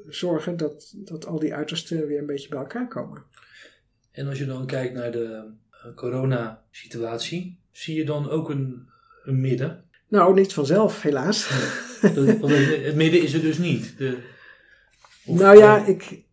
zorgen 0.08 0.58
dat, 0.58 0.94
dat 0.96 1.26
al 1.26 1.40
die 1.40 1.54
uitersten 1.54 2.08
weer 2.08 2.20
een 2.20 2.26
beetje 2.26 2.50
bij 2.50 2.60
elkaar 2.60 2.88
komen. 2.88 3.24
En 4.12 4.28
als 4.28 4.38
je 4.38 4.46
dan 4.46 4.66
kijkt 4.66 4.94
naar 4.94 5.12
de 5.12 5.52
uh, 5.72 5.94
coronasituatie, 5.96 7.60
zie 7.72 7.96
je 7.96 8.06
dan 8.06 8.30
ook 8.30 8.50
een, 8.50 8.88
een 9.24 9.42
midden? 9.42 9.84
Nou, 10.08 10.34
niet 10.34 10.54
vanzelf, 10.54 11.02
helaas. 11.02 11.50
het 12.02 12.96
midden 12.96 13.22
is 13.22 13.34
er 13.34 13.42
dus 13.42 13.58
niet. 13.58 13.98
De, 13.98 14.18
nou 15.26 15.58
ja, 15.58 15.86
ik, 15.86 16.24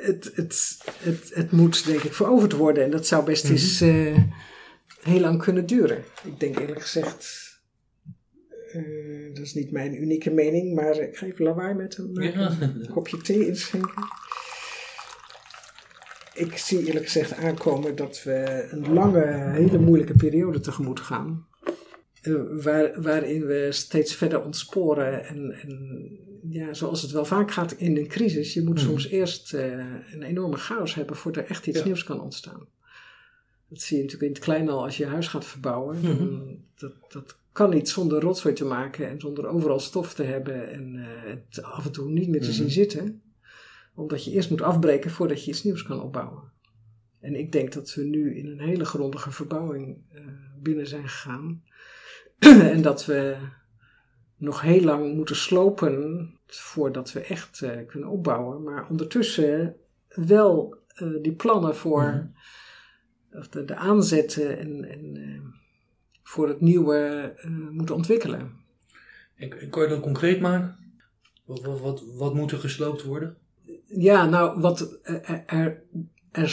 het, 0.00 0.32
het, 0.34 0.78
het, 0.98 1.30
het 1.34 1.50
moet 1.50 1.86
denk 1.86 2.02
ik 2.02 2.14
veroverd 2.14 2.52
worden. 2.52 2.84
En 2.84 2.90
dat 2.90 3.06
zou 3.06 3.24
best 3.24 3.44
mm 3.44 3.50
-hmm. 3.50 3.58
eens 3.58 3.82
uh, 3.82 4.18
heel 5.02 5.20
lang 5.20 5.42
kunnen 5.42 5.66
duren. 5.66 6.04
Ik 6.24 6.40
denk 6.40 6.58
eerlijk 6.58 6.80
gezegd, 6.80 7.50
uh, 8.74 9.34
dat 9.34 9.44
is 9.44 9.54
niet 9.54 9.70
mijn 9.70 10.02
unieke 10.02 10.30
mening, 10.30 10.74
maar 10.74 10.96
ik 10.96 11.16
ga 11.16 11.26
even 11.26 11.44
lawaai 11.44 11.74
met 11.74 11.98
een, 11.98 12.14
ja. 12.14 12.56
een 12.60 12.88
kopje 12.90 13.16
thee 13.16 13.46
inschenken. 13.46 14.04
Ik 16.34 16.56
zie 16.56 16.86
eerlijk 16.86 17.04
gezegd 17.04 17.32
aankomen 17.32 17.96
dat 17.96 18.22
we 18.22 18.66
een 18.70 18.92
lange, 18.92 19.50
hele 19.52 19.78
moeilijke 19.78 20.14
periode 20.14 20.60
tegemoet 20.60 21.00
gaan. 21.00 21.48
Eh, 22.20 22.34
waar, 22.62 23.02
waarin 23.02 23.46
we 23.46 23.68
steeds 23.70 24.14
verder 24.14 24.42
ontsporen. 24.42 25.26
En, 25.26 25.52
en, 25.52 26.08
ja, 26.48 26.74
zoals 26.74 27.02
het 27.02 27.10
wel 27.10 27.24
vaak 27.24 27.50
gaat 27.50 27.72
in 27.72 27.96
een 27.96 28.06
crisis, 28.06 28.54
je 28.54 28.62
moet 28.62 28.78
mm. 28.78 28.84
soms 28.84 29.08
eerst 29.08 29.54
uh, 29.54 29.62
een 30.12 30.22
enorme 30.22 30.56
chaos 30.56 30.94
hebben 30.94 31.16
voordat 31.16 31.44
er 31.44 31.50
echt 31.50 31.66
iets 31.66 31.78
ja. 31.78 31.84
nieuws 31.84 32.04
kan 32.04 32.20
ontstaan. 32.20 32.66
Dat 33.68 33.80
zie 33.80 33.96
je 33.96 34.02
natuurlijk 34.02 34.30
in 34.30 34.36
het 34.36 34.44
klein 34.44 34.68
al 34.68 34.82
als 34.82 34.96
je 34.96 35.06
huis 35.06 35.28
gaat 35.28 35.44
verbouwen. 35.44 35.98
Mm 36.00 36.16
-hmm. 36.16 36.64
dat, 36.78 36.92
dat 37.08 37.38
kan 37.52 37.70
niet 37.70 37.88
zonder 37.88 38.20
rotzooi 38.20 38.54
te 38.54 38.64
maken 38.64 39.08
en 39.08 39.20
zonder 39.20 39.46
overal 39.46 39.80
stof 39.80 40.14
te 40.14 40.22
hebben 40.22 40.70
en 40.70 40.94
uh, 40.94 41.04
het 41.24 41.62
af 41.62 41.84
en 41.84 41.92
toe 41.92 42.10
niet 42.10 42.28
meer 42.28 42.40
te 42.40 42.46
mm 42.46 42.52
-hmm. 42.52 42.62
zien 42.62 42.70
zitten. 42.70 43.22
Omdat 43.94 44.24
je 44.24 44.30
eerst 44.30 44.50
moet 44.50 44.62
afbreken 44.62 45.10
voordat 45.10 45.44
je 45.44 45.50
iets 45.50 45.64
nieuws 45.64 45.82
kan 45.82 46.02
opbouwen. 46.02 46.42
En 47.20 47.34
ik 47.34 47.52
denk 47.52 47.72
dat 47.72 47.94
we 47.94 48.02
nu 48.02 48.36
in 48.36 48.46
een 48.46 48.60
hele 48.60 48.84
grondige 48.84 49.30
verbouwing 49.30 49.96
binnen 50.62 50.86
zijn 50.86 51.08
gegaan 51.08 51.62
en 52.74 52.82
dat 52.82 53.06
we 53.06 53.36
nog 54.36 54.60
heel 54.60 54.82
lang 54.82 55.14
moeten 55.14 55.36
slopen 55.36 56.28
voordat 56.46 57.12
we 57.12 57.20
echt 57.20 57.60
uh, 57.60 57.70
kunnen 57.86 58.08
opbouwen. 58.08 58.62
Maar 58.62 58.88
ondertussen 58.88 59.76
wel 60.08 60.76
uh, 60.96 61.22
die 61.22 61.32
plannen 61.32 61.76
voor 61.76 62.02
-hmm. 62.02 62.34
de, 63.50 63.64
de, 63.64 63.74
aanzetten 63.74 64.58
en, 64.58 64.84
en 64.84 65.16
uh, 65.16 65.40
voor 66.22 66.48
het 66.48 66.60
nieuwe 66.60 67.32
moeten 67.70 67.94
ontwikkelen. 67.94 68.52
En, 69.34 69.70
kan 69.70 69.82
je 69.82 69.88
dat 69.88 70.00
concreet 70.00 70.40
maken? 70.40 70.76
Wat, 71.44 71.62
wat, 71.62 71.80
wat, 71.80 72.04
wat 72.16 72.34
moet 72.34 72.52
er 72.52 72.58
gesloopt 72.58 73.02
worden? 73.02 73.36
Ja, 73.86 74.26
nou, 74.26 74.60
wat 74.60 74.80
er, 75.02 75.42
er, 75.46 75.82
er, 76.30 76.52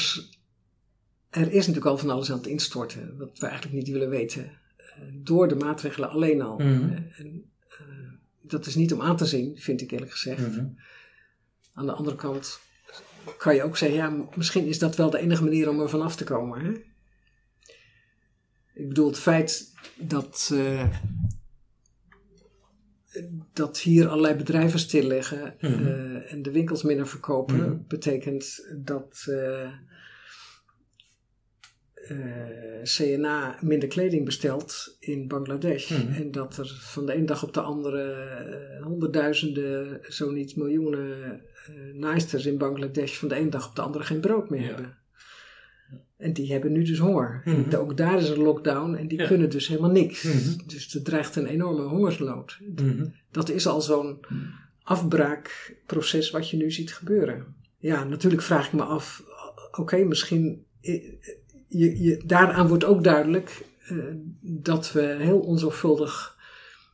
er 1.29 1.51
is 1.51 1.67
natuurlijk 1.67 1.85
al 1.85 1.97
van 1.97 2.09
alles 2.09 2.31
aan 2.31 2.37
het 2.37 2.47
instorten, 2.47 3.17
wat 3.17 3.39
we 3.39 3.45
eigenlijk 3.45 3.75
niet 3.75 3.89
willen 3.89 4.09
weten 4.09 4.65
door 5.13 5.47
de 5.47 5.55
maatregelen 5.55 6.09
alleen 6.09 6.41
al. 6.41 6.59
En, 6.59 7.51
uh, 7.81 8.11
dat 8.41 8.65
is 8.65 8.75
niet 8.75 8.93
om 8.93 9.01
aan 9.01 9.17
te 9.17 9.25
zien, 9.25 9.57
vind 9.57 9.81
ik 9.81 9.91
eerlijk 9.91 10.11
gezegd. 10.11 10.47
Mm-hmm. 10.47 10.77
Aan 11.73 11.85
de 11.85 11.91
andere 11.91 12.15
kant 12.15 12.59
kan 13.37 13.55
je 13.55 13.63
ook 13.63 13.77
zeggen, 13.77 13.97
ja, 13.97 14.27
misschien 14.35 14.65
is 14.65 14.79
dat 14.79 14.95
wel 14.95 15.09
de 15.09 15.19
enige 15.19 15.43
manier 15.43 15.69
om 15.69 15.79
er 15.81 15.89
vanaf 15.89 16.15
te 16.15 16.23
komen. 16.23 16.65
Hè? 16.65 16.71
Ik 18.73 18.87
bedoel, 18.87 19.07
het 19.07 19.19
feit 19.19 19.73
dat, 19.95 20.49
uh, 20.53 20.87
dat 23.53 23.79
hier 23.79 24.07
allerlei 24.07 24.35
bedrijven 24.35 24.79
stilleggen 24.79 25.55
mm-hmm. 25.61 25.87
uh, 25.87 26.33
en 26.33 26.41
de 26.41 26.51
winkels 26.51 26.83
minder 26.83 27.07
verkopen, 27.07 27.85
betekent 27.87 28.67
dat 28.75 29.25
uh, 29.29 29.63
eh, 29.63 29.71
CNA 32.83 33.57
minder 33.61 33.87
kleding 33.87 34.25
bestelt 34.25 34.97
in 34.99 35.27
Bangladesh. 35.27 35.89
Mm. 35.89 36.13
En 36.13 36.31
dat 36.31 36.57
er 36.57 36.77
van 36.79 37.05
de 37.05 37.13
ene 37.13 37.25
dag 37.25 37.43
op 37.43 37.53
de 37.53 37.61
andere 37.61 38.15
uh, 38.77 38.83
honderdduizenden, 38.83 39.99
zo 40.07 40.31
niet 40.31 40.55
miljoenen 40.55 41.41
uh, 41.69 41.93
naaisters 41.93 42.45
in 42.45 42.57
Bangladesh 42.57 43.17
van 43.17 43.27
de 43.27 43.35
ene 43.35 43.49
dag 43.49 43.67
op 43.67 43.75
de 43.75 43.81
andere 43.81 44.03
geen 44.03 44.19
brood 44.19 44.49
meer 44.49 44.61
ja. 44.61 44.67
hebben. 44.67 44.97
En 46.17 46.33
die 46.33 46.51
hebben 46.51 46.71
nu 46.71 46.83
dus 46.83 46.99
honger. 46.99 47.41
Mm 47.45 47.53
-hmm. 47.53 47.73
Ook 47.73 47.97
daar 47.97 48.17
is 48.17 48.29
een 48.29 48.41
lockdown 48.41 48.95
en 48.95 49.07
die 49.07 49.19
ja. 49.19 49.27
kunnen 49.27 49.49
dus 49.49 49.67
helemaal 49.67 49.91
niks. 49.91 50.23
Mm 50.23 50.31
-hmm. 50.31 50.67
Dus 50.67 50.95
er 50.95 51.03
dreigt 51.03 51.35
een 51.35 51.45
enorme 51.45 51.81
hongersnood. 51.81 52.57
-hmm. 52.75 53.13
Dat 53.31 53.49
is 53.49 53.67
al 53.67 53.81
zo'n 53.81 54.19
afbraakproces 54.83 56.31
wat 56.31 56.49
je 56.49 56.57
nu 56.57 56.71
ziet 56.71 56.93
gebeuren. 56.93 57.55
Ja, 57.77 58.03
natuurlijk 58.03 58.41
vraag 58.41 58.67
ik 58.67 58.73
me 58.73 58.83
af, 58.83 59.23
oké, 59.67 59.81
okay, 59.81 60.03
misschien 60.03 60.65
je, 61.67 62.03
je, 62.03 62.23
daaraan 62.25 62.67
wordt 62.67 62.85
ook 62.85 63.03
duidelijk 63.03 63.65
uh, 63.91 64.03
dat 64.41 64.91
we 64.91 65.01
heel 65.19 65.39
onzorgvuldig. 65.39 66.35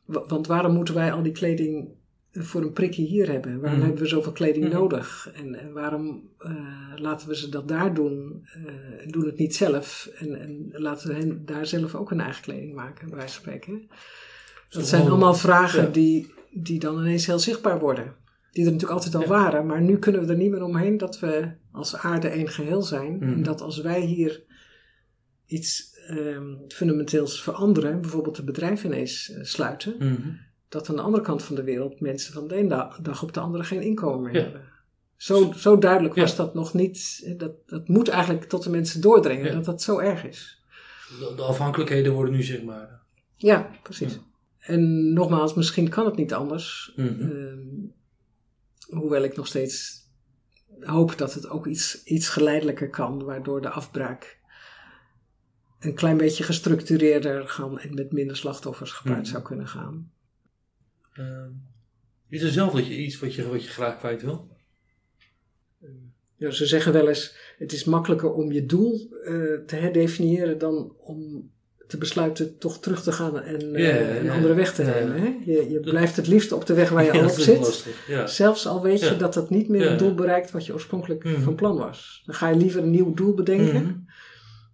Want 0.05 0.47
waarom 0.47 0.73
moeten 0.73 0.93
wij 0.93 1.11
al 1.11 1.23
die 1.23 1.31
kleding 1.31 1.87
voor 2.31 2.61
een 2.61 2.73
prikje 2.73 3.03
hier 3.03 3.31
hebben? 3.31 3.59
Waarom 3.59 3.77
Mhm. 3.79 3.85
hebben 3.87 4.03
we 4.03 4.09
zoveel 4.09 4.31
kleding 4.31 4.65
Mhm. 4.65 4.73
nodig? 4.73 5.29
En, 5.33 5.55
en 5.59 5.73
waarom 5.73 6.29
eh, 6.37 6.51
laten 6.95 7.27
we 7.27 7.35
ze 7.35 7.49
dat 7.49 7.67
daar 7.67 7.93
doen 7.93 8.47
eh, 8.53 9.03
en 9.03 9.09
doen 9.09 9.25
het 9.25 9.37
niet 9.37 9.55
zelf? 9.55 10.09
En, 10.17 10.39
en 10.41 10.69
laten 10.71 11.07
we 11.07 11.13
hen 11.13 11.45
daar 11.45 11.65
zelf 11.65 11.95
ook 11.95 12.09
hun 12.09 12.19
eigen 12.21 12.41
kleding 12.43 12.73
maken, 12.75 13.07
bij 13.09 13.17
wijze 13.17 13.33
van 13.33 13.41
spreken. 13.43 13.87
Dat 14.69 14.87
zijn 14.87 15.07
allemaal 15.07 15.33
vragen 15.35 15.83
ja. 15.83 15.89
die, 15.89 16.33
die 16.51 16.79
dan 16.79 16.99
ineens 16.99 17.25
heel 17.25 17.39
zichtbaar 17.39 17.79
worden. 17.79 18.15
Die 18.51 18.65
er 18.65 18.71
natuurlijk 18.71 18.99
altijd 18.99 19.15
al 19.15 19.21
Ja. 19.21 19.27
waren, 19.27 19.65
maar 19.65 19.81
nu 19.81 19.97
kunnen 19.97 20.25
we 20.25 20.31
er 20.31 20.37
niet 20.37 20.51
meer 20.51 20.63
omheen 20.63 20.97
dat 20.97 21.19
we 21.19 21.51
als 21.71 21.95
aarde 21.95 22.27
één 22.27 22.47
geheel 22.49 22.81
zijn. 22.81 23.15
Mhm. 23.15 23.23
En 23.23 23.43
dat 23.43 23.61
als 23.61 23.81
wij 23.81 24.01
hier 24.01 24.43
iets 25.53 25.91
ehm, 26.07 26.55
fundamenteels 26.67 27.41
veranderen, 27.43 28.01
bijvoorbeeld 28.01 28.37
een 28.37 28.45
bedrijf 28.45 28.83
ineens 28.83 29.29
eh, 29.31 29.43
sluiten, 29.43 29.95
Mhm. 29.99 30.29
dat 30.69 30.89
aan 30.89 30.95
de 30.95 31.01
andere 31.01 31.23
kant 31.23 31.43
van 31.43 31.55
de 31.55 31.63
wereld 31.63 31.99
mensen 31.99 32.33
van 32.33 32.47
de 32.47 32.55
ene 32.55 32.67
da- 32.69 32.97
dag 33.01 33.23
op 33.23 33.33
de 33.33 33.39
andere 33.39 33.63
geen 33.63 33.81
inkomen 33.81 34.21
meer 34.21 34.33
Ja. 34.35 34.41
hebben. 34.41 34.61
Zo, 35.15 35.51
zo 35.51 35.77
duidelijk 35.77 36.15
was 36.15 36.31
Ja. 36.31 36.37
dat 36.37 36.53
nog 36.53 36.73
niet. 36.73 37.33
Dat, 37.37 37.51
dat 37.67 37.87
moet 37.87 38.07
eigenlijk 38.07 38.43
tot 38.49 38.63
de 38.63 38.69
mensen 38.69 39.01
doordringen, 39.01 39.45
Ja. 39.45 39.53
dat 39.53 39.65
dat 39.65 39.81
zo 39.81 39.97
erg 39.99 40.23
is. 40.25 40.63
De, 41.19 41.33
de 41.35 41.41
afhankelijkheden 41.41 42.13
worden 42.13 42.33
nu 42.33 42.43
zichtbaar. 42.43 43.01
Ja, 43.35 43.69
precies. 43.83 44.19
En 44.59 45.13
nogmaals, 45.13 45.53
misschien 45.53 45.89
kan 45.89 46.05
het 46.05 46.15
niet 46.15 46.33
anders. 46.33 46.93
Mhm. 46.95 47.21
Ehm, 47.21 47.67
hoewel 48.99 49.23
ik 49.23 49.35
nog 49.35 49.47
steeds 49.47 50.01
hoop 50.79 51.17
dat 51.17 51.33
het 51.33 51.49
ook 51.49 51.67
iets, 51.67 52.03
iets 52.03 52.29
geleidelijker 52.29 52.89
kan, 52.89 53.23
waardoor 53.23 53.61
de 53.61 53.69
afbraak 53.69 54.39
een 55.83 55.93
klein 55.93 56.17
beetje 56.17 56.43
gestructureerder 56.43 57.47
gaan 57.47 57.79
en 57.79 57.93
met 57.93 58.11
minder 58.11 58.37
slachtoffers 58.37 58.91
gepaard 58.91 59.17
Mhm. 59.21 59.29
zou 59.29 59.43
kunnen 59.43 59.67
gaan. 59.67 60.11
Ehm, 61.13 61.49
is 62.29 62.41
er 62.41 62.51
zelf 62.51 62.73
dat 62.73 62.87
je 62.87 62.97
iets 62.97 63.19
wat 63.19 63.35
je, 63.35 63.47
wat 63.49 63.63
je 63.63 63.69
graag 63.69 63.97
kwijt 63.97 64.21
wil? 64.21 64.47
Ja, 66.35 66.51
ze 66.51 66.65
zeggen 66.65 66.93
wel 66.93 67.07
eens, 67.07 67.35
het 67.57 67.71
is 67.71 67.83
makkelijker 67.83 68.31
om 68.33 68.51
je 68.51 68.65
doel 68.65 69.09
eh, 69.23 69.33
te 69.65 69.75
herdefiniëren 69.75 70.57
dan 70.57 70.93
om 70.99 71.51
te 71.87 71.97
besluiten 71.97 72.57
toch 72.57 72.79
terug 72.79 73.03
te 73.03 73.11
gaan 73.11 73.39
en 73.39 73.75
eh, 73.75 74.19
een 74.23 74.29
andere 74.29 74.53
weg 74.53 74.73
te 74.73 74.83
nemen. 74.83 75.21
Hè? 75.21 75.35
Je, 75.45 75.69
je 75.69 75.79
blijft 75.79 76.15
het 76.15 76.27
liefst 76.27 76.51
op 76.51 76.65
de 76.65 76.73
weg 76.73 76.89
waar 76.89 77.03
je 77.03 77.11
Ja, 77.13 77.19
al 77.23 77.29
op 77.29 77.35
zit. 77.39 77.59
lastig. 77.59 78.07
Ja. 78.07 78.27
Zelfs 78.27 78.67
al 78.67 78.81
weet 78.81 78.99
je 78.99 79.15
dat 79.15 79.33
dat 79.33 79.49
niet 79.49 79.69
meer 79.69 79.89
het 79.89 79.99
doel 79.99 80.13
bereikt 80.15 80.51
wat 80.51 80.65
je 80.65 80.73
oorspronkelijk 80.73 81.23
Mhm. 81.23 81.41
van 81.41 81.55
plan 81.55 81.77
was. 81.77 82.21
Dan 82.25 82.35
ga 82.35 82.49
je 82.49 82.55
liever 82.57 82.83
een 82.83 82.89
nieuw 82.91 83.13
doel 83.13 83.33
bedenken. 83.33 83.83
Mhm. 83.83 83.93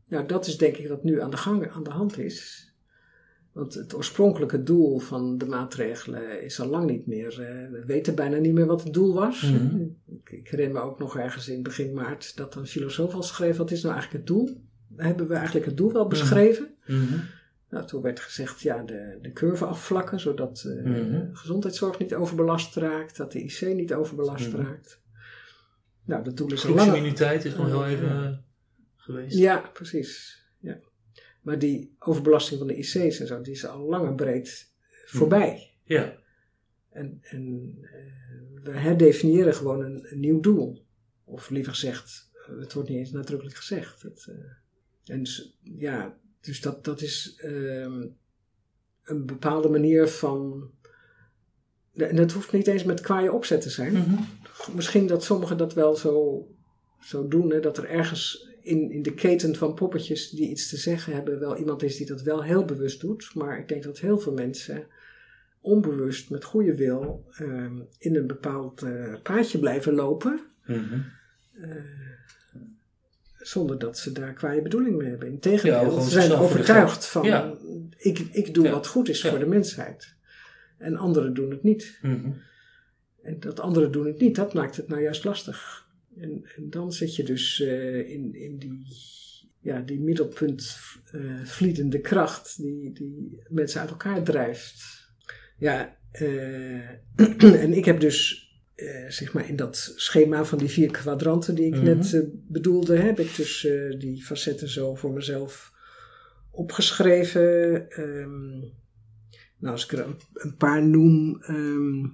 Nou, 0.09 0.25
dat 0.27 0.47
is 0.47 0.57
denk 0.57 0.77
ik 0.77 0.87
wat 0.87 1.03
nu 1.03 1.21
aan 1.21 1.29
de, 1.31 1.37
gang, 1.37 1.71
aan 1.71 1.83
de 1.83 1.89
hand 1.89 2.17
is. 2.17 2.67
Want 3.51 3.73
het 3.73 3.95
oorspronkelijke 3.95 4.63
doel 4.63 4.99
van 4.99 5.37
de 5.37 5.45
maatregelen 5.45 6.43
is 6.43 6.59
al 6.59 6.67
lang 6.67 6.89
niet 6.89 7.07
meer. 7.07 7.41
eh, 7.41 7.71
we 7.71 7.83
weten 7.85 8.15
bijna 8.15 8.37
niet 8.37 8.53
meer 8.53 8.65
wat 8.65 8.83
het 8.83 8.93
doel 8.93 9.13
was. 9.13 9.41
Mhm. 9.51 9.81
Ik, 10.07 10.29
ik 10.31 10.47
herinner 10.47 10.75
me 10.81 10.81
ook 10.89 10.99
nog 10.99 11.17
ergens 11.17 11.47
in 11.49 11.63
begin 11.63 11.93
maart 11.93 12.35
dat 12.37 12.55
een 12.55 12.67
filosoof 12.67 13.13
al 13.13 13.23
schreef: 13.23 13.57
wat 13.57 13.71
is 13.71 13.81
nou 13.81 13.93
eigenlijk 13.93 14.25
het 14.27 14.35
doel? 14.35 14.61
Hebben 14.95 15.27
we 15.27 15.33
eigenlijk 15.33 15.65
het 15.65 15.77
doel 15.77 15.91
wel 15.93 16.07
beschreven? 16.07 16.67
Mhm. 16.85 17.17
Nou, 17.69 17.85
toen 17.85 18.01
werd 18.01 18.19
gezegd: 18.19 18.61
ja, 18.61 18.83
de, 18.83 19.17
de 19.21 19.31
curve 19.31 19.65
afvlakken, 19.65 20.19
zodat 20.19 20.63
eh 20.67 20.91
Mhm. 20.91 21.25
gezondheidszorg 21.33 21.99
niet 21.99 22.15
overbelast 22.15 22.75
raakt, 22.75 23.17
dat 23.17 23.31
de 23.31 23.39
IC 23.43 23.73
niet 23.75 23.93
overbelast 23.93 24.47
Mhm. 24.53 24.61
raakt. 24.61 25.01
Nou, 26.05 26.23
dat 26.23 26.37
doel 26.37 26.51
is 26.51 26.65
al 26.65 26.69
lang. 26.69 26.81
Groepsimmuniteit 26.81 27.45
is 27.45 27.55
nog 27.55 27.65
heel 27.67 27.83
Eh, 27.85 27.91
even 27.91 28.09
eh, 28.09 28.29
geweest. 29.09 29.37
Ja, 29.37 29.69
precies. 29.73 30.43
Ja. 30.59 30.77
Maar 31.41 31.59
die 31.59 31.95
overbelasting 31.99 32.59
van 32.59 32.67
de 32.67 32.75
IC's 32.75 33.19
en 33.19 33.27
zo, 33.27 33.41
die 33.41 33.53
is 33.53 33.65
al 33.65 33.89
lang 33.89 34.07
en 34.07 34.15
breed 34.15 34.71
voorbij. 35.05 35.73
Ja. 35.83 36.17
En, 36.89 37.19
en 37.21 37.73
eh, 37.81 38.63
we 38.63 38.71
herdefiniëren 38.71 39.53
gewoon 39.53 39.83
een, 39.83 40.05
een 40.11 40.19
nieuw 40.19 40.39
doel. 40.39 40.85
Of 41.23 41.49
liever 41.49 41.71
gezegd, 41.71 42.29
eh, 42.33 42.59
het 42.59 42.73
wordt 42.73 42.89
niet 42.89 42.97
eens 42.97 43.11
nadrukkelijk 43.11 43.57
gezegd. 43.57 44.01
Het, 44.01 44.27
eh, 44.29 45.13
en 45.13 45.19
dus, 45.19 45.57
ja, 45.61 46.17
dus 46.41 46.61
dat, 46.61 46.83
dat 46.83 47.01
is 47.01 47.35
ehm, 47.37 48.07
een 49.03 49.25
bepaalde 49.25 49.69
manier 49.69 50.07
van. 50.07 50.71
En 51.93 52.15
dat 52.15 52.31
hoeft 52.31 52.51
niet 52.51 52.67
eens 52.67 52.83
met 52.83 53.01
kwaaie 53.01 53.31
opzet 53.31 53.61
te 53.61 53.69
zijn. 53.69 53.93
Mhm. 53.93 54.21
Misschien 54.75 55.07
dat 55.07 55.23
sommigen 55.23 55.57
dat 55.57 55.73
wel 55.73 55.95
zo, 55.95 56.47
zo 57.01 57.27
doen, 57.27 57.51
hè, 57.51 57.59
dat 57.59 57.77
er 57.77 57.89
ergens 57.89 58.48
in, 58.61 58.91
in 58.91 59.01
de 59.01 59.13
keten 59.13 59.55
van 59.55 59.73
poppetjes 59.73 60.29
die 60.29 60.49
iets 60.49 60.69
te 60.69 60.77
zeggen 60.77 61.13
hebben, 61.13 61.39
wel 61.39 61.57
iemand 61.57 61.83
is 61.83 61.97
die 61.97 62.05
dat 62.05 62.21
wel 62.21 62.43
heel 62.43 62.65
bewust 62.65 63.01
doet. 63.01 63.31
Maar 63.35 63.59
ik 63.59 63.67
denk 63.67 63.83
dat 63.83 63.99
heel 63.99 64.19
veel 64.19 64.33
mensen 64.33 64.87
onbewust 65.61 66.29
met 66.29 66.43
goede 66.43 66.75
wil 66.75 67.25
ehm, 67.37 67.79
in 67.97 68.15
een 68.15 68.27
bepaald 68.27 68.81
eh, 68.81 69.13
paadje 69.23 69.59
blijven 69.59 69.93
lopen. 69.93 70.39
Mhm. 70.65 70.99
eh, 71.53 71.69
zonder 73.37 73.79
dat 73.79 73.97
ze 73.97 74.11
daar 74.11 74.33
kwaaie 74.33 74.61
bedoeling 74.61 74.97
mee 74.97 75.09
hebben. 75.09 75.27
Integendeel, 75.27 75.95
Ja, 75.95 76.01
ze 76.01 76.09
zijn 76.09 76.31
overtuigd 76.31 77.05
van 77.05 77.23
Ja. 77.23 77.53
ik, 77.97 78.19
ik 78.19 78.53
doe 78.53 78.63
Ja. 78.65 78.71
wat 78.71 78.87
goed 78.87 79.09
is 79.09 79.21
voor 79.21 79.39
de 79.39 79.45
mensheid. 79.45 80.15
En 80.77 80.95
anderen 80.97 81.33
doen 81.33 81.49
het 81.49 81.63
niet. 81.63 81.99
Mhm. 82.01 82.29
En 83.21 83.39
dat 83.39 83.59
anderen 83.59 83.91
doen 83.91 84.05
het 84.05 84.19
niet, 84.19 84.35
dat 84.35 84.53
maakt 84.53 84.75
het 84.75 84.87
nou 84.87 85.01
juist 85.01 85.23
lastig. 85.23 85.87
En, 86.21 86.43
en 86.55 86.69
dan 86.69 86.91
zit 86.91 87.15
je 87.15 87.23
dus 87.23 87.61
eh, 87.61 88.09
in, 88.09 88.35
in 88.35 88.57
die, 88.57 88.85
ja, 89.61 89.79
die 89.81 89.99
middelpunt 89.99 90.77
eh, 91.11 91.43
vliedende 91.45 91.99
kracht 91.99 92.61
die, 92.61 92.91
die 92.93 93.41
mensen 93.49 93.81
uit 93.81 93.89
elkaar 93.89 94.23
drijft. 94.23 94.83
Ja, 95.57 95.97
eh, 96.11 96.89
en 97.63 97.73
ik 97.73 97.85
heb 97.85 97.99
dus, 97.99 98.47
zeg 99.07 99.33
maar, 99.33 99.49
in 99.49 99.55
dat 99.55 99.93
schema 99.95 100.45
van 100.45 100.57
die 100.57 100.69
vier 100.69 100.91
kwadranten 100.91 101.55
die 101.55 101.65
ik 101.65 101.75
Mhm. 101.75 101.83
net 101.85 102.25
bedoelde, 102.47 102.97
heb 102.97 103.19
ik 103.19 103.35
dus 103.35 103.67
die 103.97 104.23
facetten 104.23 104.69
zo 104.69 104.95
voor 104.95 105.11
mezelf 105.13 105.71
opgeschreven. 106.51 107.89
Ehm, 107.91 108.49
nou, 109.59 109.73
als 109.73 109.83
ik 109.83 109.91
er 109.91 110.05
een, 110.05 110.15
een 110.33 110.55
paar 110.55 110.85
noem. 110.87 111.41
ehm, 111.41 112.05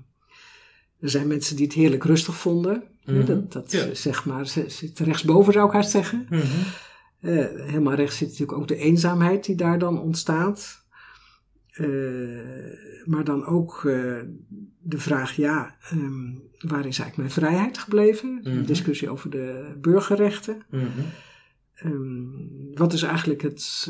er 1.00 1.10
zijn 1.10 1.28
mensen 1.28 1.56
die 1.56 1.66
het 1.66 1.74
heerlijk 1.76 2.04
rustig 2.04 2.36
vonden. 2.36 2.84
Mhm. 3.06 3.26
Dat, 3.26 3.52
dat 3.52 3.72
Ja. 3.72 3.94
zeg 3.94 4.26
maar, 4.26 4.48
ze- 4.48 4.70
zit 4.70 5.00
rechtsboven 5.00 5.54
zou 5.54 5.68
ik 5.68 5.74
haast 5.74 5.92
zeggen. 5.92 6.26
Mhm. 6.30 6.42
Eh, 7.20 7.46
helemaal 7.56 7.94
rechts 7.94 8.18
zit 8.18 8.28
natuurlijk 8.30 8.58
ook 8.58 8.68
de 8.68 8.76
eenzaamheid 8.76 9.46
die 9.46 9.56
daar 9.56 9.80
dan 9.80 10.00
ontstaat. 10.02 10.84
Eh, 11.70 11.88
maar 13.06 13.24
dan 13.24 13.46
ook 13.46 13.76
eh, 13.86 14.20
de 14.80 14.98
vraag, 14.98 15.36
ja, 15.36 15.76
ehm, 15.90 16.32
waar 16.60 16.86
is 16.86 17.00
eigenlijk 17.00 17.18
mijn 17.18 17.32
vrijheid 17.32 17.78
gebleven? 17.78 18.34
Mhm. 18.44 18.48
Een 18.58 18.66
discussie 18.66 19.10
over 19.10 19.30
de 19.30 19.76
burgerrechten. 19.82 20.62
Mhm. 20.70 20.84
Ehm, 21.76 22.24
wat 22.74 22.94
is 22.94 23.04
eigenlijk 23.04 23.42
het. 23.42 23.90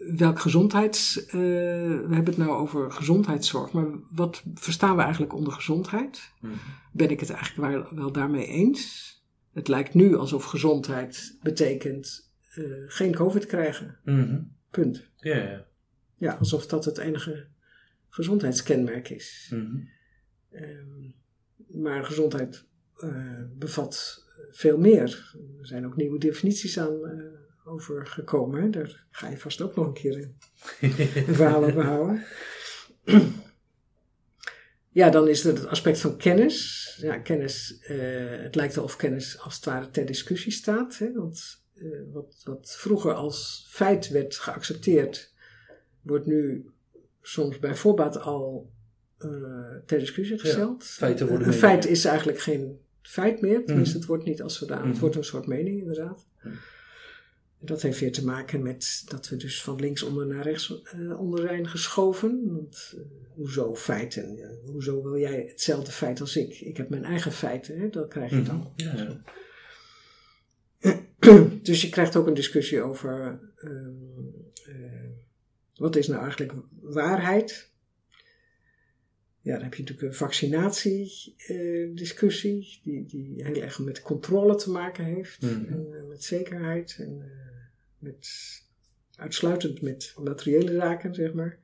Welk 0.00 0.38
gezondheids. 0.38 1.26
eh, 1.26 1.32
we 1.32 2.08
hebben 2.10 2.24
het 2.24 2.36
nou 2.36 2.50
over 2.50 2.92
gezondheidszorg, 2.92 3.72
maar 3.72 3.86
wat 4.10 4.42
verstaan 4.54 4.96
we 4.96 5.02
eigenlijk 5.02 5.34
onder 5.34 5.52
gezondheid? 5.52 6.32
Mhm. 6.40 6.52
Ben 6.92 7.10
ik 7.10 7.20
het 7.20 7.30
eigenlijk 7.30 7.72
wel, 7.72 7.94
wel 7.94 8.12
daarmee 8.12 8.46
eens? 8.46 9.08
Het 9.52 9.68
lijkt 9.68 9.94
nu 9.94 10.16
alsof 10.16 10.44
gezondheid 10.44 11.38
betekent 11.42 12.30
eh, 12.54 12.64
geen 12.86 13.14
COVID 13.14 13.46
krijgen. 13.46 13.98
Mhm. 14.04 14.40
Punt. 14.70 15.08
Ja, 15.16 15.36
ja. 15.36 15.66
Ja, 16.16 16.32
alsof 16.32 16.66
dat 16.66 16.84
het 16.84 16.98
enige 16.98 17.46
gezondheidskenmerk 18.08 19.10
is. 19.10 19.50
Mhm. 19.54 19.76
Ehm, 20.50 21.10
maar 21.82 22.04
gezondheid 22.04 22.64
eh, 22.96 23.42
bevat 23.58 24.24
veel 24.50 24.78
meer. 24.78 25.34
Er 25.60 25.66
zijn 25.66 25.86
ook 25.86 25.96
nieuwe 25.96 26.18
definities 26.18 26.78
aan 26.78 26.98
over 27.64 28.06
gekomen. 28.06 28.70
Daar 28.70 29.04
ga 29.10 29.28
je 29.28 29.38
vast 29.38 29.60
ook 29.62 29.76
nog 29.76 29.86
een 29.86 29.92
keer 29.92 30.16
een, 30.16 30.34
een 31.28 31.34
verhaal 31.34 31.64
over 31.64 31.84
houden. 31.84 32.24
Ja, 34.92 35.10
dan 35.10 35.28
is 35.28 35.44
er 35.44 35.54
het 35.54 35.66
aspect 35.66 36.00
van 36.00 36.16
kennis. 36.16 36.96
Ja, 37.00 37.18
kennis, 37.18 37.78
eh, 37.82 37.98
het 38.42 38.54
lijkt 38.54 38.74
wel 38.74 38.84
of 38.84 38.96
kennis 38.96 39.38
als 39.38 39.54
het 39.54 39.64
ware 39.64 39.90
ter 39.90 40.06
discussie 40.06 40.52
staat. 40.52 40.98
Hè? 40.98 41.12
Want 41.12 41.62
eh, 41.74 41.84
wat, 42.12 42.40
wat 42.44 42.74
vroeger 42.78 43.14
als 43.14 43.66
feit 43.70 44.08
werd 44.08 44.36
geaccepteerd, 44.36 45.34
wordt 46.02 46.26
nu 46.26 46.70
soms 47.22 47.58
bij 47.58 47.74
voorbaat 47.74 48.20
al 48.20 48.70
eh, 49.18 49.28
ter 49.86 49.98
discussie 49.98 50.38
gesteld. 50.38 50.84
feiten 50.84 51.28
worden 51.28 51.46
een 51.46 51.52
feit 51.52 51.86
is 51.86 52.04
eigenlijk 52.04 52.38
geen 52.40 52.78
feit 53.02 53.40
meer. 53.40 53.64
Tenminste, 53.64 53.92
Mhm. 53.92 53.98
het 54.00 54.08
wordt 54.08 54.24
niet 54.24 54.42
als 54.42 54.58
zodanig. 54.58 54.82
Mhm. 54.82 54.90
Het 54.92 55.00
wordt 55.00 55.16
een 55.16 55.24
soort 55.24 55.46
mening, 55.46 55.80
inderdaad. 55.80 56.26
Mhm. 56.42 56.54
Dat 57.62 57.82
heeft 57.82 58.00
weer 58.00 58.12
te 58.12 58.24
maken 58.24 58.62
met 58.62 59.02
dat 59.08 59.28
we 59.28 59.36
dus 59.36 59.62
van 59.62 59.80
links 59.80 60.02
onder 60.02 60.26
naar 60.26 60.42
rechts 60.42 60.82
eh, 60.82 61.20
onder 61.20 61.46
zijn 61.46 61.68
geschoven. 61.68 62.42
Want 62.46 62.94
eh, 62.96 63.00
hoezo 63.34 63.74
feiten? 63.74 64.36
Ja, 64.36 64.48
hoezo 64.64 65.02
wil 65.02 65.18
jij 65.18 65.44
hetzelfde 65.48 65.90
feit 65.92 66.20
als 66.20 66.36
ik? 66.36 66.60
Ik 66.60 66.76
heb 66.76 66.88
mijn 66.88 67.04
eigen 67.04 67.32
feiten, 67.32 67.80
hè? 67.80 67.88
dat 67.88 68.08
krijg 68.08 68.30
je 68.30 68.42
dan. 68.42 68.72
Ja, 68.76 69.20
ja. 70.80 71.00
Dus 71.62 71.82
je 71.82 71.88
krijgt 71.88 72.16
ook 72.16 72.26
een 72.26 72.34
discussie 72.34 72.80
over 72.82 73.40
eh, 73.56 73.86
wat 75.76 75.96
is 75.96 76.08
nou 76.08 76.22
eigenlijk 76.22 76.52
waarheid? 76.80 77.70
Ja, 79.40 79.52
dan 79.54 79.62
heb 79.62 79.74
je 79.74 79.82
natuurlijk 79.82 80.08
een 80.08 80.14
vaccinatiediscussie, 80.18 82.80
die, 82.82 83.06
die 83.06 83.44
heel 83.44 83.62
erg 83.62 83.78
met 83.78 84.02
controle 84.02 84.54
te 84.54 84.70
maken 84.70 85.04
heeft, 85.04 85.42
Mhm. 85.42 85.72
en, 85.72 86.06
met 86.08 86.24
zekerheid 86.24 86.96
en 86.98 87.22
met, 88.00 88.28
uitsluitend 89.16 89.80
met 89.82 90.14
materiële 90.18 90.72
zaken, 90.74 91.14
zeg 91.14 91.32
maar. 91.32 91.58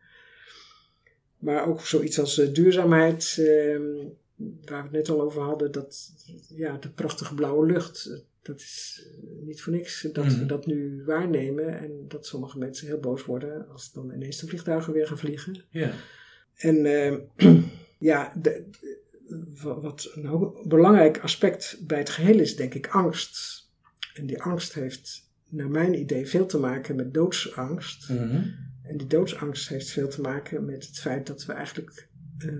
Maar 1.39 1.67
ook 1.69 1.81
zoiets 1.81 2.19
als 2.19 2.39
eh, 2.39 2.53
duurzaamheid, 2.55 3.37
eh, 3.39 3.79
waar 4.65 4.79
we 4.83 4.83
het 4.83 4.91
net 4.91 5.09
al 5.09 5.21
over 5.23 5.43
hadden, 5.43 5.73
dat 5.73 6.13
ja, 6.49 6.77
de 6.77 6.91
prachtige 6.91 7.35
blauwe 7.35 7.67
lucht, 7.67 8.07
eh, 8.07 8.19
dat 8.43 8.61
is 8.61 9.05
eh, 9.07 9.45
niet 9.47 9.63
voor 9.63 9.73
niks 9.73 10.01
dat 10.13 10.25
we 10.27 10.31
Mhm. 10.37 10.47
dat 10.47 10.67
nu 10.67 11.03
waarnemen 11.05 11.79
en 11.79 12.05
dat 12.09 12.27
sommige 12.27 12.59
mensen 12.59 12.87
heel 12.87 13.01
boos 13.01 13.25
worden 13.25 13.69
als 13.69 13.93
dan 13.93 14.13
ineens 14.15 14.39
de 14.39 14.47
vliegtuigen 14.47 14.93
weer 14.93 15.07
gaan 15.07 15.19
vliegen. 15.19 15.65
Ja. 15.71 15.93
En 16.57 16.87
eh, 16.87 17.17
ja, 17.99 18.33
de, 18.43 18.65
de- 18.71 19.05
wa- 19.63 19.81
wat 19.81 20.11
een 20.15 20.55
belangrijk 20.69 21.19
aspect 21.19 21.79
bij 21.87 21.99
het 21.99 22.11
geheel 22.11 22.41
is, 22.41 22.57
denk 22.57 22.75
ik, 22.75 22.87
angst. 22.87 23.65
En 24.15 24.27
die 24.27 24.43
angst 24.43 24.73
heeft, 24.75 25.26
naar 25.57 25.71
mijn 25.71 26.01
idee, 26.01 26.27
veel 26.27 26.47
te 26.47 26.59
maken 26.59 26.97
met 26.97 27.15
doodsangst. 27.15 28.09
Mhm. 28.09 28.43
En 28.83 28.97
die 28.97 29.07
doodsangst 29.07 29.69
heeft 29.69 29.91
veel 29.91 30.09
te 30.09 30.21
maken 30.21 30.65
met 30.65 30.87
het 30.87 30.99
feit 30.99 31.27
dat 31.27 31.45
we 31.45 31.53
eigenlijk, 31.53 32.09
eh, 32.39 32.55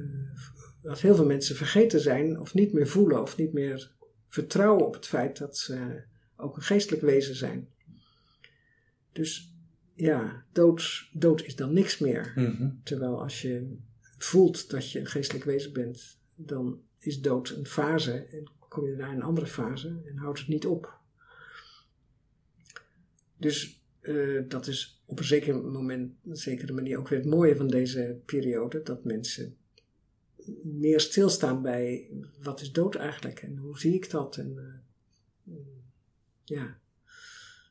dat 0.83 1.01
heel 1.01 1.15
veel 1.15 1.27
mensen 1.27 1.57
vergeten 1.57 2.01
zijn, 2.01 2.41
of 2.41 2.55
niet 2.55 2.73
meer 2.73 2.89
voelen, 2.89 3.23
of 3.23 3.37
niet 3.37 3.53
meer 3.53 3.95
vertrouwen 4.29 4.87
op 4.87 4.95
het 4.95 5.07
feit 5.07 5.39
dat 5.39 5.57
ze 5.57 6.05
ook 6.37 6.57
een 6.57 6.63
geestelijk 6.63 7.03
wezen 7.03 7.35
zijn. 7.35 7.69
Dus 9.13 9.55
ja, 9.95 10.45
dood, 10.53 11.09
dood 11.13 11.45
is 11.45 11.57
dan 11.57 11.73
niks 11.73 11.99
meer. 11.99 12.33
Mhm. 12.35 12.71
Terwijl 12.83 13.23
als 13.23 13.43
je 13.43 13.77
voelt 14.19 14.71
dat 14.71 14.91
je 14.91 15.01
een 15.01 15.07
geestelijk 15.07 15.45
wezen 15.45 15.73
bent, 15.73 16.21
dan 16.37 16.81
is 16.99 17.21
dood 17.21 17.49
een 17.49 17.67
fase 17.67 18.13
en 18.13 18.51
kom 18.69 18.87
je 18.87 18.97
naar 18.97 19.13
een 19.13 19.23
andere 19.23 19.47
fase 19.47 20.03
en 20.07 20.17
houdt 20.17 20.39
het 20.39 20.49
niet 20.49 20.67
op. 20.67 20.96
Dus 23.37 23.81
eh, 24.01 24.43
dat 24.49 24.67
is 24.67 25.03
op 25.05 25.19
een 25.19 25.25
zeker 25.25 25.57
moment, 25.57 26.13
een 26.25 26.37
zekere 26.37 26.73
manier 26.73 26.99
ook 26.99 27.09
weer 27.09 27.19
het 27.19 27.29
mooie 27.29 27.57
van 27.57 27.69
deze 27.69 28.21
periode, 28.25 28.83
dat 28.83 29.05
mensen 29.05 29.57
meer 30.63 31.01
stilstaan 31.01 31.63
bij 31.63 32.11
wat 32.43 32.61
is 32.61 32.73
dood 32.73 32.95
eigenlijk 32.95 33.43
en 33.43 33.57
hoe 33.57 33.79
zie 33.79 33.95
ik 33.95 34.11
dat 34.11 34.37
en 34.37 34.83
eh, 35.47 35.55
ja, 36.45 36.79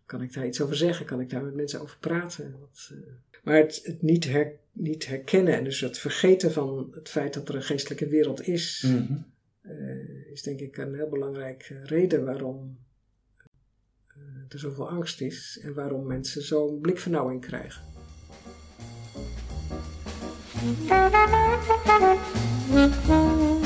kan 0.06 0.22
ik 0.22 0.34
daar 0.34 0.48
iets 0.48 0.62
over 0.62 0.76
zeggen, 0.76 1.06
kan 1.06 1.20
ik 1.22 1.30
daar 1.30 1.44
met 1.44 1.56
mensen 1.56 1.82
over 1.82 1.98
praten. 2.00 2.60
Wat, 2.60 2.92
eh, 2.92 2.98
maar 3.44 3.56
het, 3.56 3.82
het 3.84 4.02
niet, 4.02 4.26
her, 4.26 4.52
niet 4.72 5.06
herkennen 5.06 5.54
en 5.54 5.64
dus 5.64 5.80
het 5.80 5.98
vergeten 5.98 6.52
van 6.52 6.92
het 6.92 7.10
feit 7.10 7.34
dat 7.34 7.50
er 7.50 7.56
een 7.56 7.64
geestelijke 7.64 8.08
wereld 8.08 8.48
is, 8.48 8.84
Mhm. 8.88 9.18
is 10.32 10.42
denk 10.42 10.60
ik 10.60 10.78
een 10.78 10.96
heel 10.96 11.10
belangrijke 11.10 11.80
reden 11.84 12.26
waarom 12.26 12.78
er 14.50 14.60
zoveel 14.60 14.90
angst 14.90 15.22
is 15.22 15.60
en 15.64 15.74
waarom 15.74 16.08
mensen 16.08 16.42
zo'n 16.42 16.80
blikvernauwing 16.82 17.42
krijgen. 17.42 17.82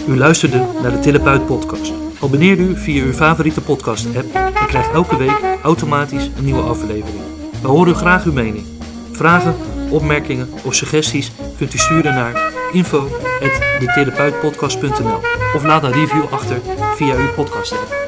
U 0.08 0.18
luisterde 0.18 0.58
naar 0.82 0.92
de 0.92 1.00
Therapeut 1.00 1.46
podcast. 1.46 1.94
Abonneer 2.22 2.60
u 2.60 2.78
via 2.78 3.04
uw 3.04 3.12
favoriete 3.12 3.62
podcast 3.62 4.16
app 4.16 4.34
en 4.34 4.68
krijgt 4.68 4.92
elke 4.92 5.18
week 5.18 5.42
automatisch 5.64 6.30
een 6.38 6.44
nieuwe 6.44 6.62
aflevering. 6.62 7.24
We 7.62 7.68
horen 7.68 7.96
graag 7.96 8.26
uw 8.26 8.34
mening. 8.34 8.66
Vragen, 9.12 9.56
opmerkingen 9.92 10.48
of 10.66 10.76
suggesties 10.76 11.32
kunt 11.58 11.74
u 11.74 11.78
sturen 11.78 12.14
naar 12.14 12.54
info.detherapeutpodcast.nl 12.72 15.20
of 15.56 15.64
laat 15.64 15.84
een 15.84 15.92
review 15.92 16.24
achter 16.32 16.62
via 16.96 17.16
uw 17.16 17.34
podcast 17.34 17.72
app. 17.72 17.99